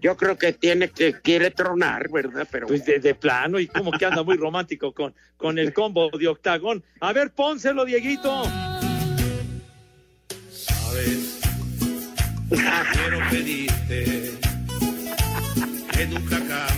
Yo 0.00 0.16
creo 0.16 0.38
que 0.38 0.52
tiene 0.52 0.88
que 0.88 1.12
quiere 1.12 1.50
tronar, 1.50 2.08
¿verdad? 2.10 2.46
Pero 2.50 2.68
Pues 2.68 2.84
de, 2.84 3.00
de 3.00 3.14
plano, 3.14 3.58
y 3.58 3.66
como 3.66 3.90
que 3.90 4.06
anda 4.06 4.22
muy 4.22 4.36
romántico 4.36 4.92
con, 4.92 5.12
con 5.36 5.58
el 5.58 5.72
combo 5.72 6.08
de 6.10 6.28
octagón. 6.28 6.84
A 7.00 7.12
ver, 7.12 7.32
pónselo, 7.32 7.84
Dieguito. 7.84 8.44
Sabes, 10.50 11.40
quiero 12.48 13.18
pedirte 13.30 14.38
que 15.92 16.06
nunca 16.06 16.38
cambie. 16.38 16.77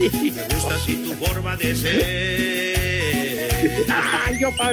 Me 0.00 0.08
gusta 0.54 0.74
así 0.74 0.94
tu 1.04 1.12
forma 1.24 1.56
de 1.56 1.74
ser. 1.74 3.50
Ay, 3.92 4.38
yo, 4.40 4.48
pa- 4.56 4.72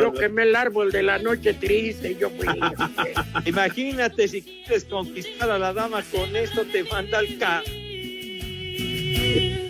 yo 0.00 0.12
quemé 0.12 0.44
el 0.44 0.54
árbol 0.54 0.92
de 0.92 1.02
la 1.02 1.18
noche 1.18 1.52
triste, 1.54 2.16
yo 2.18 2.30
fui. 2.30 2.46
Imagínate 3.44 4.28
si 4.28 4.42
quieres 4.42 4.84
conquistar 4.84 5.50
a 5.50 5.58
la 5.58 5.72
dama 5.72 6.02
con 6.12 6.36
esto, 6.36 6.64
te 6.66 6.84
manda 6.84 7.18
al 7.18 7.38
ca. 7.38 7.62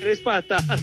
Tres 0.01 0.20
patas. 0.20 0.62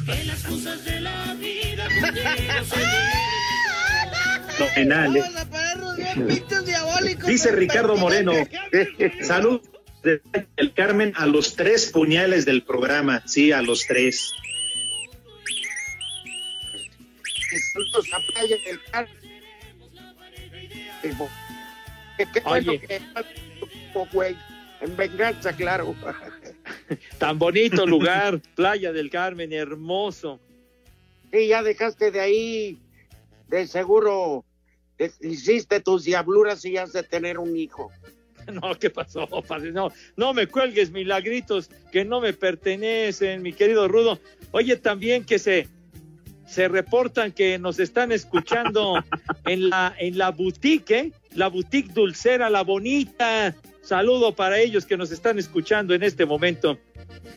Fenomenales. 4.57 5.23
Vamos 5.23 5.41
a 5.41 5.45
ponernos 5.49 5.95
bien 5.97 6.27
pinches 6.27 6.65
diabólicos. 6.65 7.25
Dice 7.27 7.51
Ricardo 7.51 7.95
Moreno, 7.97 8.33
salud 9.21 9.61
de 9.61 9.72
el 10.03 10.73
Carmen 10.73 11.13
a 11.15 11.25
los 11.25 11.55
tres 11.55 11.91
puñales 11.91 12.45
del 12.45 12.63
programa, 12.63 13.23
sí, 13.25 13.51
a 13.51 13.61
los 13.61 13.85
tres. 13.87 14.33
Saludos 17.73 18.07
a 18.13 18.19
Playa 18.33 18.57
del 18.65 18.83
Carmen. 18.91 19.17
Qué 22.17 22.27
qué 22.33 22.39
bueno 22.41 22.71
Oye. 22.71 22.79
que 22.79 23.01
güey. 24.11 24.35
En 24.81 24.97
venganza, 24.97 25.55
claro. 25.55 25.95
Tan 27.17 27.39
bonito 27.39 27.85
lugar, 27.85 28.41
Playa 28.55 28.91
del 28.91 29.09
Carmen, 29.09 29.53
hermoso. 29.53 30.41
Sí, 31.31 31.47
ya 31.47 31.63
dejaste 31.63 32.11
de 32.11 32.19
ahí. 32.19 32.77
De 33.47 33.65
seguro 33.67 34.43
te- 34.97 35.11
hiciste 35.21 35.79
tus 35.79 36.03
diabluras 36.03 36.65
y 36.65 36.77
has 36.77 36.91
de 36.91 37.03
tener 37.03 37.37
un 37.39 37.55
hijo. 37.55 37.91
No, 38.53 38.75
¿qué 38.79 38.89
pasó, 38.89 39.27
padre? 39.47 39.71
No, 39.71 39.91
no 40.15 40.33
me 40.33 40.47
cuelgues 40.47 40.91
milagritos 40.91 41.69
que 41.91 42.05
no 42.05 42.21
me 42.21 42.33
pertenecen, 42.33 43.41
mi 43.41 43.53
querido 43.53 43.87
Rudo. 43.87 44.19
Oye, 44.51 44.75
también 44.77 45.25
que 45.25 45.39
se, 45.39 45.67
se 46.47 46.67
reportan 46.67 47.31
que 47.31 47.57
nos 47.59 47.79
están 47.79 48.11
escuchando 48.11 49.03
en 49.45 49.69
la, 49.69 49.95
en 49.97 50.17
la 50.17 50.31
boutique, 50.31 50.91
¿eh? 50.91 51.11
la 51.33 51.47
boutique 51.47 51.93
dulcera, 51.93 52.49
la 52.49 52.63
bonita. 52.63 53.55
Saludo 53.81 54.33
para 54.33 54.59
ellos 54.59 54.85
que 54.85 54.95
nos 54.95 55.11
están 55.11 55.39
escuchando 55.39 55.93
en 55.93 56.03
este 56.03 56.25
momento. 56.25 56.79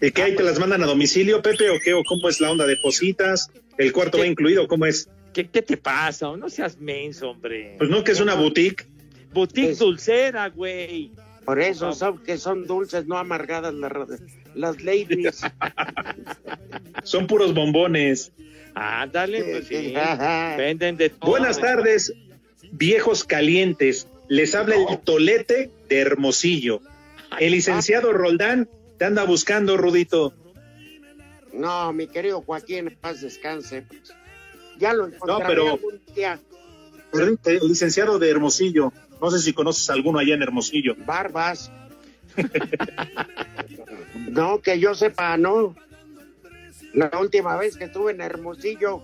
¿Y 0.01 0.11
qué 0.13 0.23
ahí 0.23 0.37
te 0.37 0.43
las 0.43 0.59
mandan 0.59 0.83
a 0.83 0.87
domicilio, 0.87 1.43
Pepe, 1.43 1.71
o 1.71 1.81
qué? 1.83 1.95
¿O 1.95 2.03
cómo 2.05 2.29
es 2.29 2.41
la 2.41 2.51
onda 2.51 2.67
de 2.67 2.77
positas? 2.77 3.51
¿El 3.79 3.93
cuarto 3.93 4.19
va 4.19 4.27
incluido? 4.27 4.69
¿Cómo 4.69 4.87
es? 4.87 5.09
¿Qué, 5.33 5.49
qué 5.49 5.61
te 5.61 5.77
pasa? 5.77 6.37
No 6.37 6.49
seas 6.49 6.79
menso, 6.79 7.31
hombre. 7.31 7.75
Pues 7.79 7.91
no, 7.91 8.05
que 8.05 8.13
es 8.13 8.21
una 8.21 8.35
boutique. 8.35 8.87
Boutique 9.37 9.73
Es- 9.73 9.79
dulcera, 9.79 10.49
güey. 10.49 11.13
Por 11.45 11.61
eso 11.61 11.93
son 11.93 12.19
que 12.25 12.39
son 12.39 12.67
dulces, 12.67 13.07
no 13.07 13.19
amargadas 13.19 13.73
las, 13.75 13.93
las 14.55 14.83
ladies. 14.83 15.43
Son 17.05 17.27
puros 17.29 17.55
bombones. 17.55 18.33
Ándale, 18.75 19.45
pues 19.45 19.69
sí. 19.69 19.95
Venden 20.57 20.97
de 20.97 21.11
todo. 21.11 21.31
Buenas 21.31 21.61
tardes, 21.61 22.13
viejos 22.73 23.23
calientes. 23.23 24.09
Les 24.29 24.57
habla 24.57 24.75
el 24.75 24.99
tolete 24.99 25.71
de 25.89 25.99
Hermosillo. 26.01 26.81
El 27.39 27.53
licenciado 27.53 28.13
Roldán 28.13 28.69
te 28.99 29.05
anda 29.05 29.23
buscando, 29.25 29.77
Rudito. 29.77 30.35
No, 31.53 31.93
mi 31.93 32.09
querido 32.09 32.41
Joaquín, 32.43 32.89
en 32.89 32.97
paz 32.97 33.21
descanse. 33.21 33.87
Ya 34.81 34.93
lo 34.95 35.07
encontraré 35.07 35.45
pero- 35.47 35.71
algún 35.75 36.01
día. 36.15 36.41
El 37.13 37.39
licenciado 37.69 38.19
de 38.19 38.31
Hermosillo. 38.31 38.93
No 39.21 39.31
sé 39.31 39.39
si 39.39 39.53
conoces 39.53 39.89
alguno 39.91 40.19
allá 40.19 40.35
en 40.35 40.43
Hermosillo. 40.43 40.95
Barbas. 40.99 41.71
no, 44.31 44.61
que 44.61 44.79
yo 44.79 44.95
sepa, 44.95 45.37
no. 45.37 45.75
La 46.93 47.11
última 47.21 47.57
vez 47.57 47.77
que 47.77 47.85
estuve 47.85 48.13
en 48.13 48.21
Hermosillo 48.21 49.03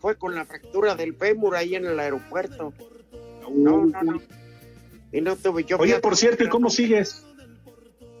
fue 0.00 0.16
con 0.16 0.34
la 0.34 0.44
fractura 0.44 0.94
del 0.94 1.14
fémur 1.14 1.56
ahí 1.56 1.74
en 1.74 1.86
el 1.86 1.98
aeropuerto. 1.98 2.72
No, 3.54 3.86
no, 3.86 4.02
no. 4.02 4.22
Y 5.12 5.20
no 5.20 5.36
tuve 5.36 5.64
yo. 5.64 5.78
Oye, 5.78 5.98
por 6.00 6.16
cierto, 6.16 6.44
¿y 6.44 6.48
cómo 6.48 6.70
sigues? 6.70 7.24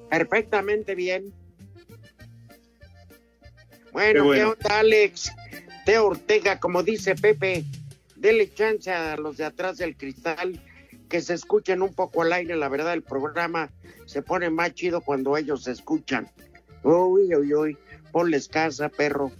Perfectamente 0.08 0.94
bien. 0.94 1.32
Bueno, 3.92 4.12
Qué 4.12 4.26
bueno. 4.26 4.54
¿qué 4.54 4.62
onda, 4.62 4.78
Alex? 4.78 5.32
Teo 5.84 6.06
Ortega, 6.06 6.58
como 6.58 6.82
dice 6.82 7.14
Pepe, 7.14 7.64
dele 8.16 8.52
chance 8.52 8.90
a 8.90 9.16
los 9.16 9.36
de 9.36 9.44
atrás 9.44 9.76
del 9.76 9.96
cristal 9.96 10.60
que 11.08 11.20
se 11.20 11.34
escuchen 11.34 11.82
un 11.82 11.94
poco 11.94 12.22
al 12.22 12.32
aire. 12.32 12.56
La 12.56 12.68
verdad, 12.68 12.94
el 12.94 13.02
programa 13.02 13.70
se 14.06 14.22
pone 14.22 14.50
más 14.50 14.74
chido 14.74 15.00
cuando 15.00 15.36
ellos 15.36 15.64
se 15.64 15.72
escuchan. 15.72 16.30
Uy, 16.82 17.34
uy, 17.34 17.54
uy. 17.54 17.78
Ponles 18.12 18.48
casa, 18.48 18.88
perro. 18.88 19.32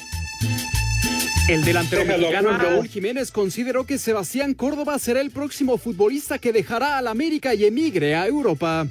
El 1.47 1.62
delantero 1.62 2.07
mexicano. 2.07 2.57
Raúl 2.57 2.89
Jiménez 2.89 3.31
consideró 3.31 3.85
que 3.85 3.99
Sebastián 3.99 4.55
Córdoba 4.55 4.99
será 4.99 5.21
el 5.21 5.31
próximo 5.31 5.77
futbolista 5.77 6.39
que 6.39 6.55
dejará 6.55 6.97
al 6.97 7.07
América 7.07 7.53
y 7.53 7.66
emigre 7.66 8.14
a 8.14 8.27
Europa. 8.27 8.87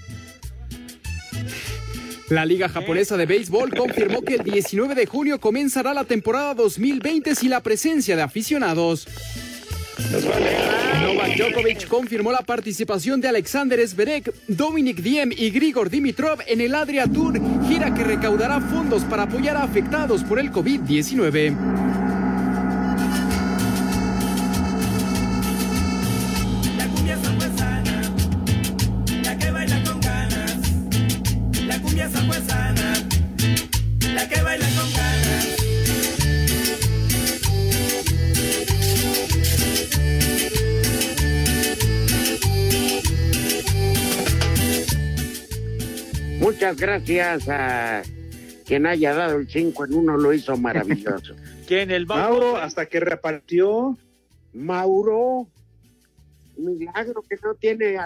La 2.29 2.45
Liga 2.45 2.69
Japonesa 2.69 3.17
de 3.17 3.25
Béisbol 3.25 3.71
confirmó 3.75 4.21
que 4.21 4.35
el 4.35 4.43
19 4.43 4.93
de 4.93 5.07
junio 5.07 5.39
comenzará 5.39 5.95
la 5.95 6.03
temporada 6.03 6.53
2020 6.53 7.33
sin 7.33 7.49
la 7.49 7.61
presencia 7.61 8.15
de 8.15 8.21
aficionados. 8.21 9.07
Novak 11.01 11.35
Djokovic 11.35 11.87
confirmó 11.87 12.31
la 12.31 12.41
participación 12.41 13.19
de 13.19 13.29
Alexander 13.29 13.85
Zverev, 13.87 14.31
Dominic 14.47 14.97
Diem 14.97 15.31
y 15.35 15.49
Grigor 15.49 15.89
Dimitrov 15.89 16.39
en 16.45 16.61
el 16.61 16.75
Adria 16.75 17.07
Tour, 17.07 17.39
gira 17.67 17.93
que 17.95 18.03
recaudará 18.03 18.61
fondos 18.61 19.03
para 19.05 19.23
apoyar 19.23 19.57
a 19.57 19.63
afectados 19.63 20.23
por 20.23 20.39
el 20.39 20.51
COVID-19. 20.51 22.08
Muchas 46.39 46.77
gracias 46.77 47.49
a 47.49 48.01
quien 48.65 48.85
haya 48.85 49.13
dado 49.13 49.37
el 49.37 49.49
5 49.49 49.85
en 49.85 49.93
uno, 49.93 50.17
lo 50.17 50.33
hizo 50.33 50.55
maravilloso. 50.55 51.35
¿Quién 51.67 51.91
el 51.91 52.05
Mauro, 52.05 52.55
hasta 52.55 52.85
que 52.85 53.01
repartió. 53.01 53.97
Mauro, 54.53 55.47
milagro 56.57 57.21
que 57.21 57.35
no 57.43 57.55
tiene 57.55 57.97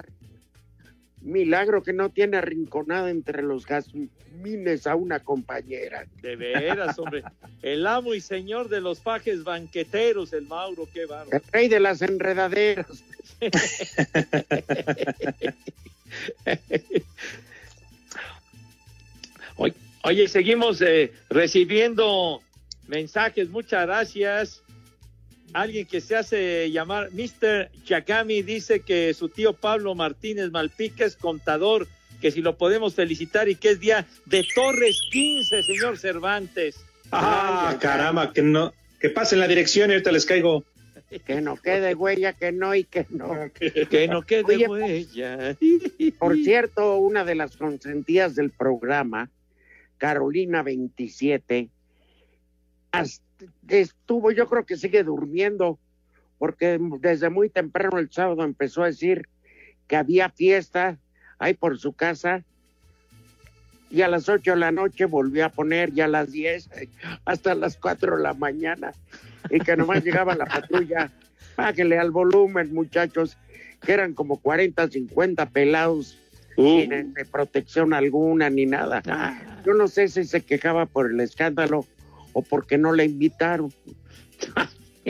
milagro 1.21 1.83
que 1.83 1.93
no 1.93 2.09
tiene 2.09 2.37
arrinconada 2.37 3.09
entre 3.09 3.43
los 3.43 3.65
jazmines 3.65 4.87
a 4.87 4.95
una 4.95 5.19
compañera. 5.19 6.05
De 6.21 6.35
veras, 6.35 6.97
hombre. 6.99 7.23
El 7.61 7.87
amo 7.87 8.13
y 8.13 8.19
señor 8.19 8.67
de 8.67 8.81
los 8.81 8.99
pajes 8.99 9.43
banqueteros, 9.43 10.33
el 10.33 10.47
Mauro, 10.47 10.87
qué 10.91 11.05
bárbaro. 11.05 11.37
El 11.37 11.43
rey 11.51 11.69
de 11.69 11.79
las 11.79 12.01
enredaderas. 12.01 13.03
Oye, 20.05 20.27
seguimos 20.27 20.81
eh, 20.81 21.13
recibiendo 21.29 22.41
mensajes, 22.87 23.49
muchas 23.49 23.85
gracias. 23.85 24.63
Alguien 25.53 25.85
que 25.85 26.01
se 26.01 26.17
hace 26.17 26.71
llamar 26.71 27.09
Mr. 27.11 27.69
Chacami 27.85 28.41
dice 28.41 28.81
que 28.81 29.13
su 29.13 29.29
tío 29.29 29.53
Pablo 29.53 29.95
Martínez 29.95 30.51
Malpica 30.51 31.05
es 31.05 31.15
contador, 31.15 31.87
que 32.19 32.31
si 32.31 32.41
lo 32.41 32.57
podemos 32.57 32.95
felicitar 32.95 33.47
y 33.47 33.55
que 33.55 33.69
es 33.69 33.79
día 33.79 34.05
de 34.25 34.45
Torres 34.53 34.99
15, 35.11 35.63
señor 35.63 35.97
Cervantes. 35.97 36.83
Ah, 37.11 37.77
caramba, 37.79 38.33
que 38.33 38.41
no. 38.41 38.73
Que 38.99 39.09
pasen 39.09 39.39
la 39.39 39.47
dirección 39.47 39.89
y 39.89 39.93
ahorita 39.93 40.11
les 40.11 40.25
caigo. 40.25 40.63
Que 41.27 41.41
no 41.41 41.57
quede 41.57 41.93
huella, 41.93 42.33
que 42.33 42.51
no 42.51 42.73
y 42.73 42.85
que 42.85 43.05
no. 43.11 43.51
Que 43.89 44.07
no 44.07 44.23
quede 44.23 44.55
Oye, 44.55 44.67
huella. 44.67 45.55
Por 46.17 46.35
cierto, 46.37 46.97
una 46.97 47.23
de 47.23 47.35
las 47.35 47.55
consentidas 47.55 48.33
del 48.33 48.49
programa, 48.49 49.29
Carolina 50.03 50.63
27, 50.63 51.69
hasta- 52.91 53.23
estuvo, 53.69 54.31
yo 54.31 54.49
creo 54.49 54.65
que 54.65 54.75
sigue 54.75 55.01
durmiendo, 55.01 55.79
porque 56.39 56.77
desde 56.99 57.29
muy 57.29 57.49
temprano 57.49 57.97
el 57.99 58.11
sábado 58.11 58.43
empezó 58.43 58.83
a 58.83 58.87
decir 58.87 59.29
que 59.87 59.95
había 59.95 60.27
fiesta 60.27 60.97
ahí 61.39 61.53
por 61.53 61.79
su 61.79 61.93
casa. 61.93 62.43
Y 63.89 64.01
a 64.01 64.09
las 64.09 64.27
8 64.27 64.51
de 64.51 64.57
la 64.57 64.73
noche 64.73 65.05
volvió 65.05 65.45
a 65.45 65.49
poner 65.49 65.93
ya 65.93 66.03
a 66.03 66.09
las 66.09 66.33
10 66.33 66.69
hasta 67.23 67.55
las 67.55 67.77
4 67.77 68.17
de 68.17 68.23
la 68.23 68.33
mañana. 68.33 68.91
Y 69.49 69.61
que 69.61 69.77
nomás 69.77 70.03
llegaba 70.03 70.35
la 70.35 70.47
patrulla. 70.47 71.13
Bájenle 71.55 71.97
al 71.97 72.11
volumen, 72.11 72.73
muchachos, 72.73 73.37
que 73.81 73.93
eran 73.93 74.13
como 74.13 74.41
40, 74.41 74.85
50 74.89 75.45
pelados 75.51 76.19
sin 76.55 77.13
de 77.13 77.25
protección 77.25 77.93
alguna 77.93 78.49
ni 78.49 78.65
nada. 78.65 79.01
Yo 79.65 79.73
no 79.73 79.87
sé 79.87 80.07
si 80.07 80.23
se 80.23 80.41
quejaba 80.41 80.85
por 80.85 81.11
el 81.11 81.19
escándalo 81.19 81.85
o 82.33 82.41
porque 82.41 82.77
no 82.77 82.93
le 82.93 83.05
invitaron. 83.05 83.73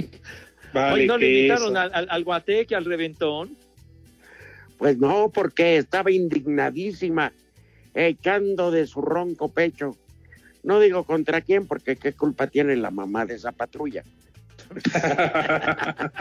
Hoy 0.74 1.08
no 1.08 1.18
le 1.18 1.30
invitaron 1.30 1.78
al, 1.78 1.94
al, 1.94 2.08
al 2.10 2.24
guateque, 2.24 2.76
al 2.76 2.86
reventón. 2.86 3.58
Pues 4.78 4.98
no, 4.98 5.30
porque 5.30 5.78
estaba 5.78 6.12
indignadísima, 6.12 7.32
echando 7.94 8.72
de 8.72 8.88
su 8.88 9.02
ronco 9.02 9.50
pecho. 9.50 9.96
No 10.64 10.80
digo 10.80 11.04
contra 11.04 11.41
quién, 11.41 11.68
porque 11.68 11.96
qué 11.96 12.14
culpa 12.14 12.48
tiene 12.48 12.76
la 12.76 12.89
mamá 12.89 13.26
de 13.26 13.36
esa 13.36 13.52
patrulla. 13.52 14.04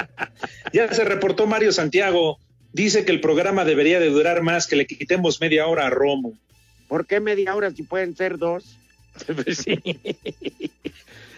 Ya 0.72 0.92
se 0.92 1.04
reportó 1.04 1.46
Mario 1.46 1.70
Santiago. 1.72 2.38
Dice 2.72 3.04
que 3.04 3.12
el 3.12 3.20
programa 3.20 3.64
debería 3.64 4.00
de 4.00 4.08
durar 4.08 4.42
más, 4.42 4.66
que 4.66 4.76
le 4.76 4.86
quitemos 4.86 5.40
media 5.40 5.66
hora 5.66 5.86
a 5.86 5.90
Romo. 5.90 6.32
¿Por 6.88 7.06
qué 7.06 7.20
media 7.20 7.54
hora 7.54 7.70
si 7.70 7.82
pueden 7.82 8.16
ser 8.16 8.38
dos? 8.38 8.76
Pues 9.26 9.58
sí. 9.58 9.78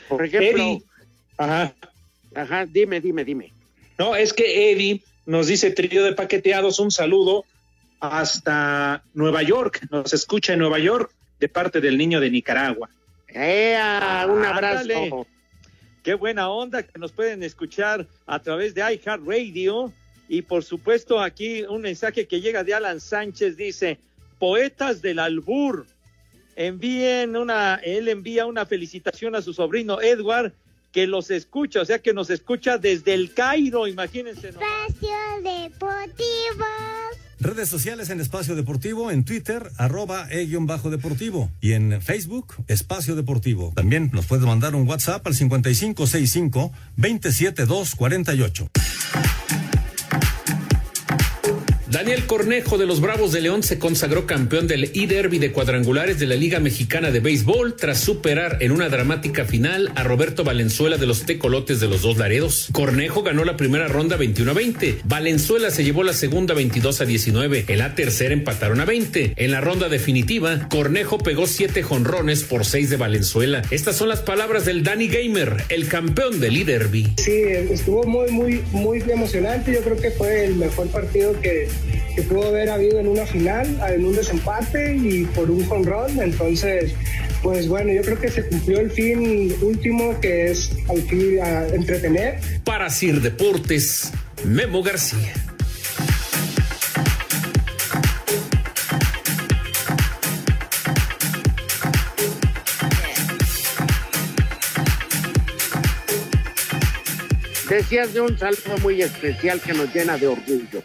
Por 0.08 0.24
ejemplo, 0.24 0.62
Eddie. 0.62 0.82
Ajá. 1.36 1.74
ajá, 2.34 2.66
dime, 2.66 3.00
dime, 3.00 3.24
dime. 3.24 3.52
No, 3.98 4.14
es 4.14 4.32
que 4.32 4.70
Eddie 4.70 5.02
nos 5.26 5.48
dice 5.48 5.70
trío 5.70 6.04
de 6.04 6.12
paqueteados, 6.12 6.78
un 6.78 6.92
saludo 6.92 7.44
hasta 7.98 9.02
Nueva 9.14 9.42
York. 9.42 9.80
Nos 9.90 10.12
escucha 10.12 10.52
en 10.52 10.60
Nueva 10.60 10.78
York 10.78 11.10
de 11.40 11.48
parte 11.48 11.80
del 11.80 11.98
niño 11.98 12.20
de 12.20 12.30
Nicaragua. 12.30 12.88
¡Ea! 13.28 14.26
Un 14.28 14.44
abrazo. 14.44 14.80
Ándale. 14.80 15.10
Qué 16.02 16.14
buena 16.14 16.50
onda 16.50 16.82
que 16.82 16.98
nos 16.98 17.12
pueden 17.12 17.42
escuchar 17.42 18.06
a 18.26 18.38
través 18.38 18.74
de 18.74 18.82
iHeartRadio. 18.82 19.92
Y 20.28 20.42
por 20.42 20.64
supuesto, 20.64 21.20
aquí 21.20 21.62
un 21.62 21.82
mensaje 21.82 22.26
que 22.26 22.40
llega 22.40 22.64
de 22.64 22.74
Alan 22.74 23.00
Sánchez 23.00 23.56
dice: 23.56 23.98
Poetas 24.38 25.02
del 25.02 25.18
Albur, 25.18 25.86
envíen 26.56 27.36
una, 27.36 27.76
él 27.76 28.08
envía 28.08 28.46
una 28.46 28.66
felicitación 28.66 29.34
a 29.34 29.42
su 29.42 29.52
sobrino 29.52 30.00
Edward, 30.00 30.52
que 30.92 31.06
los 31.06 31.30
escucha, 31.30 31.80
o 31.80 31.84
sea 31.84 31.98
que 31.98 32.12
nos 32.12 32.30
escucha 32.30 32.78
desde 32.78 33.14
el 33.14 33.34
Cairo, 33.34 33.88
imagínense. 33.88 34.52
¿no? 34.52 34.60
Espacio 34.60 35.16
Deportivo. 35.42 36.64
Redes 37.40 37.68
sociales 37.68 38.08
en 38.10 38.20
Espacio 38.20 38.54
Deportivo, 38.54 39.10
en 39.10 39.24
Twitter, 39.24 39.70
arroba 39.76 40.28
e-bajo 40.30 40.88
deportivo 40.88 41.50
y 41.60 41.72
en 41.72 42.00
Facebook, 42.00 42.54
Espacio 42.68 43.16
Deportivo. 43.16 43.72
También 43.74 44.10
nos 44.14 44.24
puede 44.26 44.46
mandar 44.46 44.74
un 44.74 44.88
WhatsApp 44.88 45.26
al 45.26 45.34
5565 45.34 46.72
27248. 46.96 48.70
Daniel 51.94 52.26
Cornejo 52.26 52.76
de 52.76 52.86
los 52.86 53.00
Bravos 53.00 53.30
de 53.30 53.40
León 53.40 53.62
se 53.62 53.78
consagró 53.78 54.26
campeón 54.26 54.66
del 54.66 54.90
e-derby 54.94 55.38
de 55.38 55.52
cuadrangulares 55.52 56.18
de 56.18 56.26
la 56.26 56.34
Liga 56.34 56.58
Mexicana 56.58 57.12
de 57.12 57.20
Béisbol 57.20 57.76
tras 57.76 58.00
superar 58.00 58.56
en 58.58 58.72
una 58.72 58.88
dramática 58.88 59.44
final 59.44 59.92
a 59.94 60.02
Roberto 60.02 60.42
Valenzuela 60.42 60.96
de 60.96 61.06
los 61.06 61.24
Tecolotes 61.24 61.78
de 61.78 61.86
los 61.86 62.02
Dos 62.02 62.16
Laredos. 62.16 62.66
Cornejo 62.72 63.22
ganó 63.22 63.44
la 63.44 63.56
primera 63.56 63.86
ronda 63.86 64.16
21 64.16 64.50
a 64.50 64.54
20. 64.54 65.02
Valenzuela 65.04 65.70
se 65.70 65.84
llevó 65.84 66.02
la 66.02 66.14
segunda 66.14 66.52
22 66.52 67.00
a 67.00 67.04
19. 67.04 67.66
En 67.68 67.78
la 67.78 67.94
tercera 67.94 68.34
empataron 68.34 68.80
a 68.80 68.86
20. 68.86 69.34
En 69.36 69.52
la 69.52 69.60
ronda 69.60 69.88
definitiva, 69.88 70.68
Cornejo 70.70 71.18
pegó 71.18 71.46
siete 71.46 71.84
jonrones 71.84 72.42
por 72.42 72.64
seis 72.64 72.90
de 72.90 72.96
Valenzuela. 72.96 73.62
Estas 73.70 73.94
son 73.94 74.08
las 74.08 74.18
palabras 74.18 74.64
del 74.64 74.82
Danny 74.82 75.06
Gamer, 75.06 75.62
el 75.68 75.86
campeón 75.86 76.40
del 76.40 76.56
e-derby. 76.56 77.12
Sí, 77.18 77.44
estuvo 77.70 78.02
muy, 78.02 78.32
muy, 78.32 78.64
muy 78.72 79.00
emocionante. 79.08 79.72
Yo 79.72 79.82
creo 79.82 79.96
que 79.96 80.10
fue 80.10 80.44
el 80.44 80.56
mejor 80.56 80.88
partido 80.88 81.40
que, 81.40 81.68
que 82.14 82.22
pudo 82.22 82.48
haber 82.48 82.70
habido 82.70 82.98
en 82.98 83.08
una 83.08 83.26
final, 83.26 83.80
en 83.88 84.04
un 84.04 84.14
desempate 84.14 84.96
y 84.96 85.24
por 85.26 85.50
un 85.50 85.64
run. 85.84 86.20
Entonces, 86.20 86.94
pues 87.42 87.68
bueno, 87.68 87.92
yo 87.92 88.02
creo 88.02 88.20
que 88.20 88.30
se 88.30 88.46
cumplió 88.46 88.80
el 88.80 88.90
fin 88.90 89.54
último 89.60 90.18
que 90.20 90.50
es 90.50 90.70
al 90.88 91.02
fin 91.02 91.40
a 91.42 91.66
entretener. 91.68 92.38
Para 92.64 92.88
Sir 92.90 93.20
Deportes, 93.20 94.12
Memo 94.44 94.82
García. 94.82 95.32
Decías 107.68 108.14
de 108.14 108.20
un 108.20 108.38
saludo 108.38 108.78
muy 108.82 109.02
especial 109.02 109.60
que 109.60 109.72
nos 109.72 109.92
llena 109.92 110.16
de 110.16 110.28
orgullo. 110.28 110.82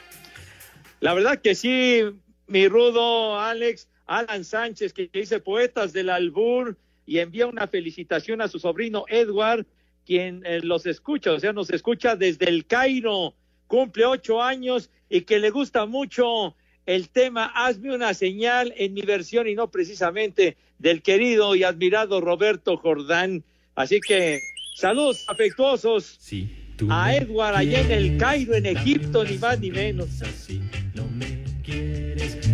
La 0.99 1.13
verdad 1.13 1.41
que 1.41 1.55
sí, 1.55 2.01
mi 2.47 2.67
rudo 2.67 3.39
Alex, 3.39 3.87
Alan 4.05 4.43
Sánchez, 4.43 4.91
que 4.91 5.09
dice 5.11 5.39
Poetas 5.39 5.93
del 5.93 6.09
Albur 6.09 6.77
y 7.05 7.19
envía 7.19 7.47
una 7.47 7.67
felicitación 7.67 8.41
a 8.41 8.47
su 8.47 8.59
sobrino 8.59 9.05
Edward, 9.07 9.65
quien 10.05 10.43
eh, 10.45 10.59
los 10.61 10.85
escucha, 10.85 11.31
o 11.31 11.39
sea, 11.39 11.53
nos 11.53 11.69
escucha 11.69 12.15
desde 12.15 12.49
el 12.49 12.65
Cairo, 12.65 13.35
cumple 13.67 14.05
ocho 14.05 14.41
años 14.41 14.89
y 15.09 15.21
que 15.21 15.39
le 15.39 15.51
gusta 15.51 15.85
mucho 15.85 16.55
el 16.85 17.09
tema 17.09 17.45
Hazme 17.45 17.93
una 17.93 18.15
señal 18.15 18.73
en 18.75 18.95
mi 18.95 19.01
versión 19.01 19.47
y 19.47 19.53
no 19.53 19.69
precisamente 19.69 20.57
del 20.79 21.03
querido 21.03 21.55
y 21.55 21.63
admirado 21.63 22.19
Roberto 22.19 22.77
Jordán. 22.77 23.43
Así 23.75 24.01
que 24.01 24.39
saludos 24.75 25.23
afectuosos 25.27 26.17
sí, 26.19 26.49
a 26.89 27.15
Edward 27.15 27.55
allá 27.55 27.81
en 27.81 27.91
el 27.91 28.17
Cairo, 28.17 28.55
en 28.55 28.65
Egipto, 28.65 29.23
ni 29.23 29.37
más 29.37 29.59
ni 29.59 29.69
menos. 29.69 30.09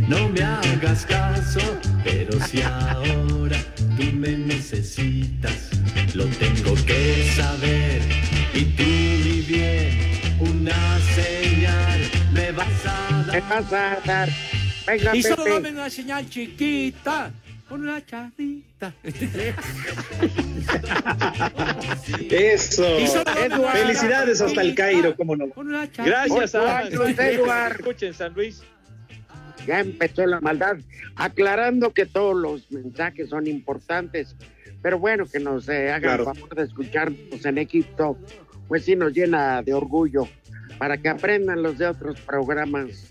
No 0.07 0.29
me 0.29 0.41
hagas 0.41 1.05
caso, 1.05 1.59
pero 2.03 2.39
si 2.45 2.61
ahora 2.61 3.57
tú 3.97 4.03
me 4.13 4.37
necesitas, 4.37 5.71
lo 6.13 6.25
tengo 6.25 6.75
que 6.85 7.31
saber. 7.35 8.01
Y 8.53 8.65
tú, 8.65 8.83
mi 8.83 9.41
bien, 9.41 9.97
una 10.39 10.99
señal 11.15 12.01
me 12.33 12.51
vas 12.51 12.85
a 12.85 13.23
dar. 13.23 13.33
Me 13.33 13.41
vas 13.41 13.73
a 13.73 13.99
dar. 14.05 14.29
Venga, 14.85 15.15
y 15.15 15.23
solo 15.23 15.45
dame 15.45 15.71
una 15.71 15.89
señal 15.89 16.29
chiquita 16.29 17.31
con 17.67 17.81
una 17.81 18.05
charrita. 18.05 18.93
Eso. 22.29 22.83
Una 22.97 23.71
Felicidades 23.71 24.41
hasta 24.41 24.61
el 24.61 24.75
Cairo, 24.75 25.15
cómo 25.15 25.35
no. 25.35 25.45
Gracias 25.97 26.55
a 26.55 26.83
Edward. 26.83 27.77
Escuchen 27.79 28.13
San 28.13 28.33
Luis. 28.33 28.61
Ya 29.65 29.79
empezó 29.79 30.25
la 30.27 30.39
maldad, 30.41 30.77
aclarando 31.15 31.91
que 31.91 32.05
todos 32.05 32.35
los 32.35 32.69
mensajes 32.71 33.29
son 33.29 33.47
importantes, 33.47 34.35
pero 34.83 34.99
bueno, 34.99 35.25
que 35.25 35.39
nos 35.39 35.67
eh, 35.69 35.89
hagan 35.89 36.01
Claro. 36.17 36.25
favor 36.25 36.53
de 36.53 36.63
escucharnos 36.65 37.43
en 37.45 37.57
Egipto, 37.57 38.15
pues 38.67 38.85
sí 38.85 38.95
nos 38.95 39.11
llena 39.13 39.63
de 39.63 39.73
orgullo, 39.73 40.27
para 40.77 40.97
que 40.97 41.09
aprendan 41.09 41.63
los 41.63 41.79
de 41.79 41.87
otros 41.87 42.19
programas. 42.21 43.09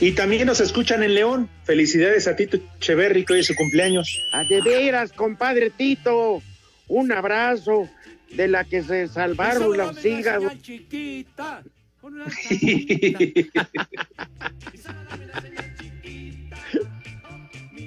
Y 0.00 0.12
también 0.12 0.46
nos 0.46 0.60
escuchan 0.60 1.02
en 1.02 1.14
León. 1.14 1.48
Felicidades 1.64 2.28
a 2.28 2.36
Tito 2.36 2.58
Echeverry, 2.76 3.24
que 3.24 3.34
hoy 3.34 3.40
es 3.40 3.46
su 3.46 3.54
cumpleaños. 3.54 4.20
A 4.32 4.44
de 4.44 4.60
veras, 4.60 5.12
compadre 5.12 5.70
Tito, 5.70 6.42
un 6.88 7.12
abrazo 7.12 7.88
de 8.30 8.48
la 8.48 8.64
que 8.64 8.82
se 8.82 9.08
salvaron 9.08 9.72
hígados. 10.02 10.52
señal 10.52 10.62
chiquita 10.62 11.62
con 12.00 12.14
una. 12.14 12.26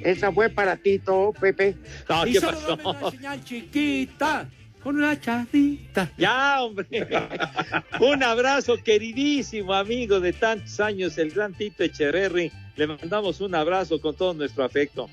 Esa 0.03 0.31
fue 0.31 0.49
para 0.49 0.77
Tito, 0.77 1.33
Pepe. 1.39 1.75
No, 2.07 2.25
y 2.25 2.33
¿qué 2.33 2.39
solo 2.39 2.57
pasó? 2.59 2.77
dame 2.77 2.99
una 2.99 3.11
señal 3.11 3.43
chiquita 3.43 4.49
con 4.87 5.19
charrita. 5.19 6.09
Ya, 6.17 6.63
hombre. 6.63 6.87
Un 7.99 8.23
abrazo, 8.23 8.77
queridísimo 8.81 9.73
amigo 9.73 10.21
de 10.21 10.31
tantos 10.31 10.79
años, 10.79 11.17
el 11.17 11.31
gran 11.31 11.53
Tito 11.53 11.83
Echeverry. 11.83 12.53
Le 12.77 12.87
mandamos 12.87 13.41
un 13.41 13.53
abrazo 13.53 13.99
con 13.99 14.15
todo 14.15 14.33
nuestro 14.33 14.63
afecto. 14.63 15.09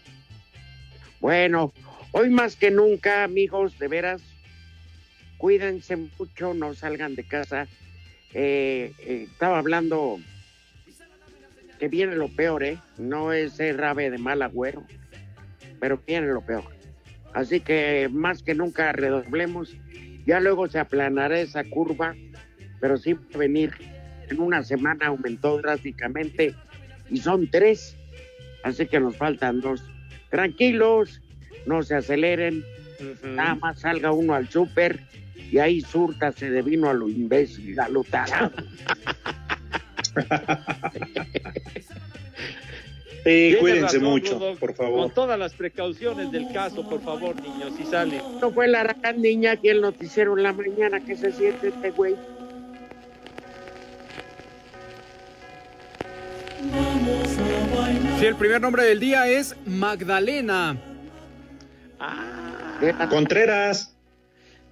Bueno, 1.18 1.72
hoy 2.12 2.30
más 2.30 2.54
que 2.54 2.70
nunca, 2.70 3.24
amigos, 3.24 3.76
de 3.80 3.88
veras, 3.88 4.22
cuídense 5.38 5.96
mucho, 5.96 6.54
no 6.54 6.74
salgan 6.74 7.16
de 7.16 7.24
casa. 7.24 7.66
Eh, 8.32 8.92
eh, 9.00 9.26
estaba 9.28 9.58
hablando 9.58 10.20
que 11.80 11.88
viene 11.88 12.14
lo 12.14 12.28
peor, 12.28 12.62
¿eh? 12.62 12.78
No 12.96 13.32
es 13.32 13.54
ser 13.54 13.78
rave 13.78 14.10
de 14.10 14.18
mal 14.18 14.40
agüero, 14.42 14.84
pero 15.80 16.00
viene 16.06 16.28
lo 16.28 16.42
peor. 16.42 16.73
Así 17.34 17.60
que 17.60 18.08
más 18.10 18.42
que 18.42 18.54
nunca 18.54 18.92
redoblemos. 18.92 19.76
Ya 20.24 20.40
luego 20.40 20.68
se 20.68 20.78
aplanará 20.78 21.38
esa 21.38 21.64
curva, 21.64 22.14
pero 22.80 22.96
sí 22.96 23.14
venir. 23.36 23.72
En 24.30 24.40
una 24.40 24.62
semana 24.62 25.08
aumentó 25.08 25.58
drásticamente 25.58 26.54
y 27.10 27.18
son 27.18 27.50
tres, 27.50 27.96
así 28.62 28.86
que 28.86 28.98
nos 28.98 29.16
faltan 29.16 29.60
dos. 29.60 29.82
Tranquilos, 30.30 31.20
no 31.66 31.82
se 31.82 31.96
aceleren, 31.96 32.64
nada 33.22 33.56
más 33.56 33.80
salga 33.80 34.12
uno 34.12 34.34
al 34.34 34.48
súper 34.48 35.00
y 35.50 35.58
ahí 35.58 35.82
súrtase 35.82 36.50
de 36.50 36.62
vino 36.62 36.88
a 36.88 36.94
lo 36.94 37.08
imbécil, 37.08 37.78
a 37.78 37.88
lo 37.88 38.02
tarado. 38.04 38.52
Sí, 43.24 43.56
cuídense 43.58 43.96
razón, 43.96 44.02
mucho, 44.02 44.56
por 44.60 44.74
favor. 44.74 45.00
Con 45.00 45.14
todas 45.14 45.38
las 45.38 45.54
precauciones 45.54 46.30
del 46.30 46.52
caso, 46.52 46.86
por 46.86 47.02
favor, 47.02 47.34
niños, 47.40 47.72
si 47.76 47.84
sale. 47.84 48.20
No 48.40 48.52
fue 48.52 48.68
la 48.68 48.84
gran 48.84 49.22
niña 49.22 49.52
aquí 49.52 49.70
el 49.70 49.80
noticiero 49.80 50.36
en 50.36 50.42
la 50.42 50.52
mañana 50.52 51.00
que 51.00 51.16
se 51.16 51.32
siente 51.32 51.68
este 51.68 51.90
güey. 51.90 52.16
Sí, 58.18 58.26
el 58.26 58.36
primer 58.36 58.60
nombre 58.60 58.84
del 58.84 59.00
día 59.00 59.26
es 59.26 59.56
Magdalena. 59.64 60.76
Contreras, 63.08 63.94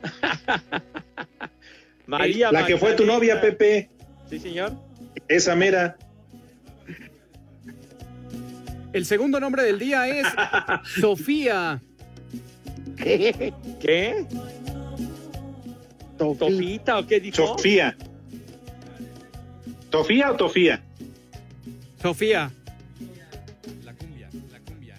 María 2.07 2.53
la 2.53 2.67
que 2.67 2.77
fue 2.77 2.95
tu 2.95 3.07
novia, 3.07 3.41
Pepe. 3.41 3.89
Sí, 4.29 4.39
señor. 4.39 4.73
Esa 5.29 5.55
mera. 5.55 5.97
El 8.93 9.07
segundo 9.07 9.41
nombre 9.41 9.63
del 9.63 9.79
día 9.79 10.07
es 10.09 10.27
Sofía. 11.01 11.81
¿Qué? 12.97 13.53
¿Qué? 13.81 14.27
¿Tofita 16.19 16.99
o 16.99 17.07
qué 17.07 17.21
dijo? 17.21 17.37
Sofía. 17.37 17.97
¿Tofía 19.91 20.31
o 20.33 20.37
Tofía? 20.37 20.83
Sofía. 22.01 22.51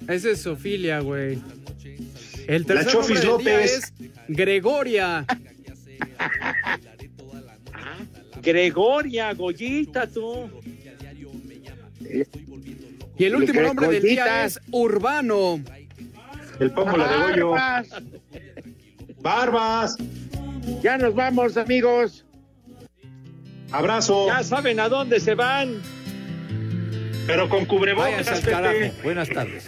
Ese 0.08 0.32
es 0.32 0.42
Sofilia, 0.42 1.00
güey. 1.00 1.40
El 2.48 2.62
La 2.64 2.68
tercer 2.68 2.92
Chofis 2.92 3.24
nombre 3.24 3.44
del 3.46 3.46
día 3.46 3.54
López. 3.58 3.72
es 3.72 3.94
Gregoria. 4.28 5.26
Gregoria, 8.42 9.34
Goyita, 9.34 10.08
tú. 10.08 10.50
Y 13.18 13.26
el 13.26 13.36
último 13.36 13.62
nombre 13.62 13.88
del 13.88 14.02
día 14.02 14.46
es 14.46 14.60
Urbano. 14.72 15.62
El 16.60 16.72
pómulo 16.72 17.08
de 17.08 17.18
Goyo. 17.18 17.56
Barbas. 19.22 19.96
Ya 20.82 20.98
nos 20.98 21.14
vamos, 21.14 21.58
amigos. 21.58 22.26
Abrazo. 23.72 24.28
Ya 24.28 24.44
saben 24.44 24.80
a 24.80 24.90
dónde 24.90 25.20
se 25.20 25.36
van. 25.36 25.82
Pero 27.26 27.50
con 27.50 27.66
cubrebocas. 27.66 28.44
Buenas 29.04 29.30
tardes. 29.30 29.66